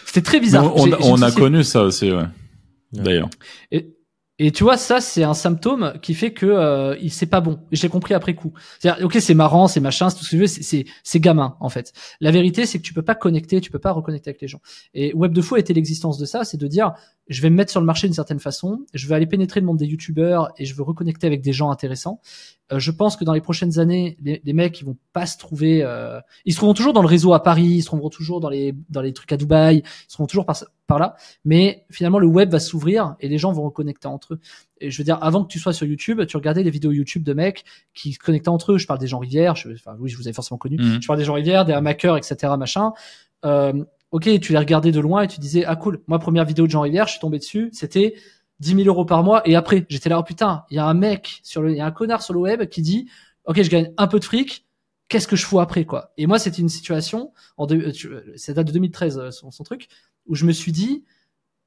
[0.05, 0.75] c'était très Mais bizarre.
[0.75, 2.25] on, a connu ça aussi, ouais.
[2.93, 3.29] D'ailleurs.
[3.71, 3.94] et,
[4.37, 7.59] et tu vois, ça, c'est un symptôme qui fait que euh, c'est pas bon.
[7.71, 8.51] J'ai compris après coup.
[8.79, 11.21] C'est-à-dire, ok, c'est marrant, c'est machin, c'est tout ce que je veux, c'est- c'est c'est
[11.21, 11.93] gamin en fait.
[12.19, 14.59] La vérité, c'est que tu peux pas connecter, tu peux pas reconnecter avec les gens.
[14.93, 16.91] Et Web de Fou été l'existence de ça, c'est de dire,
[17.29, 19.65] je vais me mettre sur le marché d'une certaine façon, je vais aller pénétrer le
[19.65, 22.19] monde des youtubeurs et je veux reconnecter avec des gens intéressants.
[22.71, 25.37] Euh, je pense que dans les prochaines années, les, les mecs, ils vont pas se
[25.37, 25.83] trouver.
[25.83, 28.49] euh, ils se trouveront toujours dans le réseau à Paris, ils se trouveront toujours dans
[28.49, 30.57] les dans les trucs à Dubaï, ils seront toujours par
[30.87, 31.15] par là.
[31.43, 34.39] Mais finalement, le web va s'ouvrir et les gens vont reconnecter entre eux.
[34.81, 37.23] Et je veux dire, avant que tu sois sur YouTube, tu regardais des vidéos YouTube
[37.23, 38.77] de mecs qui se connectaient entre eux.
[38.77, 40.77] Je parle des gens Rivière, je, enfin oui, je vous avez forcément connu.
[40.77, 41.01] Mhm.
[41.01, 42.53] Je parle des gens Rivière, des hackers, etc.
[42.57, 42.93] Machin.
[43.45, 46.01] Euh, ok, tu les regardais de loin et tu disais ah cool.
[46.07, 47.69] Moi, première vidéo de Jean Rivière, je suis tombé dessus.
[47.73, 48.15] C'était
[48.59, 49.47] 10 000 euros par mois.
[49.47, 51.81] Et après, j'étais là, oh putain, il y a un mec sur le, il y
[51.81, 53.09] a un connard sur le web qui dit,
[53.45, 54.65] ok, je gagne un peu de fric.
[55.07, 56.13] Qu'est-ce que je fous après, quoi?
[56.17, 59.51] Et moi, c'était une situation, en deux, euh, euh, ça date de 2013, euh, son,
[59.51, 59.87] son truc,
[60.25, 61.05] où je me suis dit,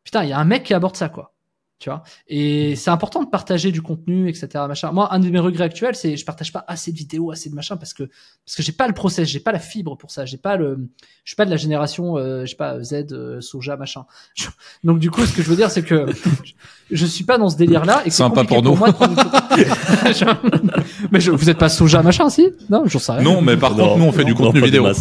[0.02, 1.34] putain, il y a un mec qui aborde ça, quoi.
[1.80, 2.02] Tu vois?
[2.26, 4.90] Et c'est important de partager du contenu, etc., machin.
[4.90, 7.54] Moi, un de mes regrets actuels, c'est, je partage pas assez de vidéos, assez de
[7.54, 8.02] machin, parce que,
[8.44, 10.76] parce que j'ai pas le process, j'ai pas la fibre pour ça, j'ai pas le,
[11.22, 14.06] je suis pas de la génération, euh, je sais pas, Z, euh, soja, machin.
[14.34, 14.48] Je-
[14.82, 16.06] Donc, du coup, ce que je veux dire, c'est que
[16.42, 16.52] je,
[16.96, 18.74] je suis pas dans ce délire-là, et Sympa pour nous.
[18.74, 18.96] moi de
[21.12, 22.48] mais je- vous êtes pas soja, machin, si?
[22.70, 23.22] Non, j'en sais rien.
[23.22, 24.86] Non, mais par Non, contre, nous, on fait du contenu vidéo.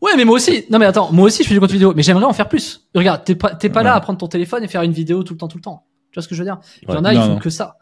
[0.00, 0.64] Ouais, mais moi aussi.
[0.70, 2.88] Non, mais attends, moi aussi, je fais du contenu vidéo, mais j'aimerais en faire plus.
[2.94, 5.34] Regarde, t'es pas, t'es pas là à prendre ton téléphone et faire une vidéo tout
[5.34, 5.86] le temps, tout le temps.
[6.10, 6.58] Tu vois ce que je veux dire?
[6.82, 7.08] Il y en Ouais.
[7.10, 7.38] a, ils font non.
[7.38, 7.76] que ça.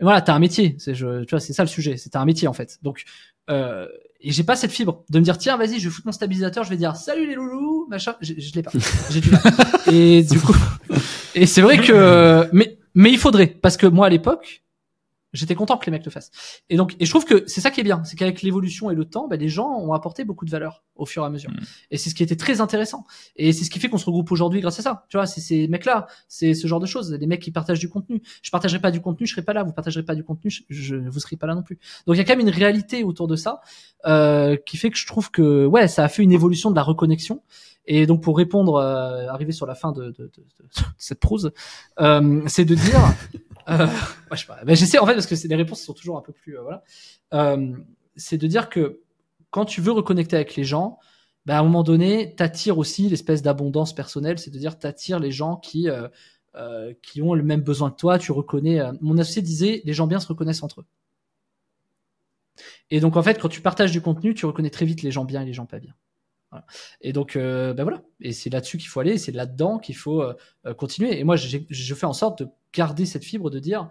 [0.00, 0.74] Et voilà, t'as un métier.
[0.78, 1.96] C'est, je, tu vois, c'est ça le sujet.
[1.96, 2.78] C'est t'as un métier en fait.
[2.82, 3.04] Donc,
[3.50, 3.86] euh,
[4.20, 6.62] et j'ai pas cette fibre de me dire tiens, vas-y, je vais foutre mon stabilisateur,
[6.64, 8.14] je vais dire salut les loulous, machin.
[8.20, 8.70] Je, je l'ai pas.
[9.10, 9.40] J'ai du mal.
[9.92, 10.54] Et du coup,
[11.34, 14.62] et c'est vrai que, mais, mais il faudrait parce que moi à l'époque.
[15.32, 16.30] J'étais content que les mecs le fassent.
[16.68, 18.94] Et donc, et je trouve que c'est ça qui est bien, c'est qu'avec l'évolution et
[18.94, 21.50] le temps, bah, les gens ont apporté beaucoup de valeur au fur et à mesure.
[21.50, 21.60] Mm.
[21.90, 23.06] Et c'est ce qui était très intéressant.
[23.36, 25.06] Et c'est ce qui fait qu'on se regroupe aujourd'hui grâce à ça.
[25.08, 27.88] Tu vois, c'est ces mecs-là, c'est ce genre de choses, des mecs qui partagent du
[27.88, 28.20] contenu.
[28.42, 29.62] Je partagerai pas du contenu, je serai pas là.
[29.62, 31.78] Vous partagerez pas du contenu, je, je vous serez pas là non plus.
[32.06, 33.60] Donc il y a quand même une réalité autour de ça
[34.06, 36.82] euh, qui fait que je trouve que ouais, ça a fait une évolution de la
[36.82, 37.42] reconnexion.
[37.86, 40.68] Et donc pour répondre, euh, arriver sur la fin de, de, de, de
[40.98, 41.52] cette prose,
[42.00, 43.00] euh, c'est de dire,
[43.68, 43.92] euh, ouais,
[44.32, 46.32] je sais pas, ben, j'essaie en fait parce que les réponses sont toujours un peu
[46.32, 46.84] plus euh, voilà,
[47.34, 47.72] euh,
[48.16, 49.00] c'est de dire que
[49.50, 50.98] quand tu veux reconnecter avec les gens,
[51.44, 55.32] bah, à un moment donné, t'attires aussi l'espèce d'abondance personnelle, c'est de dire t'attires les
[55.32, 56.08] gens qui euh,
[56.54, 58.18] euh, qui ont le même besoin que toi.
[58.18, 58.80] Tu reconnais.
[58.80, 60.86] euh, mon associé disait, les gens bien se reconnaissent entre eux.
[62.90, 65.24] Et donc en fait, quand tu partages du contenu, tu reconnais très vite les gens
[65.24, 65.94] bien et les gens pas bien.
[66.52, 66.64] Voilà.
[67.00, 68.02] Et donc, euh, ben voilà.
[68.20, 69.18] Et c'est là-dessus qu'il faut aller.
[69.18, 70.34] C'est là-dedans qu'il faut euh,
[70.66, 71.18] euh, continuer.
[71.18, 73.90] Et moi, je fais en sorte de garder cette fibre de dire,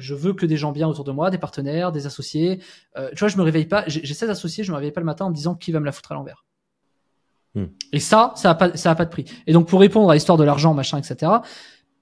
[0.00, 2.60] je veux que des gens bien autour de moi, des partenaires, des associés.
[2.96, 3.84] Euh, tu vois, je me réveille pas.
[3.86, 5.80] J'ai j'ai 16 associés, je me réveille pas le matin en me disant qui va
[5.80, 6.44] me la foutre à l'envers.
[7.54, 7.66] Hmm.
[7.92, 9.24] Et ça, ça a pas, ça a pas de prix.
[9.46, 11.32] Et donc, pour répondre à l'histoire de l'argent, machin, etc.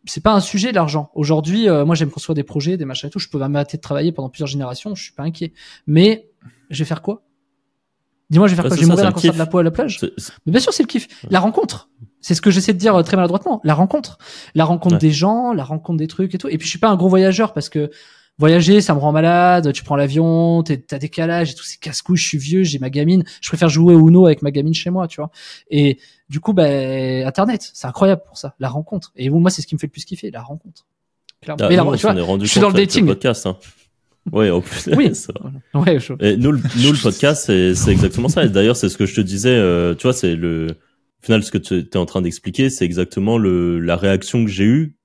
[0.05, 1.11] C'est pas un sujet l'argent.
[1.14, 3.19] Aujourd'hui, euh, moi, j'aime construire des projets, des machins et tout.
[3.19, 4.95] Je peux m'arrêter de travailler pendant plusieurs générations.
[4.95, 5.53] Je suis pas inquiet.
[5.87, 6.31] Mais
[6.71, 7.23] je vais faire quoi?
[8.31, 9.59] Dis-moi, je vais faire Ouais, quoi Je vais ça, mourir d'un cancer de la peau
[9.59, 10.01] à la plage
[10.47, 11.09] mais bien sûr, c'est le kiff.
[11.31, 11.89] La rencontre.
[12.20, 13.61] C'est ce que j'essaie de dire euh, très maladroitement.
[13.64, 14.18] La rencontre.
[14.55, 15.01] La rencontre Ouais.
[15.01, 16.49] des gens, la rencontre des trucs et tout.
[16.49, 17.91] Et puis, je suis pas un gros voyageur parce que
[18.39, 19.72] voyager, ça me rend malade.
[19.72, 21.64] Tu prends l'avion, t'as décalage et tout.
[21.64, 22.18] C'est casse-couille.
[22.18, 23.24] Je suis vieux, j'ai ma gamine.
[23.41, 25.31] Je préfère jouer au Uno avec ma gamine chez moi, tu vois.
[25.70, 25.99] Et
[26.29, 28.55] du coup, ben, Internet, c'est incroyable pour ça.
[28.59, 29.12] La rencontre.
[29.16, 30.87] Et moi, c'est ce qui me fait le plus kiffer, la rencontre.
[31.41, 31.64] Clairement.
[31.64, 33.07] Ah, Mais la- nous, on tu vois, je suis dans le dating.
[33.07, 33.47] podcast.
[33.47, 33.57] Hein.
[34.33, 34.89] Ouais, en plus.
[34.97, 35.11] Oui.
[35.14, 35.51] c'est vrai.
[35.74, 38.45] ouais, je- Et nous, le, nous, le podcast, c'est, c'est exactement ça.
[38.45, 39.55] Et d'ailleurs, c'est ce que je te disais.
[39.57, 40.66] euh, tu vois, c'est le.
[41.22, 44.51] Au final, ce que tu es en train d'expliquer, c'est exactement le, la réaction que
[44.51, 44.97] j'ai eue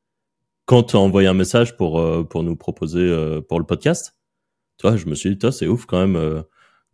[0.65, 4.15] quand tu as envoyé un message pour, euh, pour nous proposer euh, pour le podcast.
[4.77, 6.15] Tu vois, je me suis dit, toi, c'est ouf quand même.
[6.15, 6.41] euh.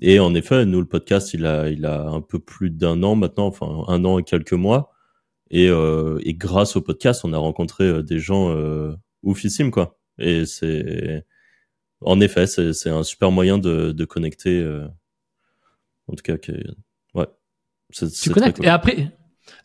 [0.01, 3.15] Et en effet, nous, le podcast, il a, il a un peu plus d'un an
[3.15, 4.91] maintenant, enfin, un an et quelques mois.
[5.51, 9.97] Et, euh, et grâce au podcast, on a rencontré des gens euh, oufissimes, quoi.
[10.17, 11.25] Et c'est.
[12.01, 14.59] En effet, c'est un super moyen de, de connecter.
[14.61, 14.87] euh,
[16.07, 16.33] en tout cas,
[17.13, 17.27] ouais.
[17.93, 18.57] Tu connectes.
[18.57, 18.65] cool.
[18.65, 19.11] Et après,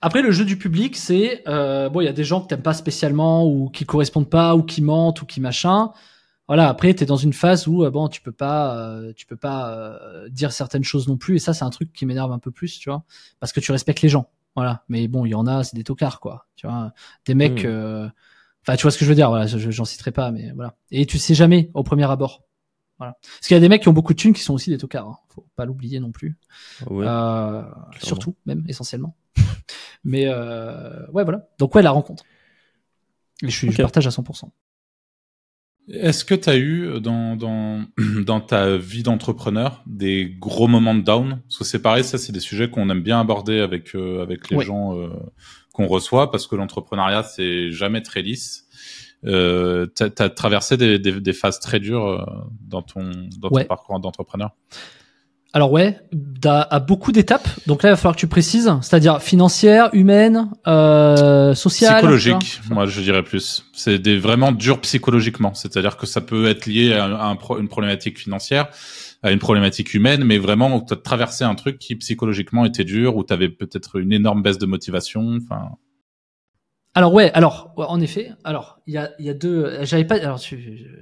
[0.01, 2.63] après le jeu du public, c'est euh, bon, il y a des gens que t'aimes
[2.63, 5.93] pas spécialement ou qui correspondent pas ou qui mentent ou qui machin.
[6.49, 6.69] Voilà.
[6.69, 9.99] Après, t'es dans une phase où euh, bon, tu peux pas, euh, tu peux pas
[10.29, 11.37] dire certaines choses non plus.
[11.37, 13.05] Et ça, c'est un truc qui m'énerve un peu plus, tu vois,
[13.41, 14.29] parce que tu respectes les gens.
[14.57, 14.85] Voilà.
[14.89, 16.47] Mais bon, il y en a, c'est des tocards, quoi.
[16.57, 16.93] Tu vois,
[17.27, 17.65] des mecs.
[17.65, 18.11] Hmm.
[18.69, 19.29] Euh, Enfin, tu vois ce que je veux dire.
[19.29, 20.77] Voilà, je- j'en citerai pas, mais voilà.
[20.91, 22.43] Et tu sais jamais au premier abord.
[22.99, 23.17] Voilà.
[23.23, 24.79] Parce qu'il y a des mecs qui ont beaucoup de thunes qui sont aussi des
[24.79, 25.09] tocards.
[25.09, 25.19] Hein.
[25.29, 26.37] Faut pas l'oublier non plus.
[26.89, 27.05] Ouais.
[27.07, 27.63] Euh,
[28.01, 29.17] surtout, même essentiellement.
[30.05, 31.49] Mais euh, ouais, voilà.
[31.59, 32.25] Donc ouais, la rencontre.
[33.43, 34.51] Et je, suis, je partage à 100%.
[35.89, 37.85] Est-ce que tu as eu dans, dans,
[38.25, 41.41] dans ta vie d'entrepreneur des gros moments de down?
[41.43, 44.49] Parce que c'est pareil, ça c'est des sujets qu'on aime bien aborder avec, euh, avec
[44.51, 44.65] les Ouais.
[44.65, 45.11] gens euh,
[45.75, 48.65] qu'on reçoit parce que l'entrepreneuriat c'est jamais très lisse.
[49.27, 52.25] Euh, tu as, traversé des, des, des phases très dures euh,
[52.67, 53.65] dans ton, dans ton Ouais.
[53.65, 54.51] parcours d'entrepreneur
[55.55, 55.99] Alors ouais,
[56.53, 57.49] à beaucoup d'étapes.
[57.67, 61.95] Donc là, il va falloir que tu précises, c'est-à-dire financière, humaine, euh, sociale.
[61.99, 63.65] Psychologique, moi je dirais plus.
[63.73, 67.59] C'est des vraiment dur psychologiquement, c'est-à-dire que ça peut être lié à, à un pro-
[67.59, 68.69] une problématique financière,
[69.25, 73.17] à une problématique humaine, mais vraiment tu as traversé un truc qui psychologiquement était dur,
[73.17, 75.39] où tu avais peut-être une énorme baisse de motivation.
[75.43, 75.71] Enfin,
[76.93, 79.79] Alors ouais, alors en effet, alors il y a, y a deux.
[79.83, 80.17] J'avais pas.
[80.17, 80.39] Alors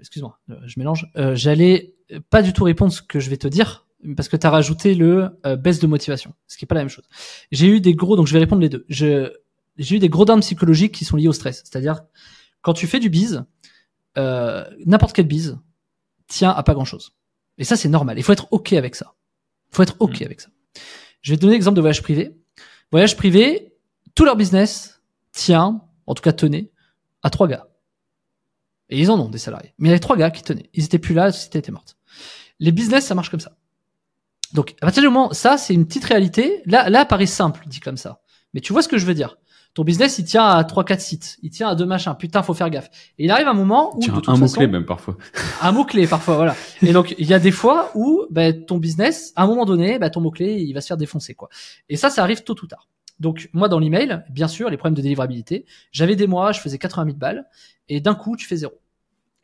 [0.00, 1.10] excuse-moi, euh, je mélange.
[1.16, 1.96] Euh, J'allais
[2.30, 4.94] pas du tout répondre ce que je vais te dire parce que tu as rajouté
[4.94, 7.08] le euh, baisse de motivation, ce qui est pas la même chose.
[7.50, 8.86] J'ai eu des gros, donc je vais répondre les deux.
[8.88, 9.32] Je
[9.78, 12.02] j'ai eu des gros downs psychologiques qui sont liés au stress, c'est-à-dire
[12.60, 13.44] quand tu fais du bise,
[14.16, 15.58] euh, n'importe quel bise
[16.28, 17.16] tient à pas grand-chose.
[17.59, 18.18] Et ça c'est normal.
[18.18, 19.14] Il faut être ok avec ça.
[19.70, 20.24] Il faut être ok Mm.
[20.24, 20.48] avec ça.
[21.22, 22.36] Je vais te donner l'exemple de voyage privé.
[22.90, 23.72] Voyage privé,
[24.14, 25.00] tout leur business
[25.32, 26.70] tient, en tout cas tenait,
[27.22, 27.66] à trois gars.
[28.90, 29.72] Et ils en ont des salariés.
[29.78, 30.68] Mais il y avait trois gars qui tenaient.
[30.74, 31.96] Ils étaient plus là, la société était morte.
[32.59, 33.53] Les business, ça marche comme ça.
[34.53, 36.62] Donc, à partir du moment, ça, c'est une petite réalité.
[36.66, 38.20] Là, là, paraît simple, dit comme ça.
[38.53, 39.38] Mais tu vois ce que je veux dire.
[39.72, 41.38] Ton business, il tient à trois, quatre sites.
[41.42, 42.14] Il tient à deux machins.
[42.18, 42.90] Putain, faut faire gaffe.
[43.18, 45.16] Et il arrive un moment où, Tiens, de toute un mot façon, clé même parfois.
[45.62, 46.55] un mot clé parfois, voilà.
[46.82, 49.98] Et donc il y a des fois où ben, ton business, à un moment donné,
[49.98, 51.48] ben, ton mot clé, il va se faire défoncer quoi.
[51.88, 52.88] Et ça, ça arrive tôt ou tard.
[53.20, 56.78] Donc moi dans l'email, bien sûr, les problèmes de délivrabilité, j'avais des mois, je faisais
[56.78, 57.46] 80 000 balles,
[57.88, 58.74] et d'un coup tu fais zéro.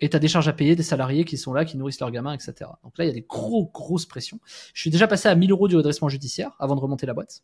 [0.00, 2.32] Et t'as des charges à payer, des salariés qui sont là, qui nourrissent leurs gamins,
[2.32, 2.70] etc.
[2.84, 4.38] Donc là, il y a des gros, grosses pressions.
[4.72, 7.42] Je suis déjà passé à 1000 euros du redressement judiciaire avant de remonter la boîte.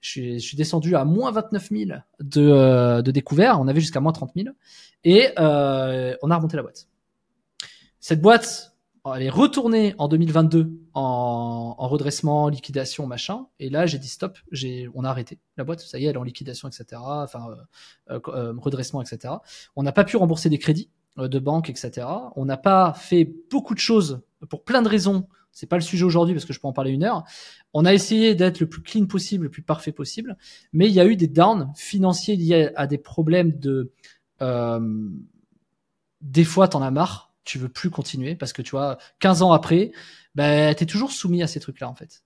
[0.00, 3.60] Je suis, je suis descendu à moins 29 000 de, euh, de découvert.
[3.60, 4.48] On avait jusqu'à moins 30 000.
[5.04, 6.88] Et euh, on a remonté la boîte.
[8.00, 8.74] Cette boîte,
[9.14, 13.46] elle est retournée en 2022 en, en redressement, liquidation, machin.
[13.58, 15.80] Et là, j'ai dit stop, j'ai, on a arrêté la boîte.
[15.80, 17.00] Ça y est, elle est en liquidation, etc.
[17.02, 17.48] Enfin,
[18.10, 19.34] euh, euh, euh, redressement, etc.
[19.76, 22.06] On n'a pas pu rembourser des crédits de banque, etc.
[22.36, 25.26] On n'a pas fait beaucoup de choses pour plein de raisons.
[25.52, 27.24] C'est pas le sujet aujourd'hui parce que je peux en parler une heure.
[27.74, 30.36] On a essayé d'être le plus clean possible, le plus parfait possible,
[30.72, 33.92] mais il y a eu des downs financiers liés à des problèmes de.
[36.20, 39.52] Des fois, t'en as marre, tu veux plus continuer parce que tu vois, 15 ans
[39.52, 39.92] après,
[40.34, 42.22] ben t'es toujours soumis à ces trucs-là en fait.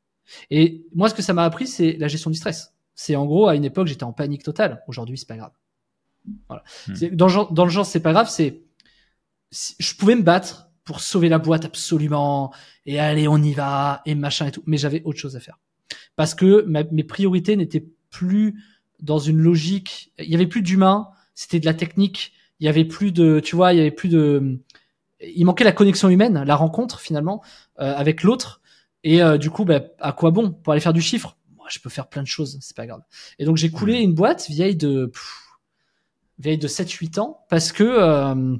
[0.51, 2.75] Et moi, ce que ça m'a appris, c'est la gestion du stress.
[2.95, 4.83] C'est en gros, à une époque, j'étais en panique totale.
[4.87, 5.53] Aujourd'hui, c'est pas grave.
[6.49, 6.63] Voilà.
[6.89, 7.09] Hmm.
[7.13, 8.63] Dans, le genre, dans le genre, c'est pas grave, c'est
[9.79, 12.53] je pouvais me battre pour sauver la boîte absolument
[12.87, 15.59] et allez, on y va et machin et tout, mais j'avais autre chose à faire
[16.17, 18.63] parce que ma- mes priorités n'étaient plus
[19.01, 20.13] dans une logique.
[20.19, 22.33] Il y avait plus d'humain, c'était de la technique.
[22.61, 24.59] Il y avait plus de, tu vois, il y avait plus de.
[25.35, 27.43] Il manquait la connexion humaine, la rencontre finalement
[27.81, 28.61] euh, avec l'autre.
[29.03, 31.37] Et euh, du coup, bah, à quoi bon pour aller faire du chiffre?
[31.57, 33.03] Moi, je peux faire plein de choses, c'est pas grave.
[33.39, 35.45] Et donc j'ai coulé une boîte vieille de pff,
[36.39, 38.57] vieille de 7-8 ans parce que euh,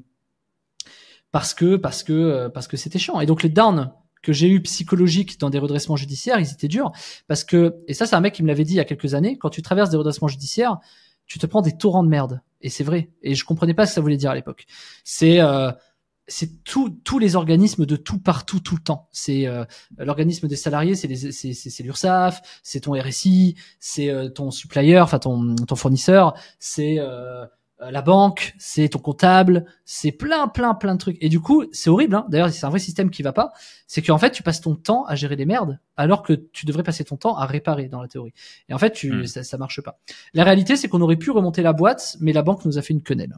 [1.33, 3.21] parce que parce que euh, parce que c'était chiant.
[3.21, 3.93] Et donc les downs
[4.23, 6.93] que j'ai eu psychologiques dans des redressements judiciaires, ils étaient durs
[7.27, 9.15] parce que et ça c'est un mec qui me l'avait dit il y a quelques
[9.15, 9.37] années.
[9.39, 10.79] Quand tu traverses des redressements judiciaires,
[11.27, 12.41] tu te prends des torrents de merde.
[12.61, 13.11] Et c'est vrai.
[13.23, 14.67] Et je comprenais pas ce que ça voulait dire à l'époque.
[15.05, 15.73] C'est euh,
[16.27, 19.09] c'est tout, tous les organismes de tout partout tout le temps.
[19.13, 19.65] C'est euh,
[19.99, 24.51] l'organisme des salariés, c'est les- c'est c'est- c'est l'URSSAF, c'est ton RSI, c'est euh, ton
[24.51, 27.45] supplier, enfin ton ton fournisseur, c'est euh,
[27.83, 31.19] euh, la banque, c'est ton comptable, c'est plein plein plein de trucs.
[31.21, 32.15] Et du coup, c'est horrible.
[32.15, 33.53] Hein D'ailleurs, c'est un vrai système qui va pas.
[33.89, 36.85] C'est qu'en fait, tu passes ton temps à gérer des merdes, alors que tu devrais
[36.85, 38.33] passer ton temps à réparer dans la théorie.
[38.69, 39.27] Et en fait, tu, Hmm.
[39.27, 39.99] ça, ça marche pas.
[40.35, 42.95] La réalité, c'est qu'on aurait pu remonter la boîte, mais la banque nous a fait
[42.95, 43.37] une quenelle.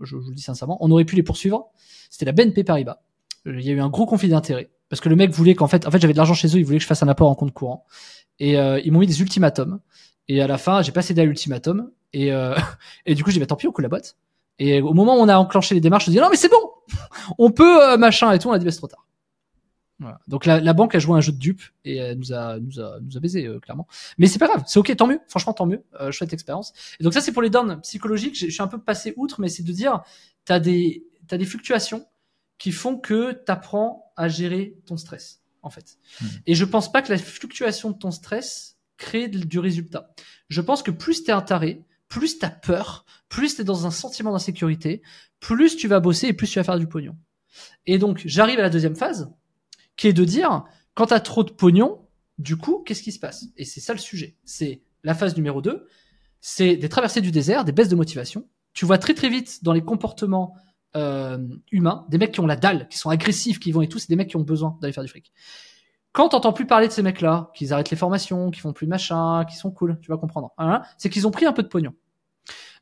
[0.00, 0.78] Je, vous le dis sincèrement.
[0.80, 1.68] On aurait pu les poursuivre.
[2.10, 2.98] C'était la BNP Paribas.
[3.46, 5.66] Euh, Il y a eu un gros conflit d'intérêts parce que le mec voulait qu'en
[5.66, 7.28] fait, en fait, j'avais de l'argent chez eux, il voulait que je fasse un apport
[7.28, 7.84] en compte courant.
[8.38, 9.80] Et euh, ils m'ont mis des ultimatums.
[10.28, 11.90] Et à la fin, j'ai pas cédé à l'ultimatum.
[12.12, 12.54] Et, euh,
[13.06, 14.16] et du coup, j'ai dit, tant pis, on coule la boîte.
[14.58, 16.56] Et au moment où on a enclenché les démarches, je dis, non, mais c'est bon!
[17.38, 18.48] On peut, euh, machin et tout.
[18.48, 19.06] On a dit, bah, c'est trop tard.
[19.98, 20.20] Voilà.
[20.28, 22.80] Donc la, la banque a joué un jeu de dupe et elle nous a nous
[22.80, 23.86] a nous a baisé euh, clairement.
[24.18, 25.20] Mais c'est pas grave, c'est ok, tant mieux.
[25.28, 25.82] Franchement, tant mieux.
[26.00, 26.74] Euh, chouette expérience.
[27.00, 28.38] Et donc ça c'est pour les downs psychologiques.
[28.38, 30.02] Je suis un peu passé outre, mais c'est de dire
[30.44, 32.06] t'as des t'as des fluctuations
[32.58, 35.96] qui font que t'apprends à gérer ton stress en fait.
[36.20, 36.28] Mhm.
[36.46, 40.10] Et je pense pas que la fluctuation de ton stress crée de- du résultat.
[40.48, 44.32] Je pense que plus t'es un taré, plus t'as peur, plus t'es dans un sentiment
[44.32, 45.00] d'insécurité,
[45.40, 47.16] plus tu vas bosser et plus tu vas faire du pognon.
[47.86, 49.32] Et donc j'arrive à la deuxième phase
[49.96, 50.64] qui est de dire,
[50.94, 52.06] quand t'as trop de pognon,
[52.38, 53.46] du coup, qu'est-ce qui se passe?
[53.56, 54.36] Et c'est ça le sujet.
[54.44, 55.86] C'est la phase numéro 2,
[56.40, 58.46] c'est des traversées du désert, des baisses de motivation.
[58.72, 60.54] Tu vois très très vite dans les comportements
[60.96, 61.38] euh,
[61.72, 64.08] humains, des mecs qui ont la dalle, qui sont agressifs, qui vont et tout, c'est
[64.08, 65.32] des mecs qui ont besoin d'aller faire du fric.
[66.12, 68.90] Quand t'entends plus parler de ces mecs-là, qu'ils arrêtent les formations, qu'ils font plus de
[68.90, 70.52] machin, qui sont cool, tu vas comprendre.
[70.56, 71.92] Hein c'est qu'ils ont pris un peu de pognon.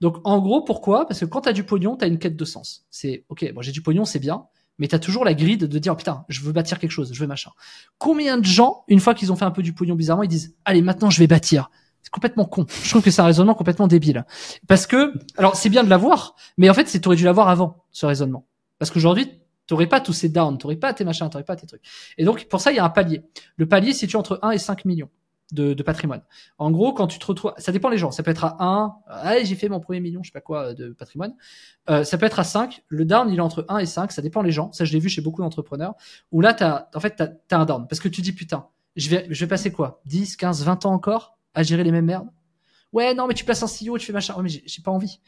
[0.01, 1.07] Donc en gros, pourquoi?
[1.07, 2.87] Parce que quand t'as du pognon, t'as une quête de sens.
[2.91, 4.47] C'est ok, bon j'ai du pognon, c'est bien,
[4.79, 7.21] mais t'as toujours la grille de, dire oh, putain, je veux bâtir quelque chose, je
[7.21, 7.51] veux machin.
[7.99, 10.55] Combien de gens, une fois qu'ils ont fait un peu du pognon bizarrement, ils disent
[10.65, 11.71] allez maintenant je vais bâtir.
[12.03, 12.67] C'est complètement con.
[12.83, 14.27] Je trouve que c'est un raisonnement complètement débile.
[14.69, 17.85] Parce que, alors c'est bien de l'avoir, mais en fait c'est t'aurais dû l'avoir avant
[17.93, 18.47] ce raisonnement.
[18.79, 21.83] Parce qu'aujourd'hui t'aurais pas tous ces downs, t'aurais pas tes machins, t'aurais pas tes trucs.
[22.19, 23.23] Et donc pour ça il y a un palier.
[23.57, 25.09] Le palier se situe entre 1 et 5 millions
[25.53, 26.23] de, de patrimoine.
[26.59, 28.11] En gros, quand tu te retrouves, ça dépend les gens.
[28.11, 30.75] Ça peut être à 1, allez, j'ai fait mon premier million, je sais pas quoi,
[30.75, 31.35] de patrimoine.
[31.91, 32.83] Euh, ça peut être à 5.
[32.89, 34.13] Le down, il est entre 1 et 5.
[34.13, 34.73] Ça dépend les gens.
[34.73, 35.95] Ça, je l'ai vu chez beaucoup d'entrepreneurs.
[36.33, 37.87] Où là, t'as, en fait, t'as, t'as un down.
[37.89, 40.01] Parce que tu dis, putain, je vais, je vais passer quoi?
[40.07, 42.29] 10, 15, 20 ans encore à gérer les mêmes merdes?
[42.93, 44.35] Ouais, non, mais tu places un CEO, tu fais machin.
[44.37, 45.21] Ouais, mais j'ai, pas envie.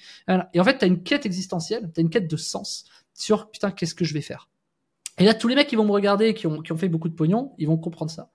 [0.55, 3.95] Et en fait, t'as une quête existentielle, t'as une quête de sens sur, putain, qu'est-ce
[3.95, 4.49] que je vais faire?
[5.19, 7.09] Et là, tous les mecs qui vont me regarder, qui ont, qui ont fait beaucoup
[7.09, 8.31] de pognon, ils vont comprendre ça.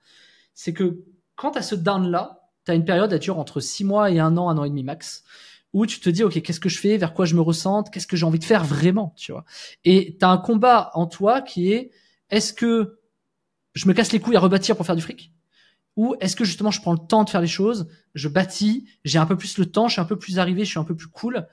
[0.53, 1.03] C'est que
[1.41, 4.47] quand t'as ce down-là, t'as une période, elle dure entre 6 mois et un an,
[4.49, 5.23] un an et demi max
[5.73, 6.97] où tu te dis ok qu'est-ce que je fais?
[6.97, 7.89] Vers quoi je me ressente?
[7.89, 9.15] Qu'est-ce que j'ai envie de faire vraiment?
[9.17, 9.45] Tu vois?
[9.83, 11.91] Et t'as un combat en toi qui est
[12.29, 12.99] est-ce que
[13.73, 15.33] je me casse les couilles à rebâtir pour faire du fric?
[15.95, 19.17] Ou est-ce que justement je prends le temps de faire les choses je bâtis j'ai
[19.17, 20.95] un peu plus le temps je suis un peu plus arrivé je suis un peu
[20.95, 21.47] plus cool.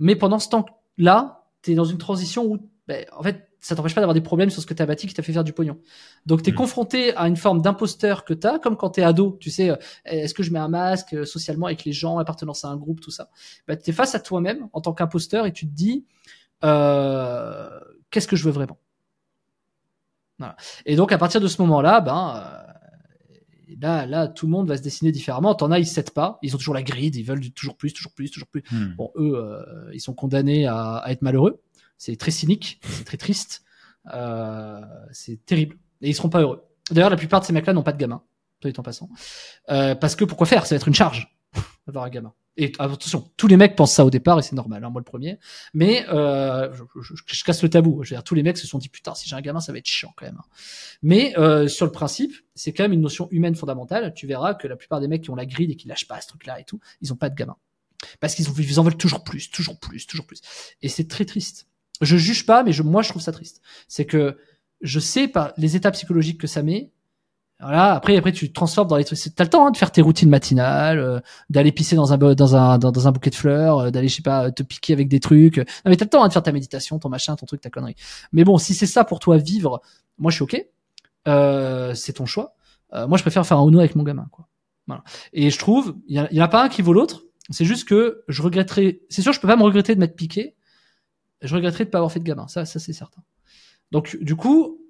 [0.00, 0.66] Mais pendant ce temps
[0.98, 4.48] là t'es dans une transition où ben, en fait ça t'empêche pas d'avoir des problèmes
[4.50, 5.78] sur ce que t'as bâti qui t'a fait faire du pognon.
[6.26, 6.54] Donc t'es Mm.
[6.54, 9.76] confronté à une forme d'imposteur que t'as comme quand t'es ado tu sais euh,
[10.06, 13.00] est-ce que je mets un masque euh, socialement avec les gens appartenance à un groupe
[13.00, 13.28] tout ça.
[13.68, 16.04] Bah, tu es face à toi-même en tant qu'imposteur et tu te dis
[16.64, 17.68] euh,
[18.10, 18.78] qu'est-ce que je veux vraiment?
[20.38, 20.56] Voilà.
[20.86, 24.76] et donc à partir de ce moment-là ben euh, là là tout le monde va
[24.78, 25.54] se dessiner différemment.
[25.54, 26.38] T'en as ils cèdent pas.
[26.42, 28.62] Ils ont toujours la grille ils veulent du toujours plus toujours plus toujours plus.
[28.72, 28.94] Hmm.
[28.96, 31.60] bon eux euh, ils sont condamnés à, à être malheureux
[32.00, 33.62] c'est très cynique c'est très triste
[34.14, 34.80] euh,
[35.12, 35.76] c'est terrible.
[36.00, 36.64] Et ils seront pas heureux.
[36.90, 38.22] D'ailleurs la plupart de ces mecs-là n'ont pas de gamin
[38.60, 39.08] toi en passant.
[39.70, 40.66] Euh, parce que pourquoi faire?
[40.66, 41.34] Ça va être une charge
[41.86, 42.34] d'avoir un gamin.
[42.56, 45.04] Et attention tous les mecs pensent ça au départ et c'est normal hein, moi le
[45.04, 45.38] premier.
[45.72, 46.70] Mais euh,
[47.00, 48.02] je, casse le tabou.
[48.02, 49.72] Je veux dire tous les mecs se sont dit putain si j'ai un gamin ça
[49.72, 50.48] va être chiant quand même hein.
[51.02, 54.12] mais euh, sur le principe c'est quand même une notion humaine fondamentale.
[54.14, 56.20] Tu verras que la plupart des mecs qui ont la grille et qui lâchent pas
[56.20, 57.56] ce truc là et tout ils ont pas de gamin.
[58.18, 60.42] Parce qu'ils en veulent toujours plus toujours plus toujours plus.
[60.82, 61.66] Et c'est très triste
[62.00, 64.38] je juge pas mais je, moi je trouve ça triste c'est que
[64.80, 66.90] je sais par les étapes psychologiques que ça met
[67.60, 67.92] Voilà.
[67.92, 69.18] Après, après, tu te transformes dans les trucs.
[69.36, 71.20] T'as le temps hein, de faire tes routines matinales, euh,
[71.50, 74.22] d'aller pisser dans un dans un dans, un bouquet de fleurs, euh, d'aller je sais
[74.22, 75.58] pas te piquer avec des trucs.
[75.58, 77.68] Non mais t'as le temps hein, de faire ta méditation, ton machin, ton truc, ta
[77.68, 77.96] connerie.
[78.32, 79.82] Mais bon, si c'est ça pour toi vivre,
[80.16, 80.64] moi je suis ok.
[81.28, 82.54] Euh, c'est ton choix.
[82.92, 84.48] Euh, moi, je préfère faire un Uno avec mon gamin, quoi.
[84.86, 85.04] Voilà.
[85.32, 87.22] Et je trouve, il y, y en a pas un qui vaut l'autre.
[87.50, 89.00] C'est juste que je regretterais.
[89.08, 90.54] C'est sûr, je peux pas me regretter de m'être piqué.
[91.42, 92.48] Je regretterais de pas avoir fait de gamin.
[92.48, 93.22] Ça, ça c'est certain.
[93.90, 94.80] Donc, du coup,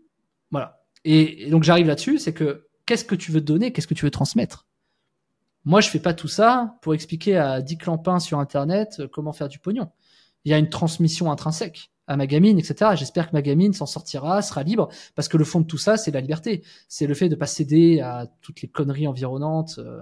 [0.51, 0.83] voilà.
[1.05, 4.11] Et, donc j'arrive là-dessus, c'est que qu'est-ce que tu veux donner, qu'est-ce que tu veux
[4.11, 4.67] transmettre?
[5.65, 9.33] Moi, je fais pas tout ça pour expliquer à 10 clampins sur Internet euh, comment
[9.33, 9.91] faire du pognon.
[10.45, 12.93] Il y a une transmission intrinsèque à ma gamine, etc.
[12.97, 15.97] J'espère que ma gamine s'en sortira, sera libre, parce que le fond de tout ça,
[15.97, 16.65] c'est la liberté.
[16.89, 20.01] C'est le fait de pas céder à toutes les conneries environnantes euh,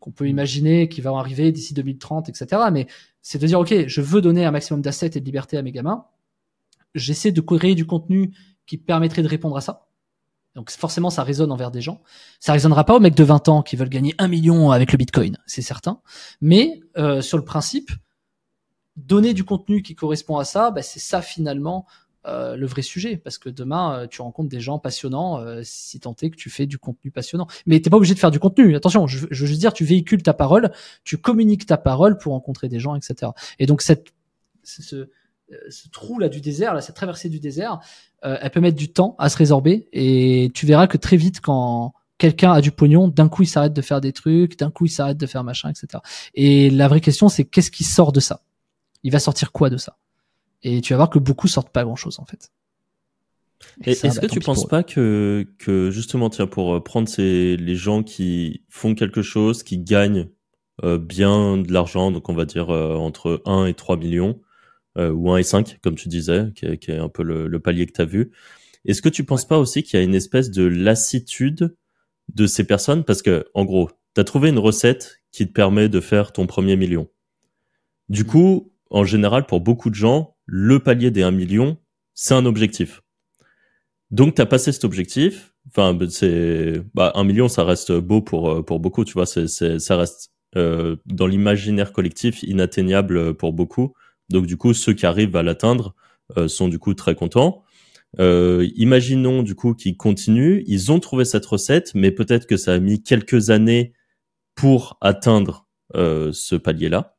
[0.00, 2.62] qu'on peut imaginer qui vont arriver d'ici 2030, etc.
[2.72, 2.86] Mais
[3.22, 5.72] c'est de dire, ok, je veux donner un maximum d'assets et de liberté à mes
[5.72, 6.06] gamins.
[6.94, 8.34] J'essaie de créer du contenu
[8.66, 9.86] qui permettrait de répondre à ça.
[10.54, 12.02] Donc forcément, ça résonne envers des gens.
[12.40, 14.98] Ça résonnera pas aux mecs de 20 ans qui veulent gagner un million avec le
[14.98, 16.00] Bitcoin, c'est certain.
[16.40, 17.90] Mais euh, sur le principe,
[18.96, 21.86] donner du contenu qui correspond à ça, bah, c'est ça finalement
[22.26, 23.16] euh, le vrai sujet.
[23.16, 26.50] Parce que demain, euh, tu rencontres des gens passionnants euh, si tant est que tu
[26.50, 27.46] fais du contenu passionnant.
[27.66, 28.74] Mais t'es pas obligé de faire du contenu.
[28.76, 30.70] Attention, je, je veux juste dire, tu véhicules ta parole,
[31.04, 33.32] tu communiques ta parole pour rencontrer des gens, etc.
[33.58, 34.08] Et donc cette,
[34.64, 35.08] ce, ce,
[35.68, 37.80] ce trou là du désert, là, cette traversée du désert,
[38.24, 41.40] euh, elle peut mettre du temps à se résorber et tu verras que très vite
[41.40, 44.86] quand quelqu'un a du pognon, d'un coup il s'arrête de faire des trucs, d'un coup
[44.86, 46.02] il s'arrête de faire machin, etc.
[46.34, 48.42] Et la vraie question c'est qu'est-ce qui sort de ça?
[49.02, 49.96] Il va sortir quoi de ça?
[50.62, 52.52] Et tu vas voir que beaucoup sortent pas grand-chose en fait.
[53.84, 57.76] Est-ce bah, que tu penses pas que, que justement, tiens, pour euh, prendre ces, les
[57.76, 60.28] gens qui font quelque chose, qui gagnent
[60.82, 64.40] euh, bien de l'argent, donc on va dire euh, entre 1 et 3 millions,
[64.96, 67.48] euh, ou 1 et 5, comme tu disais, qui est, qui est un peu le,
[67.48, 68.32] le palier que tu as vu,
[68.86, 71.76] est-ce que tu penses pas aussi qu'il y a une espèce de lassitude
[72.34, 73.04] de ces personnes?
[73.04, 76.46] Parce que, en gros, tu as trouvé une recette qui te permet de faire ton
[76.46, 77.08] premier million.
[78.08, 81.78] Du coup, en général, pour beaucoup de gens, le palier des 1 million,
[82.14, 83.02] c'est un objectif.
[84.10, 85.54] Donc, tu as passé cet objectif.
[85.68, 89.26] Enfin, ben, c'est bah, un million, ça reste beau pour euh, pour beaucoup, tu vois.
[89.26, 93.94] Ça reste euh, dans l'imaginaire collectif inatteignable pour beaucoup.
[94.28, 95.94] Donc, du coup, ceux qui arrivent à l'atteindre
[96.36, 97.62] euh, sont du coup très contents.
[98.18, 100.62] Euh, imaginons du coup qu'ils continuent.
[100.66, 103.92] Ils ont trouvé cette recette, mais peut-être que ça a mis quelques années
[104.54, 107.16] pour atteindre euh, ce palier-là.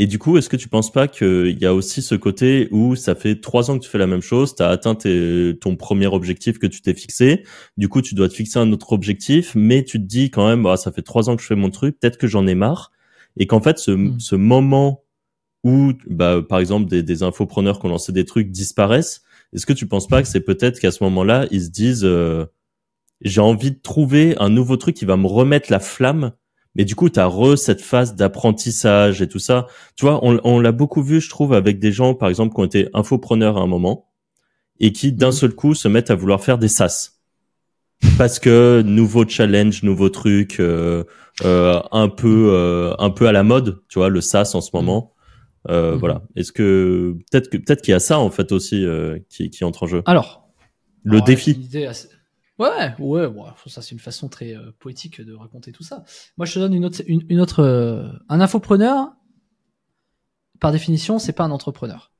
[0.00, 2.94] Et du coup, est-ce que tu penses pas qu'il y a aussi ce côté où
[2.94, 5.74] ça fait trois ans que tu fais la même chose, tu as atteint tes- ton
[5.74, 7.42] premier objectif que tu t'es fixé,
[7.76, 10.62] du coup tu dois te fixer un autre objectif, mais tu te dis quand même,
[10.62, 12.92] bah, ça fait trois ans que je fais mon truc, peut-être que j'en ai marre,
[13.36, 14.20] et qu'en fait ce, Mm.
[14.20, 15.02] ce moment
[15.64, 19.22] où, bah, par exemple, des, des infopreneurs qui ont lancé des trucs disparaissent,
[19.52, 22.46] est-ce que tu penses pas que c'est peut-être qu'à ce moment-là, ils se disent, euh,
[23.22, 26.30] j'ai envie de trouver un nouveau truc qui va me remettre la flamme
[26.78, 29.66] mais du coup, tu as re cette phase d'apprentissage et tout ça.
[29.96, 32.60] Tu vois, on, on l'a beaucoup vu, je trouve, avec des gens, par exemple, qui
[32.60, 34.06] ont été infopreneurs à un moment
[34.80, 35.32] et qui, d'un Mhm.
[35.32, 37.20] seul coup, se mettent à vouloir faire des sas.
[38.16, 41.02] Parce que nouveau challenge, nouveau truc, euh,
[41.44, 44.70] euh, un peu, euh, un peu à la mode, tu vois, le sas en ce
[44.72, 45.14] moment.
[45.68, 45.98] Euh, Mhm.
[45.98, 46.22] Voilà.
[46.36, 49.64] Est-ce que peut-être que peut-être qu'il y a ça en fait aussi euh, qui, qui
[49.64, 50.02] entre en jeu?
[50.06, 50.48] Alors,
[51.02, 51.68] Le Alors, défi.
[51.88, 52.08] assez-
[52.58, 56.02] Ouais, ouais, ouais, ça c'est une façon très euh, poétique de raconter tout ça.
[56.36, 59.12] Moi, je te donne une autre, une, autre, euh, un infopreneur.
[60.58, 62.12] Par définition, c'est pas un entrepreneur.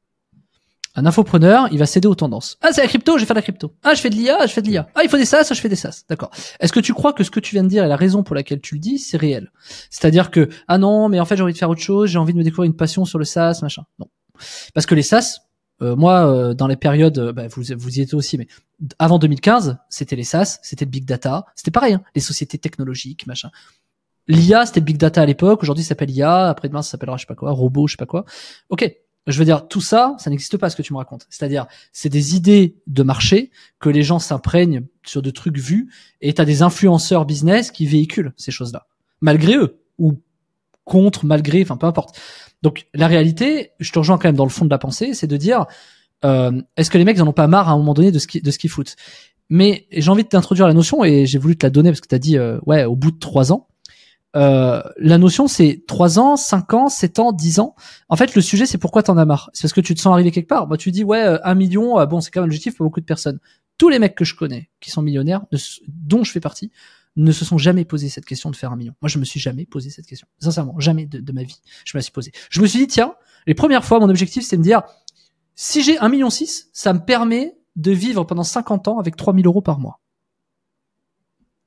[0.94, 2.56] Un infopreneur, il va céder aux tendances.
[2.60, 3.74] Ah, c'est la crypto, je vais faire la crypto.
[3.82, 4.88] Ah, je fais de l'IA, je fais de l'IA.
[4.94, 6.02] Ah, il faut des SaaS, je fais des SaaS.
[6.08, 6.30] D'accord.
[6.60, 8.34] Est-ce que tu crois que ce que tu viens de dire et la raison pour
[8.34, 9.52] laquelle tu le dis, c'est réel?
[9.90, 12.32] C'est-à-dire que ah non, mais en fait j'ai envie de faire autre chose, j'ai envie
[12.32, 13.82] de me découvrir une passion sur le SaaS, machin.
[13.98, 14.06] Non,
[14.74, 15.40] parce que les SaaS,
[15.80, 18.48] euh, moi, euh, dans les périodes, euh, bah, vous vous y étiez aussi, mais
[18.98, 23.26] avant 2015, c'était les SaaS, c'était le big data, c'était pareil, hein, les sociétés technologiques,
[23.26, 23.50] machin.
[24.26, 25.62] L'IA, c'était le big data à l'époque.
[25.62, 26.48] Aujourd'hui, ça s'appelle IA.
[26.48, 28.24] Après demain, ça s'appellera je sais pas quoi, robot, je sais pas quoi.
[28.68, 28.90] Ok.
[29.26, 31.26] Je veux dire, tout ça, ça n'existe pas ce que tu me racontes.
[31.28, 35.92] C'est-à-dire, c'est des idées de marché que les gens s'imprègnent sur de trucs vus
[36.22, 38.86] et t'as des influenceurs business qui véhiculent ces choses-là.
[39.20, 39.82] Malgré eux.
[39.98, 40.14] Ou
[40.88, 42.18] contre, malgré, enfin, peu importe.
[42.62, 45.28] Donc, la réalité, je te rejoins quand même dans le fond de la pensée, c'est
[45.28, 45.66] de dire,
[46.24, 48.26] euh, est-ce que les mecs en ont pas marre à un moment donné de ce
[48.26, 48.96] qui, de ce qu'ils foutent?
[49.48, 52.08] Mais j'ai envie de t'introduire la notion et j'ai voulu te la donner parce que
[52.08, 53.68] tu as dit, euh, ouais, au bout de trois ans.
[54.36, 57.74] Euh, la notion, c'est 3 ans, 5 ans, 7 ans, 10 ans.
[58.08, 59.50] En fait, le sujet, c'est pourquoi t'en as marre?
[59.52, 60.68] C'est parce que tu te sens arriver quelque part.
[60.68, 63.00] Moi, tu dis, ouais, euh, un million, euh, bon, c'est quand même l'objectif pour beaucoup
[63.00, 63.38] de personnes.
[63.78, 65.42] Tous les mecs que je connais, qui sont millionnaires,
[65.88, 66.70] dont je fais partie,
[67.18, 68.94] ne se sont jamais posé cette question de faire un million.
[69.02, 70.26] Moi, je me suis jamais posé cette question.
[70.38, 72.32] Sincèrement, jamais de, ma vie, je me la suis posé.
[72.48, 73.14] Je me suis dit, tiens,
[73.46, 74.82] les premières fois, mon objectif, c'est de me dire,
[75.56, 79.46] si j'ai un million six, ça me permet de vivre pendant 50 ans avec 3000
[79.46, 80.00] euros par mois.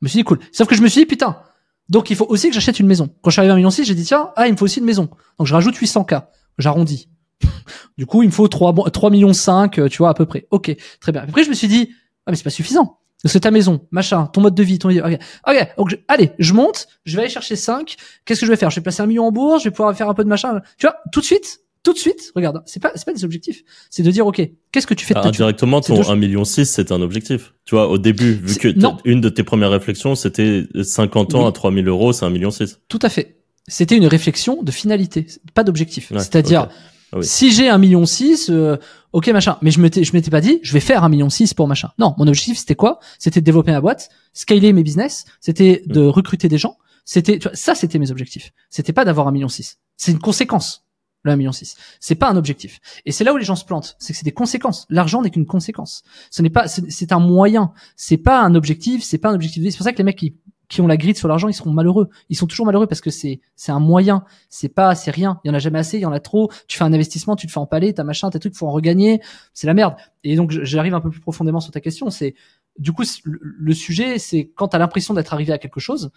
[0.02, 0.40] Je me suis dit cool.
[0.52, 1.44] Sauf que je me suis dit putain.
[1.90, 3.10] Donc il faut aussi que j'achète une maison.
[3.22, 4.80] Quand je suis arrivé à 1 million j'ai dit tiens, ah il me faut aussi
[4.80, 5.10] une maison.
[5.38, 6.28] Donc je rajoute 800K.
[6.58, 7.10] J'arrondis.
[7.98, 10.48] du coup, il me faut 3, 3 millions 5, euh, tu vois, à peu près.
[10.52, 11.24] Ok, très bien.
[11.24, 11.90] Après, je me suis dit,
[12.26, 13.01] ah, mais c'est pas suffisant.
[13.26, 16.88] C'est ta maison, machin, ton mode de vie, ton ok, ok, donc allez, je monte,
[17.06, 17.96] je vais aller chercher 5,
[18.26, 18.72] qu'est-ce que je vais faire?
[18.72, 20.60] Je vais placer un million en bourse, je vais pouvoir faire un peu de machin,
[20.78, 23.64] tu vois, tout de suite, tout de suite, regarde, c'est pas, c'est pas des objectifs,
[23.90, 24.42] c'est de dire, ok,
[24.72, 27.54] qu'est-ce que tu fais de ah, Indirectement, ton 1 million 6, c'est un objectif.
[27.66, 28.68] Tu vois, au début, vu que
[29.06, 32.82] une de tes premières réflexions, c'était 50 ans à 3000 euros, c'est 1 million 6.
[32.88, 33.38] Tout à fait.
[33.68, 36.12] C'était une réflexion de finalité, pas d'objectif.
[36.18, 36.70] C'est-à-dire,
[37.14, 38.78] ah si j'ai un million six, euh,
[39.12, 39.58] ok machin.
[39.62, 41.92] Mais je m'étais, je m'étais pas dit, je vais faire un million six pour machin.
[42.00, 43.00] Non, mon objectif c'était quoi?
[43.20, 46.78] C'était de développer ma boîte, scaler mes business, c'était de recruter des gens.
[47.04, 48.52] C'était, ça c'était mes objectifs.
[48.70, 49.80] C'était pas d'avoir un million six.
[49.98, 50.86] C'est une conséquence.
[51.24, 51.78] Le 1 million 6.
[52.00, 52.80] C'est pas un objectif.
[53.06, 53.96] Et c'est là où les gens se plantent.
[54.00, 54.88] C'est que c'est des conséquences.
[54.90, 56.04] L'argent n'est qu'une conséquence.
[56.32, 57.74] Ce n'est pas, c'est un moyen.
[57.96, 59.04] C'est pas un objectif.
[59.04, 59.64] C'est pas un objectif.
[59.64, 60.38] C'est pour ça que les mecs qui
[60.72, 62.10] qui ont la grille sur l'argent, ils seront malheureux.
[62.30, 65.42] Ils sont toujours malheureux parce que c'est c'est un moyen, c'est pas c'est rien.
[65.44, 66.50] Il y en a jamais assez, il y en a trop.
[66.68, 69.22] Tu fais un investissement, tu te fais empaler, t'as machin, t'as truc, faut en regagner,
[69.54, 69.96] c'est la merde.
[70.24, 72.36] Et donc j'arrive un peu plus profondément sur ta question, c'est
[72.80, 76.12] du coup le, sujet, c'est quand t'as l'impression d'être arrivé à quelque chose,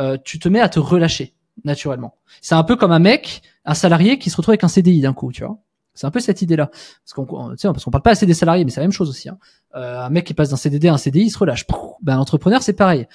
[0.00, 2.16] euh, tu te mets à te relâcher naturellement.
[2.40, 5.12] C'est un peu comme un mec, un salarié qui se retrouve avec un CDI d'un
[5.12, 5.58] coup, tu vois.
[5.98, 6.66] C'est un peu cette idée-là.
[6.68, 9.28] Parce qu'on, parce qu'on parle pas assez des salariés, mais c'est la même chose aussi.
[9.28, 9.38] Hein.
[9.74, 11.66] Euh, un mec qui passe d'un CDD à un CDI, il se relâche.
[12.02, 13.08] Ben, un entrepreneur, c'est pareil.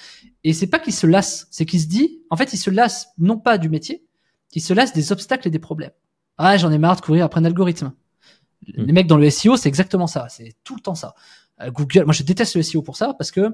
[0.43, 3.07] Et c'est pas qu'il se lasse, c'est qu'il se dit, en fait, il se lasse
[3.18, 4.03] non pas du métier,
[4.53, 5.91] il se lasse des obstacles et des problèmes.
[6.38, 7.93] Ah, j'en ai marre de courir après un algorithme.
[8.68, 8.91] Les hmm.
[8.91, 10.27] mecs dans le SEO, c'est exactement ça.
[10.30, 11.15] C'est tout le temps ça.
[11.61, 13.49] Euh, Google, moi, je déteste le SEO pour ça parce que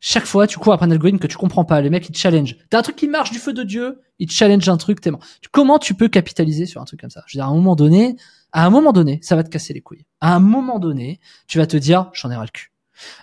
[0.00, 1.80] chaque fois, tu cours après un algorithme que tu comprends pas.
[1.80, 2.56] Les mecs, ils te challenge.
[2.70, 5.20] T'as un truc qui marche du feu de Dieu, ils te challenge un truc tellement.
[5.52, 7.22] Comment tu peux capitaliser sur un truc comme ça?
[7.26, 8.16] Je veux dire, à un moment donné,
[8.52, 10.06] à un moment donné, ça va te casser les couilles.
[10.20, 12.72] À un moment donné, tu vas te dire, j'en ai ras le cul.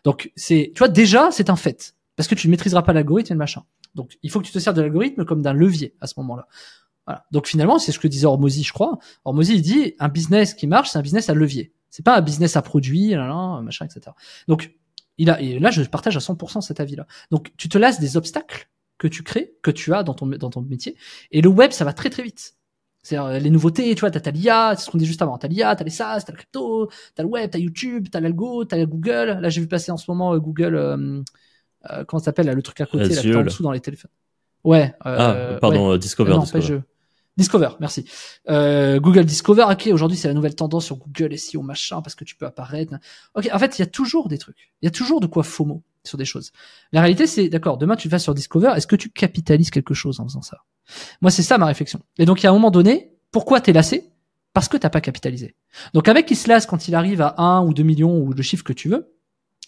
[0.03, 1.95] Donc, c'est, tu vois, déjà, c'est un fait.
[2.15, 3.63] Parce que tu ne maîtriseras pas l'algorithme et le machin.
[3.95, 6.47] Donc, il faut que tu te sers de l'algorithme comme d'un levier à ce moment-là.
[7.05, 7.25] Voilà.
[7.31, 8.97] Donc, finalement, c'est ce que disait Hormozy, je crois.
[9.23, 11.73] Hormozy, il dit, un business qui marche, c'est un business à levier.
[11.89, 14.11] C'est pas un business à produit, machin, etc.
[14.47, 14.73] Donc,
[15.17, 17.07] il a, et là, je partage à 100% cet avis-là.
[17.31, 20.49] Donc, tu te lasses des obstacles que tu crées, que tu as dans ton, dans
[20.49, 20.95] ton métier.
[21.31, 22.55] Et le web, ça va très très vite.
[23.07, 25.37] C'est euh, les nouveautés, tu vois, t'as l'IA, c'est ce qu'on dit juste avant.
[25.37, 28.65] T'as l'IA, t'as les SaaS, t'as le crypto, t'as le web, t'as YouTube, t'as l'algo,
[28.65, 29.37] t'as Google.
[29.39, 31.21] Là, j'ai vu passer en ce moment euh, Google, euh,
[31.89, 34.11] euh, comment ça s'appelle, le truc à côté, là, en dessous dans les téléphones.
[34.65, 34.93] Ouais.
[35.05, 36.31] Euh, ah, pardon, Discover.
[36.31, 36.61] non, Discover.
[36.61, 36.83] Pas jeu.
[37.37, 38.03] Discover, merci.
[38.49, 42.25] Euh, Google Discover, ok, aujourd'hui c'est la nouvelle tendance sur Google SEO machin parce que
[42.25, 42.95] tu peux apparaître.
[43.35, 45.43] Ok, en fait il y a toujours des trucs, il y a toujours de quoi
[45.43, 46.51] FOMO sur des choses.
[46.91, 50.19] La réalité c'est, d'accord, demain tu vas sur Discover, est-ce que tu capitalises quelque chose
[50.19, 50.63] en faisant ça?
[51.21, 52.01] Moi c'est ça ma réflexion.
[52.17, 54.09] Et donc il y a un moment donné, pourquoi t'es lassé?
[54.53, 55.55] Parce que t'as pas capitalisé.
[55.93, 58.41] Donc avec qui se lasse quand il arrive à 1 ou 2 millions ou le
[58.41, 59.13] chiffre que tu veux,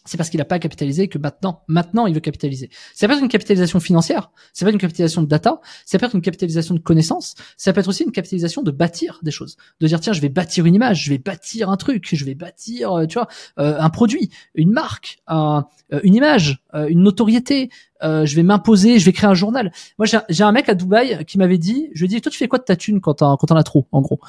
[0.06, 2.70] c'est parce qu'il n'a pas capitalisé que maintenant, maintenant, il veut capitaliser.
[2.94, 6.06] Ça peut être une capitalisation financière, ça peut être une capitalisation de data, ça peut
[6.06, 9.58] être une capitalisation de connaissances, ça peut être aussi une capitalisation de bâtir des choses,
[9.80, 12.36] de dire tiens, je vais bâtir une image, je vais bâtir un truc, je vais
[12.36, 13.28] bâtir, euh, tu vois,
[13.60, 17.70] euh, un produit, une marque, un, euh, une image, une notoriété.
[18.02, 19.72] je vais m'imposer, je vais créer un journal.
[19.98, 22.38] Moi, j'ai un mec à Dubaï qui m'avait dit, je lui ai dit, toi, tu
[22.38, 24.20] fais quoi de ta thune quand t'en quand as trop, en gros?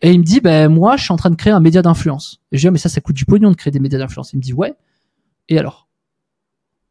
[0.00, 2.40] Et il me dit, ben moi, je suis en train de créer un média d'influence.
[2.50, 3.98] Et je lui dis, ah, mais ça, ça coûte du pognon de créer des médias
[3.98, 4.32] d'influence.
[4.32, 4.74] Il me dit, ouais.
[5.52, 5.86] Et alors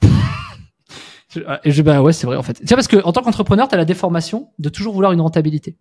[1.64, 2.62] Et je bah ouais, c'est vrai en fait.
[2.64, 5.78] C'est parce que en tant qu'entrepreneur, tu as la déformation de toujours vouloir une rentabilité.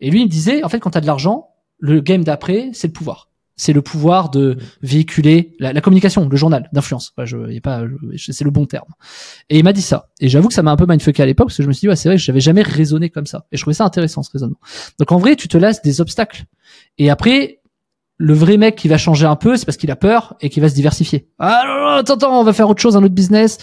[0.00, 1.48] Et lui, il me disait, en fait, quand tu as de l'argent,
[1.78, 3.30] le game d'après, c'est le pouvoir.
[3.56, 7.14] C'est le pouvoir de véhiculer la, communication, le journal d'influence.
[7.24, 7.82] je, y a pas,
[8.16, 8.92] c'est le bon terme.
[9.48, 10.10] Et il m'a dit ça.
[10.20, 11.80] Et j'avoue que ça m'a un peu mindfucké à l'époque parce que je me suis
[11.80, 13.46] dit, ouais, c'est vrai j'avais jamais raisonné comme ça.
[13.50, 14.60] Et je trouvais ça intéressant ce raisonnement.
[14.98, 16.44] Donc en vrai, tu te laisses des obstacles.
[16.98, 17.60] Et après,
[18.20, 20.60] le vrai mec qui va changer un peu, c'est parce qu'il a peur et qu'il
[20.60, 21.30] va se diversifier.
[21.38, 23.58] Ah non, attends, attends, on va faire autre chose, un autre business.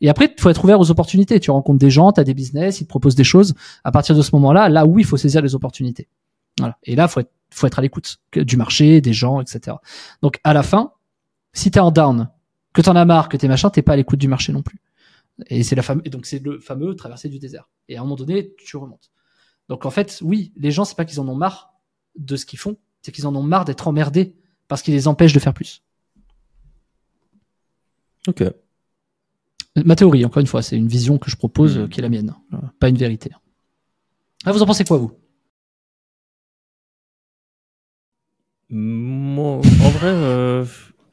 [0.00, 1.38] Et après, il faut être ouvert aux opportunités.
[1.38, 3.54] Tu rencontres des gens, tu as des business, ils te proposent des choses.
[3.84, 6.08] À partir de ce moment-là, là oui, il faut saisir les opportunités.
[6.84, 9.76] Et là, faut être, faut être à l'écoute du marché, des gens, etc.
[10.22, 10.92] Donc à la fin,
[11.52, 12.30] si t'es en down,
[12.72, 14.80] que t'en as marre, que t'es machin, t'es pas à l'écoute du marché non plus.
[15.48, 16.00] Et c'est la fame...
[16.04, 17.68] et donc c'est le fameux traversée du désert.
[17.88, 19.10] Et à un moment donné, tu remontes.
[19.68, 21.74] Donc en fait, oui, les gens, c'est pas qu'ils en ont marre
[22.16, 24.34] de ce qu'ils font, c'est qu'ils en ont marre d'être emmerdés
[24.68, 25.82] parce qu'ils les empêchent de faire plus.
[28.28, 28.44] Ok.
[29.84, 31.88] Ma théorie, encore une fois, c'est une vision que je propose hmm.
[31.88, 33.30] qui est la mienne, euh, pas une vérité.
[34.44, 35.12] Ah, vous en pensez quoi, vous?
[38.68, 40.64] Moi, en vrai, euh,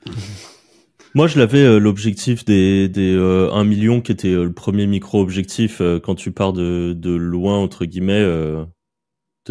[1.15, 6.15] moi je l'avais euh, l'objectif des, des 1 million qui était le premier micro-objectif quand
[6.15, 8.23] tu pars de, de loin, entre guillemets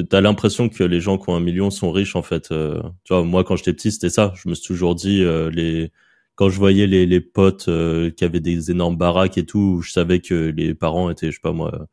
[0.02, 2.50] t'as l'impression que les gens qui ont un million sont riches en fait.
[2.52, 4.32] Euh, tu vois, moi quand j'étais petit, c'était ça.
[4.36, 5.90] Je me suis toujours dit euh, les
[6.36, 9.90] quand je voyais les, les potes euh, qui avaient des énormes baraques et tout, je
[9.92, 11.88] savais que les parents étaient, je sais pas moi,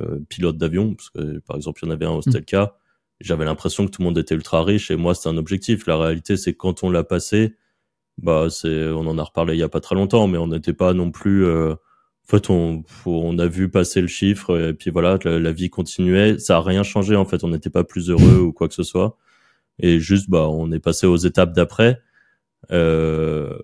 [0.00, 2.76] euh, pilotes d'avion, parce que par exemple, il y en avait un au Stelka.
[3.20, 5.86] J'avais l'impression que tout le monde était ultra riche et moi, c'était un objectif.
[5.86, 7.56] La réalité, c'est que quand on l'a passé,
[8.18, 10.72] bah, c'est, on en a reparlé il y a pas très longtemps, mais on n'était
[10.72, 11.46] pas non plus.
[12.32, 16.38] Euh, fait, on, on a vu passer le chiffre et puis voilà, la, vie continuait.
[16.38, 17.44] Ça a rien changé en fait.
[17.44, 19.16] On n'était pas plus heureux ou quoi que ce soit.
[19.78, 22.00] Et juste, bah, on est passé aux étapes d'après.
[22.70, 23.58] Euh,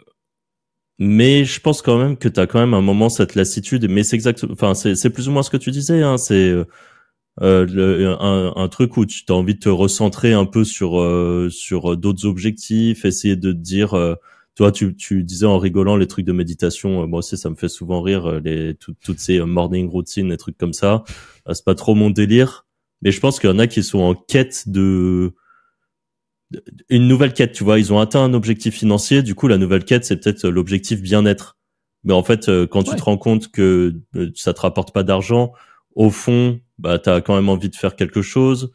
[0.99, 3.89] mais je pense quand même que tu as quand même un moment cette lassitude.
[3.89, 6.03] Mais c'est exact, enfin c'est plus ou moins ce que tu disais.
[6.03, 6.55] Hein, c'est
[7.43, 11.49] euh, un, un, truc où tu as envie de te recentrer un peu sur euh,
[11.51, 13.95] sur d'autres objectifs, essayer de te dire.
[14.61, 17.03] Euh, toi, tu, tu disais en rigolant les trucs de méditation.
[17.03, 20.59] Euh, moi aussi, ça me fait souvent rire les toutes ces morning routines, les trucs
[20.59, 21.05] comme ça.
[21.53, 22.67] c'est pas trop mon délire.
[23.03, 25.35] Mais je pense qu'il y en a qui sont en quête de
[26.89, 29.85] une nouvelle quête, tu vois, ils ont atteint un objectif financier, du coup la nouvelle
[29.85, 31.59] quête c'est peut-être l'objectif bien-être.
[32.05, 35.03] Mais en fait, euh, quand tu te rends compte que euh, ça te rapporte pas
[35.03, 35.53] d'argent,
[35.95, 38.73] au fond, bah t'as quand même envie de faire quelque chose.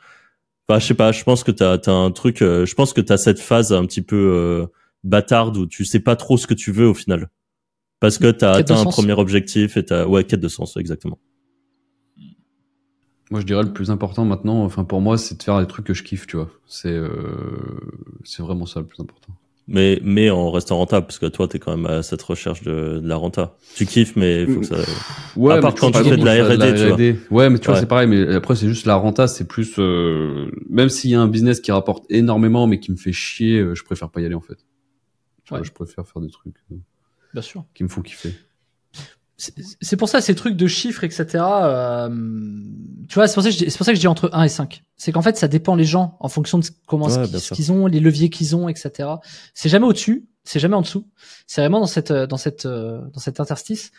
[0.67, 3.01] Enfin, je sais pas, je pense que t'as as un truc, euh, je pense que
[3.01, 4.67] t'as cette phase un petit peu
[5.03, 7.29] bâtarde où tu sais pas trop ce que tu veux au final,
[7.99, 11.19] parce que t'as atteint un premier objectif et t'as ouais quête de sens exactement.
[13.31, 15.87] Moi, je dirais le plus important maintenant, enfin pour moi, c'est de faire des trucs
[15.87, 16.51] que je kiffe, tu vois.
[16.67, 17.09] C'est euh,
[18.23, 19.33] c'est vraiment ça le plus important.
[19.67, 22.99] Mais mais en restant rentable, parce que toi, t'es quand même à cette recherche de,
[23.01, 23.55] de la renta.
[23.75, 24.75] Tu kiffes, mais il faut que ça.
[25.37, 27.39] Ouais, à part quand tu fais de la R&D, tu vois.
[27.39, 28.07] Ouais, mais tu vois, c'est pareil.
[28.07, 29.75] Mais après, c'est juste la renta, c'est plus.
[29.79, 30.51] Euh...
[30.69, 33.73] Même s'il y a un business qui rapporte énormément, mais qui me fait chier, euh,
[33.73, 34.57] je préfère pas y aller en fait.
[35.43, 36.55] Tu vois, je préfère faire des trucs.
[36.71, 36.75] Euh,
[37.33, 37.65] Bien sûr.
[37.73, 38.33] Qui me font kiffer
[39.81, 41.43] c'est pour ça ces trucs de chiffres, etc.
[41.43, 42.09] Euh,
[43.09, 44.43] tu vois, c'est pour ça que je, c'est pour ça que je dis entre 1
[44.43, 44.83] et 5.
[44.95, 47.99] C'est qu'en fait, ça dépend les gens en fonction de comment ce qu'ils ont, les
[47.99, 49.09] leviers qu'ils ont, etc.
[49.53, 51.07] C'est jamais au-dessus, c'est jamais en dessous.
[51.47, 53.91] C'est vraiment dans cette dans cette dans cet interstice.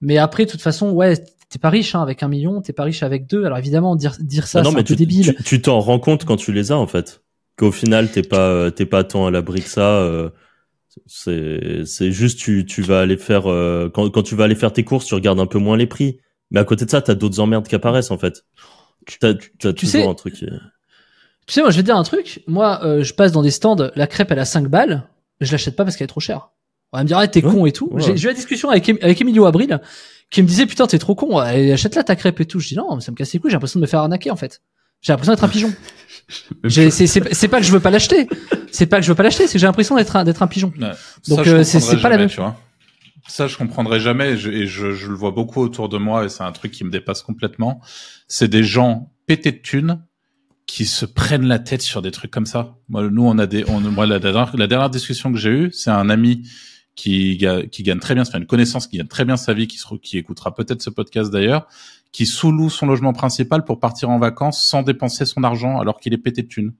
[0.00, 1.16] Mais après, de toute façon, ouais,
[1.48, 3.44] t'es pas riche hein, avec un million, t'es pas riche avec deux.
[3.44, 5.34] Alors évidemment, dire dire ça, c'est un peu débile.
[5.44, 7.22] Tu t'en rends compte quand tu les as en fait.
[7.56, 9.96] Qu'au final, t'es pas t'es pas tant à l'abri que ça.
[9.96, 10.30] Euh
[11.06, 14.72] c'est c'est juste tu tu vas aller faire euh, quand quand tu vas aller faire
[14.72, 16.18] tes courses, tu regardes un peu moins les prix.
[16.50, 18.44] Mais à côté de ça, t'as d'autres emmerdes qui apparaissent en fait.
[19.20, 20.34] T'as as toujours sais, un truc.
[20.34, 20.46] Tu
[21.48, 22.42] sais, moi je vais te dire un truc.
[22.46, 25.08] Moi, euh, je passe dans des stands, la crêpe elle a 5 balles,
[25.40, 26.50] je l'achète pas parce qu'elle est trop chère.
[26.92, 27.90] On va me dire ah, t'es con et tout.
[27.96, 29.80] J'ai eu la discussion avec avec Emilio Abril
[30.30, 32.60] qui me disait putain t'es trop con, achète-la ta crêpe et tout.
[32.60, 34.36] Je dis non, ça me casse les couilles, j'ai l'impression de me faire arnaquer en
[34.36, 34.60] fait.
[35.02, 35.72] J'ai l'impression d'être un pigeon.
[36.68, 38.28] c'est pas que je veux pas l'acheter.
[38.70, 40.46] C'est pas que je veux pas l'acheter, c'est que j'ai l'impression d'être un, d'être un
[40.46, 40.72] pigeon.
[41.28, 42.28] Donc euh, c'est pas la même.
[42.28, 42.58] Tu vois.
[43.28, 46.24] Ça, je comprendrai jamais, et, je, et je, je, le vois beaucoup autour de moi,
[46.24, 47.80] et c'est un truc qui me dépasse complètement.
[48.26, 50.02] C'est des gens pétés de thunes
[50.66, 52.76] qui se prennent la tête sur des trucs comme ça.
[52.88, 55.70] Moi, nous, on a des, on, moi, la dernière, la dernière discussion que j'ai eue,
[55.72, 56.48] c'est un ami
[56.94, 57.38] qui,
[57.70, 59.86] qui gagne très bien, c'est une connaissance qui gagne très bien sa vie, qui, se,
[59.96, 61.66] qui écoutera peut-être ce podcast d'ailleurs,
[62.12, 66.12] qui sous-loue son logement principal pour partir en vacances sans dépenser son argent alors qu'il
[66.12, 66.74] est pété de thunes.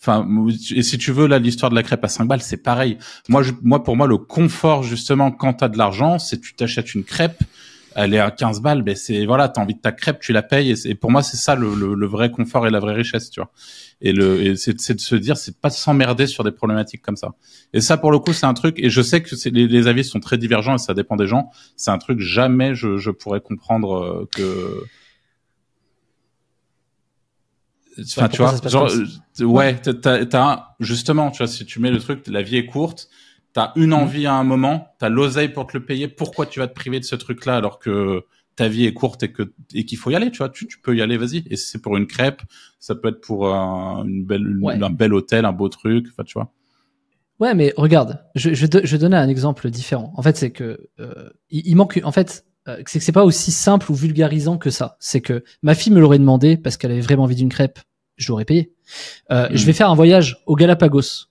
[0.00, 0.26] Enfin,
[0.74, 2.98] et si tu veux, là, l'histoire de la crêpe à 5 balles, c'est pareil.
[3.28, 7.04] Moi, moi, pour moi, le confort, justement, quand t'as de l'argent, c'est tu t'achètes une
[7.04, 7.42] crêpe,
[7.94, 10.42] elle est à 15 balles, ben c'est, voilà, t'as envie de ta crêpe, tu la
[10.42, 13.40] payes, et, pour moi, c'est ça le, le, vrai confort et la vraie richesse, tu
[13.40, 13.50] vois.
[14.00, 17.34] Et le, et c'est, de se dire, c'est pas s'emmerder sur des problématiques comme ça.
[17.72, 20.04] Et ça, pour le coup, c'est un truc, et je sais que les, les, avis
[20.04, 21.50] sont très divergents et ça dépend des gens.
[21.76, 24.84] C'est un truc jamais je, je pourrais comprendre euh, que,
[28.00, 32.26] Enfin, tu vois, genre, euh, ouais, t'as, justement, tu vois, si tu mets le truc,
[32.26, 33.08] la vie est courte,
[33.54, 33.94] t'as une mm.
[33.94, 37.00] envie à un moment, t'as l'oseille pour te le payer, pourquoi tu vas te priver
[37.00, 38.24] de ce truc-là alors que
[38.56, 40.78] ta vie est courte et que et qu'il faut y aller, tu vois, tu, tu
[40.78, 41.44] peux y aller, vas-y.
[41.50, 42.42] Et c'est pour une crêpe,
[42.78, 46.34] ça peut être pour un, une belle, un bel hôtel, un beau truc, enfin, tu
[46.34, 46.52] vois.
[47.40, 50.12] Ouais, mais regarde, je, je, je vais donner un exemple différent.
[50.16, 53.24] En fait, c'est que euh, il, il, manque, en fait, euh, c'est que c'est pas
[53.24, 54.96] aussi simple ou vulgarisant que ça.
[55.00, 57.80] C'est que ma fille me l'aurait demandé parce qu'elle avait vraiment envie d'une crêpe,
[58.16, 58.72] je l'aurais payé.
[59.32, 59.66] Euh, Je hmm.
[59.66, 61.26] vais faire un voyage au Galapagos.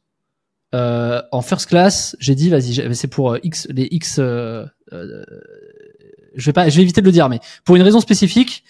[0.73, 4.17] Euh, en first class, j'ai dit vas-y, c'est pour euh, X les X.
[4.19, 5.23] Euh, euh,
[6.35, 8.63] je vais pas, je vais éviter de le dire, mais pour une raison spécifique,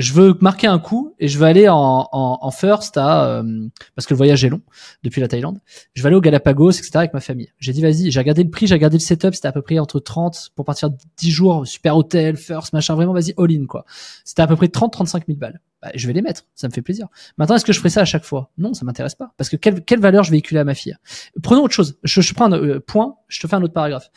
[0.00, 3.68] je veux marquer un coup et je veux aller en, en, en first à euh,
[3.94, 4.62] parce que le voyage est long
[5.02, 5.60] depuis la Thaïlande.
[5.92, 6.90] Je vais aller au Galapagos, etc.
[6.94, 7.52] avec ma famille.
[7.58, 9.78] J'ai dit vas-y, j'ai regardé le prix, j'ai regardé le setup, c'était à peu près
[9.78, 13.84] entre 30 pour partir 10 jours, super hôtel, first, machin, vraiment vas-y all in quoi.
[14.24, 15.60] C'était à peu près 30-35 000 balles.
[15.82, 17.08] Bah, je vais les mettre, ça me fait plaisir.
[17.36, 18.50] Maintenant, est-ce que je ferai ça à chaque fois?
[18.56, 20.96] Non, ça m'intéresse pas parce que quelle, quelle valeur je véhiculer à ma fille?
[21.42, 21.98] Prenons autre chose.
[22.04, 24.10] Je, je prends un euh, point, je te fais un autre paragraphe.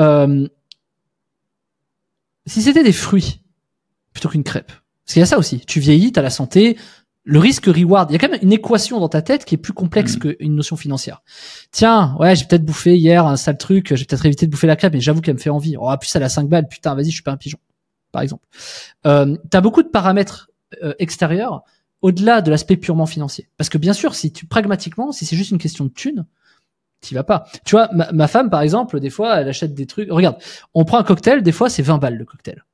[0.00, 0.48] Euh,
[2.46, 3.42] si c'était des fruits
[4.12, 4.72] plutôt qu'une crêpe
[5.08, 5.60] parce qu'il y a ça aussi.
[5.60, 6.76] Tu vieillis, t'as la santé.
[7.24, 9.58] le risque reward, il y a quand même une équation dans ta tête qui est
[9.58, 10.34] plus complexe Mhm.
[10.36, 11.22] qu'une notion financière.
[11.72, 14.76] Tiens, ouais, j'ai peut-être bouffé hier un sale truc, j'ai peut-être évité de bouffer la
[14.76, 15.76] crêpe, mais j'avoue qu'elle me fait envie.
[15.78, 17.58] Oh, plus elle a 5 balles, putain, vas-y, je suis pas un pigeon,
[18.12, 18.46] par exemple.
[19.06, 20.50] Euh, t'as beaucoup de paramètres
[20.82, 21.64] euh, extérieurs
[22.00, 23.48] au-delà de l'aspect purement financier.
[23.58, 26.24] Parce que bien sûr, si tu pragmatiquement, si c'est juste une question de thunes,
[27.02, 27.44] t'y vas pas.
[27.66, 30.10] Tu vois, ma, ma femme, par exemple, des fois, elle achète des trucs.
[30.10, 30.36] Regarde,
[30.72, 32.64] on prend un cocktail, des fois, c'est 20 balles le cocktail.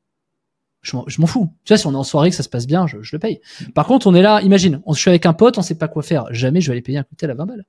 [0.85, 1.51] Je m'en, fous.
[1.65, 3.19] Tu vois, si on est en soirée, que ça se passe bien, je, je le
[3.19, 3.41] paye.
[3.75, 5.89] Par contre, on est là, imagine, on, je suis avec un pote, on sait pas
[5.89, 6.27] quoi faire.
[6.31, 7.65] Jamais je vais aller payer un cocktail à 20 balles.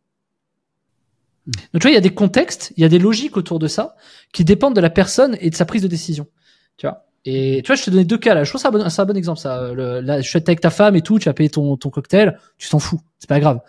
[1.48, 3.68] Donc, tu vois, il y a des contextes, il y a des logiques autour de
[3.68, 3.96] ça
[4.34, 6.28] qui dépendent de la personne et de sa prise de décision.
[6.78, 7.06] Tu vois.
[7.24, 8.44] Et tu vois, je te donnais deux cas là.
[8.44, 9.72] Je trouve ça un bon, un bon exemple, ça.
[9.74, 12.40] Le, là, je suis avec ta femme et tout, tu as payé ton, ton cocktail,
[12.58, 13.02] tu t'en fous.
[13.20, 13.62] C'est pas grave.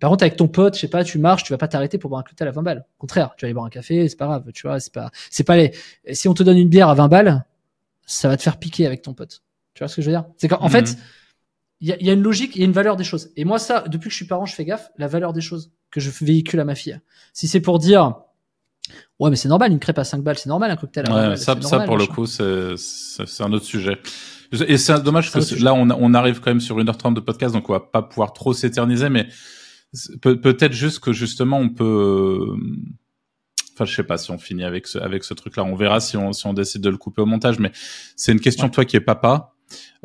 [0.00, 2.08] Par contre, avec ton pote, je sais pas, tu marches, tu vas pas t'arrêter pour
[2.08, 2.86] boire un cocktail à 20 balles.
[2.98, 5.10] Au contraire, tu vas aller boire un café, c'est pas grave, tu vois, c'est pas,
[5.30, 5.72] c'est pas les,
[6.12, 7.44] si on te donne une bière à 20 balles,
[8.10, 9.42] ça va te faire piquer avec ton pote.
[9.74, 10.24] Tu vois ce que je veux dire?
[10.36, 10.70] C'est qu'en en Mhm.
[10.70, 10.98] fait,
[11.80, 13.30] il y a, il y a une logique, il y a une valeur des choses.
[13.36, 15.72] Et moi, ça, depuis que je suis parent, je fais gaffe, la valeur des choses
[15.90, 17.00] que je véhicule à ma fille.
[17.32, 18.14] Si c'est pour dire,
[19.18, 21.14] ouais, mais c'est normal, une crêpe à 5 balles, c'est normal, un cocktail à 20
[21.16, 22.74] Ouais, balles, ça, ça pour le coup, c'est
[23.42, 23.98] un autre sujet.
[24.66, 27.70] Et c'est dommage que là, on, on arrive quand même sur 1h30 de podcast, donc
[27.70, 29.28] on va pas pouvoir trop s'éterniser, mais
[30.20, 32.46] peut-être juste que justement, on peut...
[33.80, 35.64] Enfin, je sais pas si on finit avec ce, avec ce truc-là.
[35.64, 37.72] On verra si on, si on décide de le couper au montage, mais
[38.14, 39.54] c'est une question, toi qui es papa.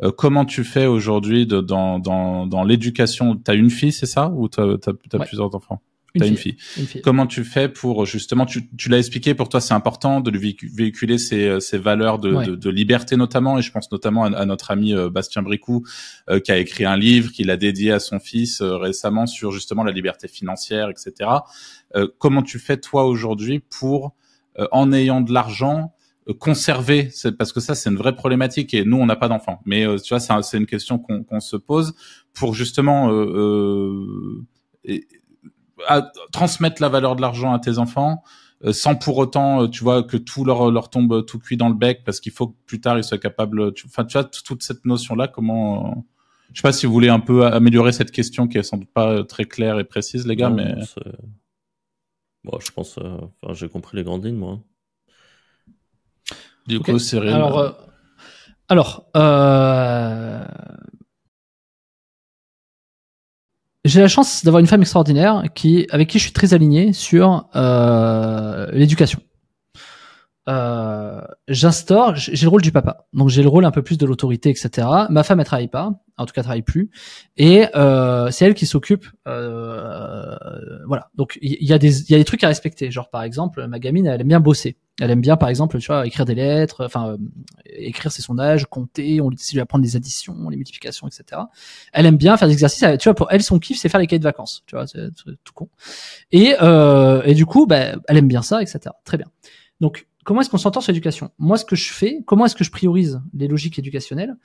[0.02, 3.36] Euh, comment tu fais aujourd'hui dans, dans, dans l'éducation?
[3.36, 4.30] T'as une fille, c'est ça?
[4.30, 5.26] Ou t'as as, Ouais.
[5.26, 5.82] plusieurs enfants?
[6.18, 7.02] T'as une fille, une fille.
[7.02, 10.38] Comment tu fais pour justement, tu, tu l'as expliqué, pour toi c'est important de lui
[10.54, 12.46] véhicu- véhiculer ces, ces valeurs de, Ouais.
[12.46, 15.84] de, de liberté notamment, et je pense notamment à, à notre ami euh, Bastien Bricou
[16.30, 19.52] euh, qui a écrit un livre qu'il a dédié à son fils euh, récemment sur
[19.52, 21.12] justement la liberté financière, etc.
[21.96, 24.14] Euh, comment tu fais toi aujourd'hui pour,
[24.58, 25.94] euh, en ayant de l'argent,
[26.28, 29.60] euh, conserver, parce que ça c'est une vraie problématique et nous on n'a pas d'enfants,
[29.64, 31.94] mais euh, tu vois c'est un- c'est une question qu'on qu'on se pose
[32.34, 33.24] pour justement euh,
[33.70, 34.44] euh,
[34.84, 35.06] et-
[35.88, 38.22] à transmettre la valeur de l'argent à tes enfants
[38.64, 41.74] euh, sans pour autant tu vois que tout leur leur tombe tout cuit dans le
[41.74, 44.62] bec parce qu'il faut que plus tard ils soient capables tu enfin tu vois toute
[44.62, 45.94] cette notion là comment euh,
[46.52, 48.88] je sais pas si vous voulez un peu améliorer cette question qui est sans doute
[48.92, 50.74] pas très claire et précise les gars Non, mais
[52.46, 54.60] Bon, je pense, euh, enfin, j'ai compris les grandes lignes, moi.
[56.66, 56.90] du Ok.
[56.90, 57.70] coup Cyril Alors, euh,
[58.68, 60.44] alors euh,
[63.84, 67.48] j'ai la chance d'avoir une femme extraordinaire qui, avec qui je suis très aligné sur
[67.54, 69.20] euh, l'éducation.
[70.48, 74.06] Euh, J'instaure, j'ai le rôle du papa, donc j'ai le rôle un peu plus de
[74.06, 74.86] l'autorité, etc.
[75.10, 76.90] Ma femme, elle travaille pas, en tout cas, travaille plus,
[77.36, 79.06] et euh, c'est elle qui s'occupe.
[79.26, 80.36] Euh,
[80.86, 83.22] voilà, donc il y, a des, il y a des trucs à respecter, genre par
[83.22, 84.76] exemple, ma gamine, elle aime bien bosser.
[84.98, 87.16] Elle aime bien, par exemple, tu vois, écrire des lettres, enfin, euh,
[87.66, 91.42] écrire ses sondages, compter, on lui dit apprendre les additions, les multiplications, etc.
[91.92, 92.82] Elle aime bien faire des exercices.
[92.98, 94.62] Tu vois, pour elle, son kiff, c'est faire les cahiers de vacances.
[94.66, 95.10] Tu vois, c'est
[95.44, 95.68] tout con.
[96.32, 98.80] Et, euh, et du coup, bah, elle aime bien ça, etc.
[99.04, 99.26] Très bien.
[99.80, 101.30] Donc, comment est-ce qu'on s'entend sur l'éducation?
[101.38, 104.36] Moi, ce que je fais, comment est-ce que je priorise les logiques éducationnelles?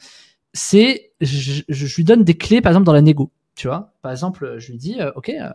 [0.53, 3.31] C'est, je, je, lui donne des clés, par exemple, dans la négo.
[3.55, 5.49] Tu vois, par exemple, je lui dis, euh, ok, euh,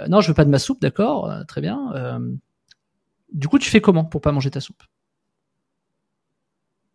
[0.00, 2.20] euh, non, je veux pas de ma soupe, d'accord, très bien.
[3.32, 4.82] du coup, tu fais comment pour pas manger ta soupe?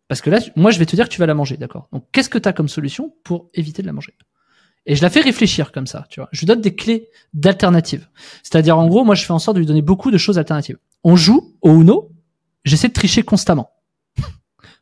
[0.06, 1.88] Parce que là, moi, je vais te dire que tu vas la manger, d'accord?
[1.92, 4.14] Donc, qu'est-ce que tu as comme solution pour éviter de la manger?
[4.84, 6.28] Et je la fais réfléchir comme ça, tu vois.
[6.32, 8.08] Je lui donne des clés d'alternatives.
[8.42, 10.78] C'est-à-dire, en gros, moi, je fais en sorte de lui donner beaucoup de choses alternatives.
[11.04, 12.10] On joue au Uno,
[12.64, 13.70] j'essaie de tricher constamment.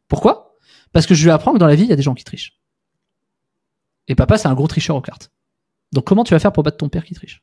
[0.09, 0.57] Pourquoi?
[0.93, 2.25] Parce que je lui apprends que dans la vie, il y a des gens qui
[2.25, 2.61] trichent.
[4.09, 5.31] Et papa, c'est un gros tricheur aux cartes.
[5.93, 7.43] Donc, comment tu vas faire pour battre ton père qui triche?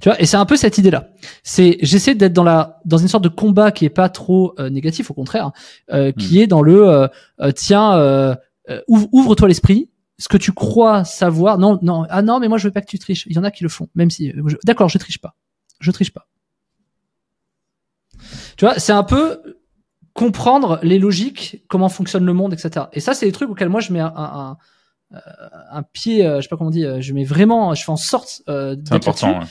[0.00, 1.10] Tu vois, et c'est un peu cette idée-là.
[1.44, 4.70] C'est, j'essaie d'être dans la, dans une sorte de combat qui est pas trop euh,
[4.70, 5.52] négatif, au contraire,
[5.92, 7.08] euh, qui est dans le, euh,
[7.40, 8.36] euh, tiens,
[8.88, 9.90] ouvre- ouvre-toi l'esprit.
[10.18, 12.86] Ce que tu crois savoir, non, non, ah non, mais moi je veux pas que
[12.86, 13.26] tu triches.
[13.26, 15.34] Il y en a qui le font, même si, je- d'accord, je triche pas,
[15.80, 16.26] je triche pas.
[18.56, 19.40] Tu vois, c'est un peu
[20.14, 22.86] comprendre les logiques, comment fonctionne le monde, etc.
[22.92, 24.56] Et ça, c'est des trucs auxquels moi je mets un, un,
[25.12, 25.18] un,
[25.70, 27.92] un pied, euh, je sais pas comment on dit, euh, je mets vraiment, je fais
[27.92, 29.46] en sorte euh, c'est important ouais.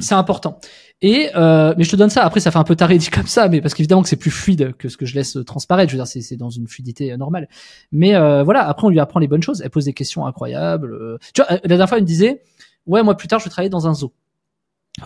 [0.00, 0.60] C'est important.
[1.02, 2.24] Et euh, mais je te donne ça.
[2.24, 4.30] Après, ça fait un peu taré dit comme ça, mais parce qu'évidemment que c'est plus
[4.30, 5.90] fluide que ce que je laisse transparaître.
[5.92, 7.48] Je veux dire, c'est dans une fluidité normale.
[7.92, 8.66] Mais euh, voilà.
[8.66, 9.60] Après, on lui apprend les bonnes choses.
[9.62, 11.18] Elle pose des questions incroyables.
[11.34, 12.40] Tu vois, la dernière fois, elle me disait,
[12.86, 14.12] ouais, moi plus tard, je vais travailler dans un zoo.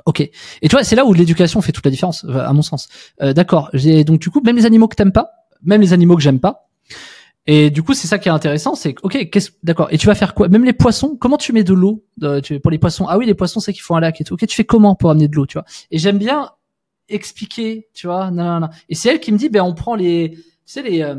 [0.05, 0.21] Ok.
[0.21, 0.33] Et
[0.63, 2.89] tu vois, c'est là où l'éducation fait toute la différence, euh, à mon sens.
[3.23, 3.71] Euh, D'accord.
[3.73, 5.31] Donc du coup, même les animaux que t'aimes pas,
[5.63, 6.69] même les animaux que j'aime pas.
[7.47, 9.89] Et du coup, c'est ça qui est intéressant, c'est ok, qu'est-ce, d'accord.
[9.91, 10.49] Et tu vas faire quoi?
[10.49, 13.07] Même les poissons, comment tu mets de l'eau euh, pour les poissons?
[13.09, 14.35] Ah oui, les poissons, c'est qu'il faut un lac et tout.
[14.35, 15.65] Ok, tu fais comment pour amener de l'eau, tu vois?
[15.91, 16.51] Et j'aime bien
[17.09, 18.31] expliquer, tu vois.
[18.31, 18.69] Non, non, non.
[18.91, 21.17] Et c'est elle qui me dit, ben on prend les, tu sais les, euh,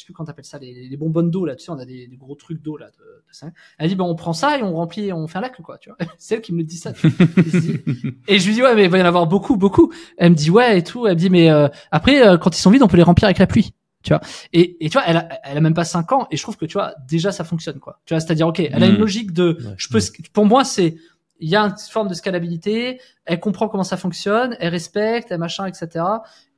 [0.00, 2.06] sais plus comment t'appelles ça, les, les bonbonnes d'eau là, tu sais, on a des,
[2.06, 2.86] des gros trucs d'eau là.
[2.86, 3.48] De, de ça.
[3.78, 5.90] Elle dit, ben on prend ça et on remplit, on fait un lac quoi, tu
[5.90, 5.98] vois.
[6.18, 6.92] C'est elle qui me dit ça.
[8.28, 9.92] et je lui dis ouais, mais il va y en avoir beaucoup, beaucoup.
[10.16, 11.06] Elle me dit ouais et tout.
[11.06, 13.26] Elle me dit mais euh, après euh, quand ils sont vides, on peut les remplir
[13.26, 13.72] avec la pluie.
[14.02, 14.20] Tu vois.
[14.54, 16.56] Et, et tu vois, elle a, elle a même pas 5 ans et je trouve
[16.56, 18.00] que tu vois déjà ça fonctionne quoi.
[18.06, 18.98] Tu vois, c'est-à-dire ok, elle a une Mm.
[19.00, 19.74] logique de, Ouais.
[19.76, 19.98] je peux,
[20.32, 20.96] pour moi c'est
[21.38, 25.38] il y a une forme de scalabilité, elle comprend comment ça fonctionne, elle respecte, elle
[25.38, 26.04] machin, etc.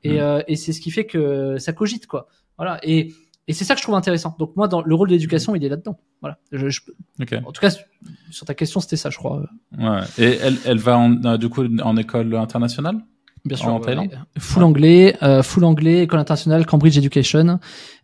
[0.04, 0.18] Et, Mm.
[0.20, 2.28] euh, et c'est ce qui fait que ça cogite, quoi.
[2.58, 2.78] Voilà.
[2.84, 3.12] Et,
[3.48, 4.34] et c'est ça que je trouve intéressant.
[4.38, 5.98] Donc moi, dans le rôle de l'éducation, il est là-dedans.
[6.20, 6.38] Voilà.
[6.52, 6.80] Je, je-
[7.20, 7.34] Ok.
[7.44, 7.70] en tout cas,
[8.30, 9.42] sur ta question, c'était ça, je crois.
[9.78, 10.00] Ouais.
[10.18, 12.96] Et elle, elle va en, euh, du coup en école internationale?
[13.44, 13.74] Bien sûr.
[13.74, 14.18] En Thaïlande ouais.
[14.38, 17.58] Full anglais, euh, full anglais, école internationale, Cambridge Education.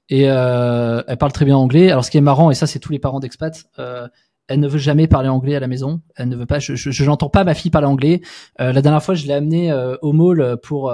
[0.08, 1.90] Et euh, elle parle très bien anglais.
[1.90, 3.66] Alors, ce qui est marrant, et ça, c'est tous les parents d'expats.
[3.78, 4.08] Euh,
[4.48, 6.00] elle ne veut jamais parler anglais à la maison.
[6.16, 6.58] Elle ne veut pas.
[6.58, 8.22] Je, je, je n'entends pas ma fille parler anglais.
[8.60, 10.90] Euh, la dernière fois, je l'ai amenée euh, au mall pour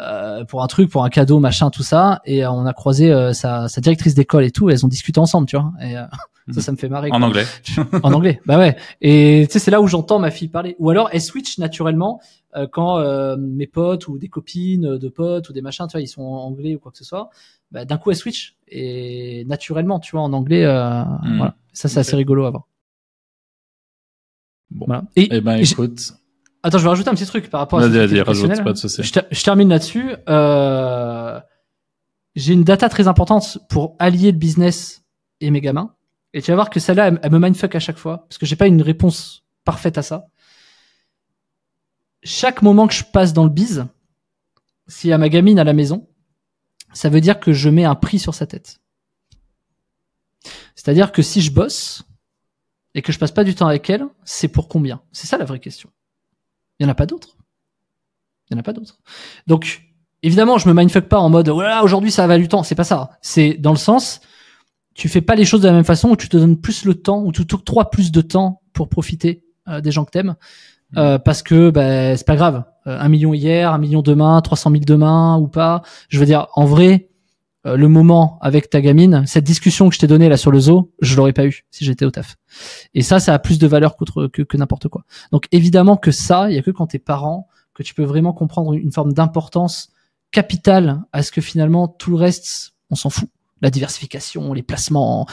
[0.00, 2.20] euh, pour un truc, pour un cadeau, machin, tout ça.
[2.24, 4.70] Et euh, on a croisé euh, sa, sa directrice d'école et tout.
[4.70, 5.72] Et elles ont discuté ensemble, tu vois.
[5.82, 6.04] Et euh,
[6.52, 7.10] ça, ça me fait marrer.
[7.12, 7.26] en quoi.
[7.28, 7.44] anglais.
[8.02, 8.40] en anglais.
[8.46, 8.76] Bah ouais.
[9.00, 10.74] Et tu sais, c'est là où j'entends ma fille parler.
[10.78, 12.20] Ou alors, elle switch naturellement
[12.56, 16.00] euh, quand euh, mes potes ou des copines de potes ou des machins, tu vois,
[16.00, 17.30] ils sont en anglais ou quoi que ce soit.
[17.70, 20.64] Bah, d'un coup, elle switch et naturellement, tu vois, en anglais.
[20.64, 21.36] Euh, Hmm.
[21.36, 21.54] Voilà.
[21.72, 22.64] Ça, c'est assez rigolo à voir.
[24.70, 24.86] Bon.
[24.86, 25.04] Voilà.
[25.16, 26.14] Et Eh ben écoute,
[26.62, 29.02] attends, je vais rajouter un petit truc par rapport à vas-y, rajoute, pas de souci.
[29.02, 30.14] Je, ter- je termine là-dessus.
[30.28, 31.40] Euh,
[32.36, 35.02] j'ai une data très importante pour allier le business
[35.40, 35.94] et mes gamins.
[36.32, 38.46] Et tu vas voir que celle-là, elle, elle me mindfuck à chaque fois parce que
[38.46, 40.26] j'ai pas une réponse parfaite à ça.
[42.22, 43.86] Chaque moment que je passe dans le biz,
[44.86, 46.08] s'il y a ma gamine à la maison,
[46.92, 48.80] ça veut dire que je mets un prix sur sa tête.
[50.74, 52.02] C'est-à-dire que si je bosse
[52.94, 55.00] et que je passe pas du temps avec elle, c'est pour combien?
[55.12, 55.90] C'est ça la vraie question.
[56.80, 57.36] Il y en a pas d'autres.
[58.50, 58.98] Il y en a pas d'autres.
[59.46, 59.82] Donc,
[60.22, 62.62] évidemment, je me mindfuck pas en mode, voilà, aujourd'hui ça va du temps.
[62.62, 63.10] C'est pas ça.
[63.20, 64.20] C'est dans le sens,
[64.94, 66.94] tu fais pas les choses de la même façon où tu te donnes plus le
[66.94, 70.34] temps, ou tu t'octroies plus de temps pour profiter euh, des gens que t'aimes.
[70.96, 72.64] Euh, parce que bah, c'est pas grave.
[72.86, 75.82] Euh, un million hier, un million demain, 300 000 demain ou pas.
[76.08, 77.09] Je veux dire, en vrai,
[77.66, 80.60] euh, le moment avec ta gamine, cette discussion que je t'ai donnée là sur le
[80.60, 82.36] zoo, je l'aurais pas eu si j'étais au taf.
[82.94, 85.04] Et ça, ça a plus de valeur que, que n'importe quoi.
[85.30, 88.32] Donc évidemment que ça, il y a que quand t'es parent que tu peux vraiment
[88.32, 89.90] comprendre une forme d'importance
[90.32, 93.28] capitale à ce que finalement tout le reste, on s'en fout.
[93.62, 95.26] La diversification, les placements.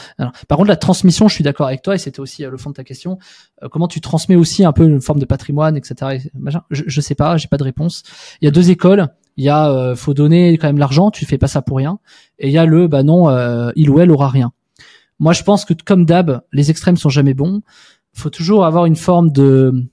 [0.48, 2.68] Par contre, la transmission, je suis d'accord avec toi, et c'était aussi euh, le fond
[2.68, 3.18] de ta question.
[3.62, 6.18] Euh, comment tu transmets aussi un peu une forme de patrimoine, etc.
[6.22, 6.30] et.
[6.70, 8.02] Je, je sais pas, j'ai pas de réponse.
[8.42, 9.08] Il y a deux écoles.
[9.38, 11.98] Il y a, euh, faut donner quand même l'argent, tu fais pas ça pour rien.
[12.38, 14.52] Et il y a le, bah non, euh, il ou elle aura rien.
[15.18, 17.62] Moi, je pense que comme d'hab, les extrêmes sont jamais bons.
[18.12, 19.88] Faut toujours avoir une forme de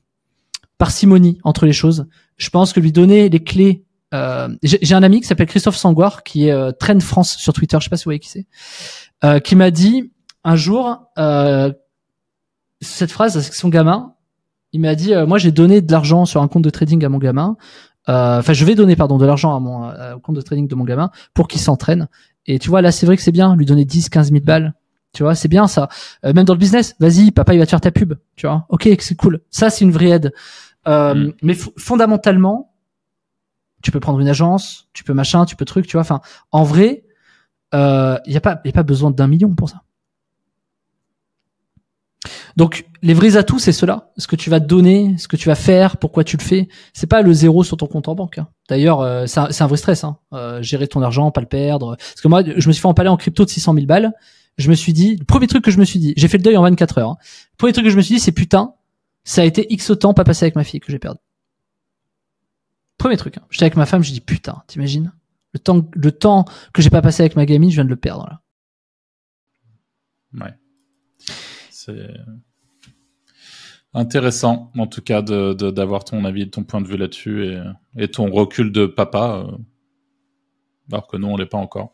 [0.78, 2.08] parcimonie entre les choses.
[2.38, 3.84] Je pense que lui donner les clés.
[4.14, 7.78] Euh, j'ai un ami qui s'appelle Christophe Sangoire, qui est euh, Trend France sur Twitter.
[7.80, 8.46] Je sais pas si vous voyez qui c'est,
[9.24, 10.12] euh, qui m'a dit
[10.44, 11.72] un jour euh,
[12.82, 14.14] cette phrase avec son gamin.
[14.74, 17.18] Il m'a dit moi j'ai donné de l'argent sur un compte de trading à mon
[17.18, 17.56] gamin.
[18.10, 20.68] Euh, Enfin, je vais donner pardon de l'argent à mon euh, au compte de trading
[20.68, 22.07] de mon gamin pour qu'il s'entraîne.
[22.45, 24.73] Et tu vois là, c'est vrai que c'est bien lui donner 10, 15 000 balles.
[25.14, 25.88] Tu vois, c'est bien ça.
[26.26, 28.15] Euh, même dans le business, vas-y, papa, il va te faire ta pub.
[28.36, 29.40] Tu vois, ok, c'est cool.
[29.49, 30.34] Ça, c'est une vraie aide.
[30.88, 31.34] Euh, Mm.
[31.41, 32.73] Mais fondamentalement,
[33.82, 36.02] tu peux prendre une agence, tu peux machin, tu peux truc, tu vois.
[36.02, 36.22] Enfin,
[36.52, 37.06] en vrai,
[37.73, 39.84] il euh, y a pas, y a pas besoin d'un million pour ça.
[42.56, 44.11] Donc, les vrais atouts, c'est cela.
[44.18, 46.69] Ce que tu vas te donner, ce que tu vas faire, pourquoi tu le fais.
[46.94, 48.38] C'est pas le zéro sur ton compte en banque.
[48.38, 48.48] hein.
[48.69, 50.03] D'ailleurs, euh, c'est un, un vrai stress.
[50.06, 50.18] Hein.
[50.34, 51.98] Euh, gérer ton argent, pas le perdre.
[51.98, 54.14] Parce que moi, je me suis fait empaler en crypto de 600 000 balles.
[54.57, 56.44] Je me suis dit, le premier truc que je me suis dit, j'ai fait le
[56.44, 57.10] deuil en 24 heures.
[57.11, 57.18] hein.
[57.53, 58.73] Le premier truc que je me suis dit, c'est putain,
[59.26, 61.19] ça a été X temps pas passé avec ma fille que j'ai perdu.
[62.98, 63.38] Premier truc.
[63.38, 63.41] Hein.
[63.49, 65.11] J'étais avec ma femme, je dis putain, t'imagines?
[65.52, 67.95] Le temps, le temps que j'ai pas passé avec ma gamine, je viens de le
[67.98, 68.41] perdre là.
[70.45, 70.53] Ouais.
[71.86, 72.10] C'est
[73.94, 77.62] intéressant, en tout cas, de de- d'avoir ton avis, ton point de vue là-dessus et,
[77.98, 79.57] et ton recul de papa, euh,
[80.91, 81.91] alors que nous, on l'est pas encore.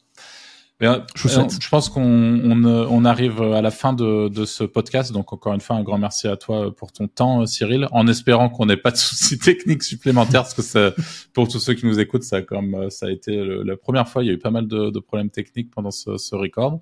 [0.79, 4.45] Mais, euh, Je euh, je pense qu'on on, on arrive à la fin de, de
[4.45, 7.87] ce podcast, donc encore une fois, un grand merci à toi pour ton temps, Cyril,
[7.91, 10.93] en espérant qu'on n'ait pas de soucis techniques supplémentaires, parce que ça,
[11.33, 14.09] pour tous ceux qui nous écoutent, ça a, comme, ça a été le- la première
[14.09, 16.81] fois, il y a eu pas mal de, de problèmes techniques pendant ce, ce record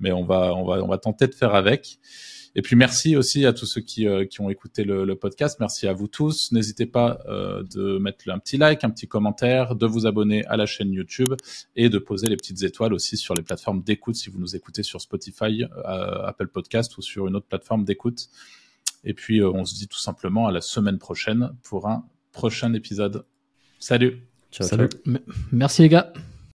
[0.00, 1.98] mais on va, on va, on va tenter de faire avec.
[2.56, 5.58] Et puis merci aussi à tous ceux qui, euh, qui ont écouté le, le podcast.
[5.60, 6.50] Merci à vous tous.
[6.52, 10.56] N'hésitez pas euh, de mettre un petit like, un petit commentaire, de vous abonner à
[10.56, 11.34] la chaîne YouTube
[11.76, 14.82] et de poser les petites étoiles aussi sur les plateformes d'écoute si vous nous écoutez
[14.82, 18.30] sur Spotify, euh, Apple Podcast ou sur une autre plateforme d'écoute.
[19.04, 22.72] Et puis euh, on se dit tout simplement à la semaine prochaine pour un prochain
[22.72, 23.26] épisode.
[23.78, 24.88] Salut Ciao, Salut.
[24.88, 25.16] ciao.
[25.52, 26.12] Merci les gars.